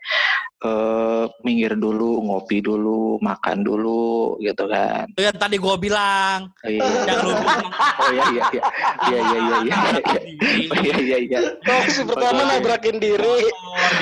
eh 0.62 1.24
minggir 1.42 1.74
dulu, 1.74 2.22
ngopi 2.22 2.62
dulu, 2.62 3.18
makan 3.18 3.66
dulu 3.66 4.38
gitu 4.38 4.70
kan. 4.70 5.10
Itu 5.10 5.26
yang 5.26 5.34
tadi 5.34 5.58
gua 5.58 5.74
bilang. 5.74 6.54
Oh 6.62 6.70
iya. 6.70 6.86
Yang 6.86 7.18
lu 7.26 7.32
bilang. 7.34 7.66
Oh 7.98 8.12
iya 8.14 8.24
iya 8.30 8.44
iya. 8.46 8.62
Iya 9.10 9.18
iya 9.18 9.38
iya 9.42 9.56
iya. 9.58 9.76
Oh 10.70 10.76
iya 10.78 10.96
iya 11.02 11.18
iya. 11.18 11.38
Solusi 11.66 12.02
pertama 12.06 12.40
nabrakin 12.46 12.96
diri. 13.02 13.50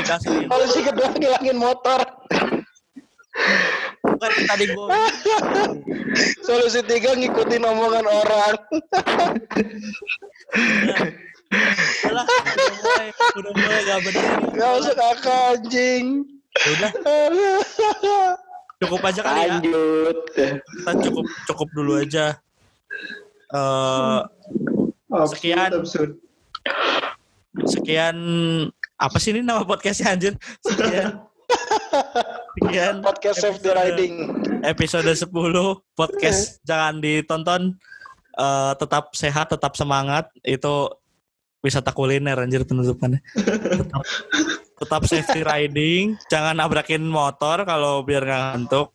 Dikasih. 0.05 0.53
Solusi 0.53 0.79
kedua 0.85 1.09
ngilangin 1.17 1.57
motor. 1.57 2.01
Bukan 4.21 4.37
yang 4.37 4.49
tadi 4.53 4.65
bilang. 4.69 4.93
Solusi 6.45 6.85
tiga 6.85 7.17
ngikutin 7.17 7.65
omongan 7.65 8.05
orang. 8.05 8.55
Udah, 12.05 12.25
udah 12.29 12.73
mulai, 12.77 13.07
udah 13.17 13.53
mulai 13.57 13.81
gak 13.89 14.01
bener. 14.05 14.29
Gak 14.53 14.69
masuk 14.77 14.97
akal 15.01 15.41
anjing. 15.57 16.05
Udah, 16.53 16.93
cukup 18.85 19.01
aja 19.09 19.21
kali 19.25 19.41
ya. 19.41 19.49
Lanjut. 19.57 20.17
Kita 20.37 20.93
cukup 21.09 21.25
cukup 21.49 21.69
dulu 21.73 21.93
aja. 21.97 22.37
Eh 23.57 24.21
Absurd, 25.09 25.33
Sekian. 25.33 25.71
absurd. 25.73 26.11
sekian 27.67 28.17
apa 28.95 29.17
sih 29.19 29.33
ini 29.33 29.41
nama 29.41 29.65
podcastnya 29.65 30.13
anjir? 30.13 30.35
Sekian. 30.61 31.25
Sekian 32.61 33.03
Podcast 33.03 33.39
safety 33.43 33.71
riding. 33.73 34.15
Episode 34.63 35.11
10 35.11 35.27
podcast 35.97 36.41
jangan 36.69 37.03
ditonton. 37.03 37.75
Eh, 38.41 38.73
tetap 38.79 39.13
sehat, 39.13 39.53
tetap 39.53 39.75
semangat. 39.75 40.31
Itu 40.41 40.95
wisata 41.61 41.93
kuliner 41.93 42.41
anjir 42.41 42.65
penutupannya. 42.65 43.21
tetap, 43.37 44.03
tetap 44.81 45.03
safety 45.05 45.45
riding, 45.45 46.17
jangan 46.33 46.57
nabrakin 46.57 47.05
motor 47.05 47.69
kalau 47.69 48.01
biar 48.01 48.25
nggak 48.25 48.43
ngantuk. 48.55 48.89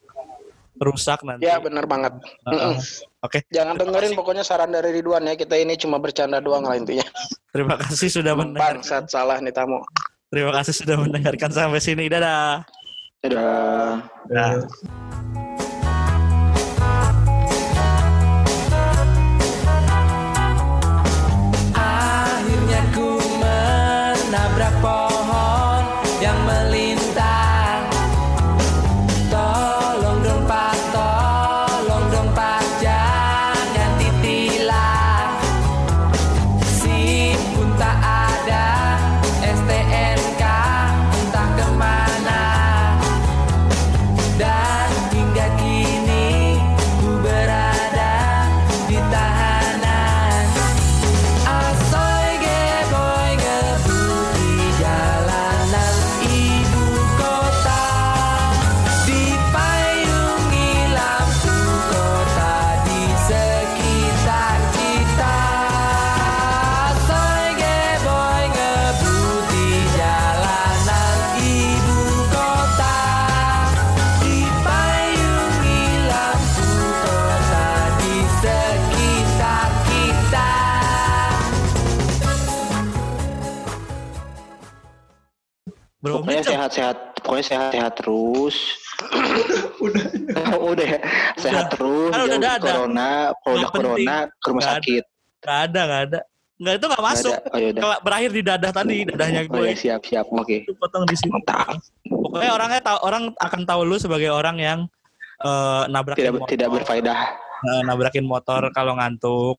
Rusak 0.76 1.24
nanti. 1.24 1.48
Ya 1.48 1.56
benar 1.56 1.88
banget. 1.88 2.20
Mm-mm. 2.44 2.76
Oke, 3.24 3.48
Jangan 3.48 3.80
dengerin 3.80 4.12
pokoknya 4.12 4.44
saran 4.44 4.76
dari 4.76 4.92
Ridwan 4.92 5.24
ya. 5.24 5.40
Kita 5.40 5.56
ini 5.56 5.80
cuma 5.80 6.04
bercanda 6.04 6.44
doang 6.44 6.68
lah 6.68 6.76
intinya. 6.76 7.08
terima 7.56 7.80
kasih 7.80 8.12
sudah 8.12 8.36
mendengar. 8.36 8.76
Bangsat 8.76 9.08
salah 9.08 9.40
nih 9.40 9.56
tamu. 9.56 9.80
Terima 10.36 10.52
kasih 10.52 10.84
sudah 10.84 11.00
mendengarkan 11.00 11.48
sampai 11.48 11.80
sini. 11.80 12.12
Dadah. 12.12 12.68
Dadah. 13.24 14.04
Dadah. 14.28 14.68
Akhirnya 21.72 22.82
ku 22.92 23.16
menabrak 23.40 24.76
pohon 24.84 25.84
yang 26.20 26.36
melintang 26.44 27.45
pokoknya 86.76 86.94
sehat-sehat 86.94 86.98
pokoknya 87.24 87.46
sehat-sehat 87.46 87.94
terus 87.96 88.56
Udah. 89.86 90.04
udah 90.72 90.86
ya 90.86 91.00
sehat 91.36 91.66
terus 91.72 92.12
Kan 92.12 92.20
udah 92.22 92.38
ada. 92.38 92.60
corona 92.62 93.10
kalau 93.38 93.56
udah 93.56 93.62
Nggak 93.62 93.72
penting. 93.72 94.06
corona 94.06 94.16
ke 94.36 94.48
rumah 94.48 94.60
Nggak 94.60 94.68
ada. 94.68 94.80
sakit 94.82 95.04
Gak 95.38 95.60
ada, 95.70 95.82
gak 95.86 96.02
ada. 96.10 96.20
Nggak 96.56 96.74
itu 96.74 96.86
gak 96.86 96.90
Nggak 96.90 97.06
masuk. 97.06 97.34
ada. 97.34 97.46
oh 97.46 97.60
yaudah 97.60 97.82
Kalau 97.82 97.98
berakhir 98.02 98.30
di 98.32 98.42
dadah 98.42 98.72
tadi, 98.72 98.98
dadahnya 99.06 99.42
oh 99.42 99.52
gue 99.52 99.66
ya 99.66 99.76
siap 99.76 100.02
siap 100.02 100.26
oke 100.28 100.56
itu 100.58 100.72
potong 100.74 101.04
di 101.06 101.16
sini. 101.16 101.30
mantap 101.30 101.78
Pokoknya 102.06 102.52
orangnya 102.52 102.82
tahu 102.82 102.98
orang 103.02 103.24
akan 103.38 103.62
tahu 103.64 103.82
lu 103.84 103.96
sebagai 103.96 104.28
orang 104.28 104.58
yang 104.58 104.80
eh, 105.40 105.84
nabrakin 105.88 106.22
tidak 106.22 106.34
motor, 106.36 106.50
tidak 106.50 106.70
berfaedah 106.72 107.20
eh, 107.62 107.82
nabrakin 107.84 108.26
motor 108.26 108.62
kalau 108.72 108.96
ngantuk, 108.96 109.56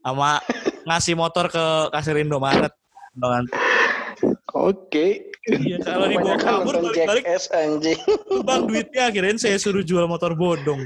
sama 0.00 0.38
ngasih 0.88 1.14
motor 1.14 1.48
ke 1.48 1.64
kasir 1.90 2.16
Indomaret. 2.16 2.70
Kalau 3.12 3.28
ngantuk. 3.32 3.56
Oke 4.54 5.06
Iya, 5.46 5.78
kalau 5.78 6.10
dibawa 6.10 6.42
kabur 6.42 6.74
balik-balik, 6.82 7.22
anjing. 7.54 7.94
tuh 8.02 8.42
bang 8.42 8.66
duitnya 8.66 9.02
akhirnya 9.14 9.38
saya 9.38 9.62
suruh 9.62 9.86
jual 9.86 10.10
motor 10.10 10.34
bodong. 10.34 10.82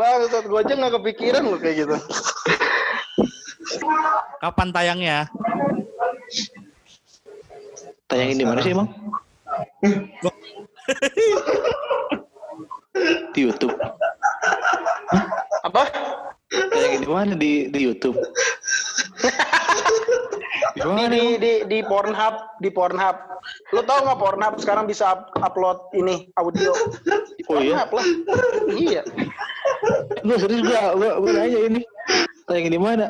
Bang, 0.00 0.20
saat 0.32 0.48
gue 0.48 0.58
aja 0.64 0.72
gak 0.72 0.94
kepikiran 0.96 1.44
lo 1.44 1.60
kayak 1.60 1.84
gitu. 1.84 1.96
Kapan 4.40 4.72
tayangnya? 4.72 5.28
tayangin 8.08 8.40
di 8.40 8.46
mana 8.48 8.64
sih 8.64 8.72
emang 8.72 8.88
di 13.36 13.40
YouTube 13.44 13.76
Apa? 15.62 15.84
Tayangin 16.48 17.00
di 17.04 17.08
mana 17.08 17.32
di 17.36 17.68
di 17.68 17.80
YouTube 17.84 18.16
di 18.18 19.28
Di, 20.78 20.86
mana 20.86 21.10
di, 21.10 21.34
di, 21.42 21.52
di 21.66 21.78
Pornhub, 21.82 22.62
di 22.62 22.70
Pornhub. 22.70 23.16
Lo 23.74 23.82
tau 23.82 24.06
gak 24.06 24.18
Pornhub 24.22 24.54
sekarang 24.62 24.86
bisa 24.86 25.10
up- 25.10 25.34
upload 25.34 25.90
ini 25.90 26.30
audio? 26.38 26.70
Di 27.34 27.42
Oh 27.50 27.58
iya? 27.58 27.82
Lah. 27.82 28.06
Iya. 28.70 29.02
Gue 30.22 30.36
serius 30.38 30.62
gue 30.62 30.78
gue 30.78 31.10
gue 31.18 31.30
nanya 31.34 31.58
ini 31.66 31.80
tayangin 32.46 32.72
di 32.74 32.80
mana 32.80 33.06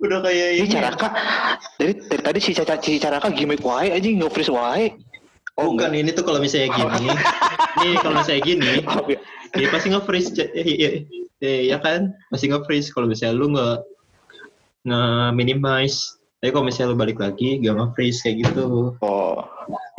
Udah 0.00 0.18
kayak 0.24 0.48
ini 0.56 0.64
ini. 0.68 0.72
Caraka 0.72 1.08
dari 1.76 1.92
dari 1.98 2.22
tadi 2.24 2.38
si 2.40 2.50
Caca 2.56 2.74
si 2.80 2.96
Caraka 3.02 3.28
gimmick 3.32 3.60
wae 3.64 3.92
aja 3.92 4.06
nggak 4.06 4.32
freeze 4.32 4.52
wae 4.52 4.94
Oh, 5.60 5.76
bukan 5.76 5.92
ini 5.92 6.10
tuh 6.10 6.24
kalau 6.24 6.40
misalnya 6.40 6.72
gini. 6.72 7.12
Nih 7.84 7.94
kalau 8.00 8.14
misalnya 8.18 8.42
gini, 8.42 8.72
Oh, 8.88 9.04
iya. 9.06 9.18
dia 9.52 9.68
pasti 9.68 9.92
nge-freeze. 9.92 10.32
Eh, 10.40 10.64
iya, 10.64 10.88
eh, 11.38 11.60
ya 11.68 11.76
kan? 11.78 12.16
Pasti 12.28 12.48
nge-freeze 12.48 12.88
kalau 12.90 13.06
misalnya 13.06 13.36
lu 13.36 13.46
nge 13.52 13.68
nge-minimize. 14.88 16.16
Tapi 16.40 16.50
kalau 16.50 16.64
misalnya 16.64 16.92
lu 16.92 16.96
balik 16.96 17.20
lagi, 17.20 17.60
gak 17.60 17.76
nge-freeze 17.76 18.24
kayak 18.24 18.36
gitu. 18.48 18.96
oh 19.04 19.44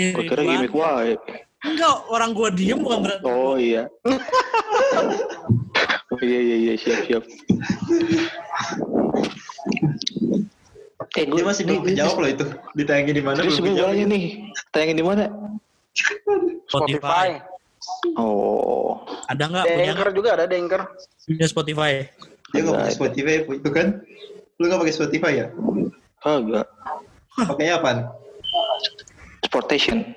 gue 0.01 0.23
kira 0.25 0.41
gimmick 0.41 0.73
wae 0.73 1.13
Enggak, 1.61 1.93
orang 2.09 2.33
gua 2.33 2.49
diem 2.49 2.81
bukan 2.81 3.05
berarti. 3.05 3.21
oh 3.29 3.53
iya 3.53 3.85
oh 6.09 6.21
iya 6.25 6.39
iya 6.41 6.55
iya 6.57 6.73
siap 6.73 7.05
siap 7.05 7.23
Eh, 11.11 11.27
Dia 11.27 11.43
masih 11.43 11.67
belum 11.67 11.83
kejawab 11.83 12.23
loh 12.23 12.29
itu. 12.31 12.45
Ditayangin 12.71 13.19
di 13.19 13.23
mana 13.23 13.43
Terus 13.43 13.59
belum 13.59 13.75
gue 13.75 14.07
nih, 14.07 14.23
tayangin 14.71 14.95
di 14.95 15.03
mana? 15.03 15.27
Spotify. 16.67 17.41
Oh, 18.15 19.01
Ada 19.25 19.43
nggak 19.49 19.65
punya 19.65 19.91
Anchor 19.97 20.09
juga 20.13 20.29
ada 20.37 20.45
Anchor. 20.47 20.81
punya 21.25 21.47
Spotify? 21.49 21.91
Dia 22.53 22.59
nggak 22.61 22.75
pakai. 22.77 22.93
Spotify 22.93 23.33
itu 23.47 23.69
kan? 23.73 23.87
Lu 24.61 24.63
nggak 24.69 24.79
pakai 24.85 24.95
Spotify 24.95 25.31
ya? 25.45 25.47
kagak. 26.21 26.67
Pakainya 27.33 27.81
apaan? 27.81 27.97
Sportation. 29.41 30.13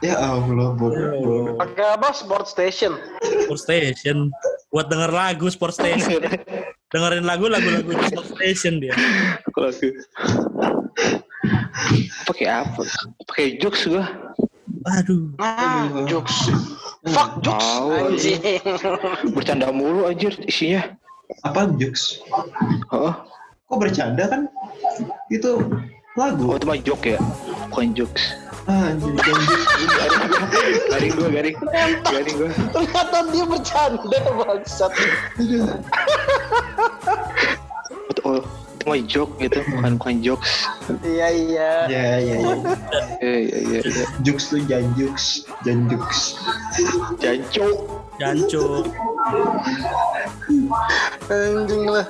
Ya 0.00 0.16
Allah, 0.16 0.72
bodoh. 0.72 1.12
bodoh. 1.20 1.54
Pakai 1.60 1.96
apa? 1.96 2.08
Sport 2.16 2.48
Station. 2.48 2.96
Sport 3.20 3.60
Station. 3.60 4.32
Buat 4.72 4.88
denger 4.88 5.10
lagu 5.12 5.46
Sport 5.52 5.76
Station. 5.76 6.24
Dengerin 6.94 7.26
lagu 7.26 7.50
lagu-lagu 7.50 7.90
di 7.90 8.06
Sport 8.06 8.38
Station 8.38 8.78
dia. 8.78 8.94
Lagu. 9.52 9.88
Pakai 12.24 12.46
apa? 12.48 12.82
Pakai 13.28 13.58
jokes 13.60 13.84
gua. 13.90 14.06
Aduh. 14.84 15.32
Ah, 15.40 15.88
jokes. 16.04 16.52
Fuck 17.08 17.40
jokes. 17.40 17.64
Tahu, 17.64 17.88
Anjing. 18.12 18.40
Bercanda 19.32 19.72
mulu 19.72 20.04
anjir 20.04 20.36
isinya. 20.44 20.92
Apa 21.40 21.72
jokes? 21.80 22.20
Oh, 22.92 23.12
Kok 23.64 23.78
bercanda 23.80 24.28
kan? 24.28 24.44
Itu 25.32 25.64
lagu. 26.14 26.52
oh 26.52 26.56
itu 26.60 26.66
mah 26.68 26.78
joke 26.84 27.16
ya. 27.16 27.20
Bukan 27.72 27.96
jokes. 27.96 28.36
Ah, 28.64 28.92
anjir, 28.92 29.12
janji. 29.24 29.54
Garing 30.92 31.12
gua, 31.16 31.28
garing. 31.32 31.56
Garing 32.04 32.36
gua. 32.36 32.48
Ternyata 32.72 33.18
dia 33.32 33.44
bercanda 33.48 34.18
bangsat. 34.36 34.92
Oh, 38.24 38.40
itu 38.84 38.92
mah 38.92 39.00
joke 39.08 39.32
gitu, 39.40 39.58
bukan 39.72 39.96
bukan 39.96 40.14
jokes. 40.20 40.68
Iya 41.00 41.28
iya. 41.32 41.70
Ya, 41.88 42.04
ya, 42.20 42.36
ya. 42.36 42.36
Iya, 43.24 43.38
iya, 43.40 43.58
iya, 43.64 43.80
iya. 43.80 44.06
Jokes 44.20 44.52
tuh 44.52 44.60
janjuks, 44.68 45.48
janjuks. 45.64 46.36
Jancu. 47.16 47.64
Jancu. 48.20 48.84
Anjing 51.32 51.84
lah. 51.88 52.06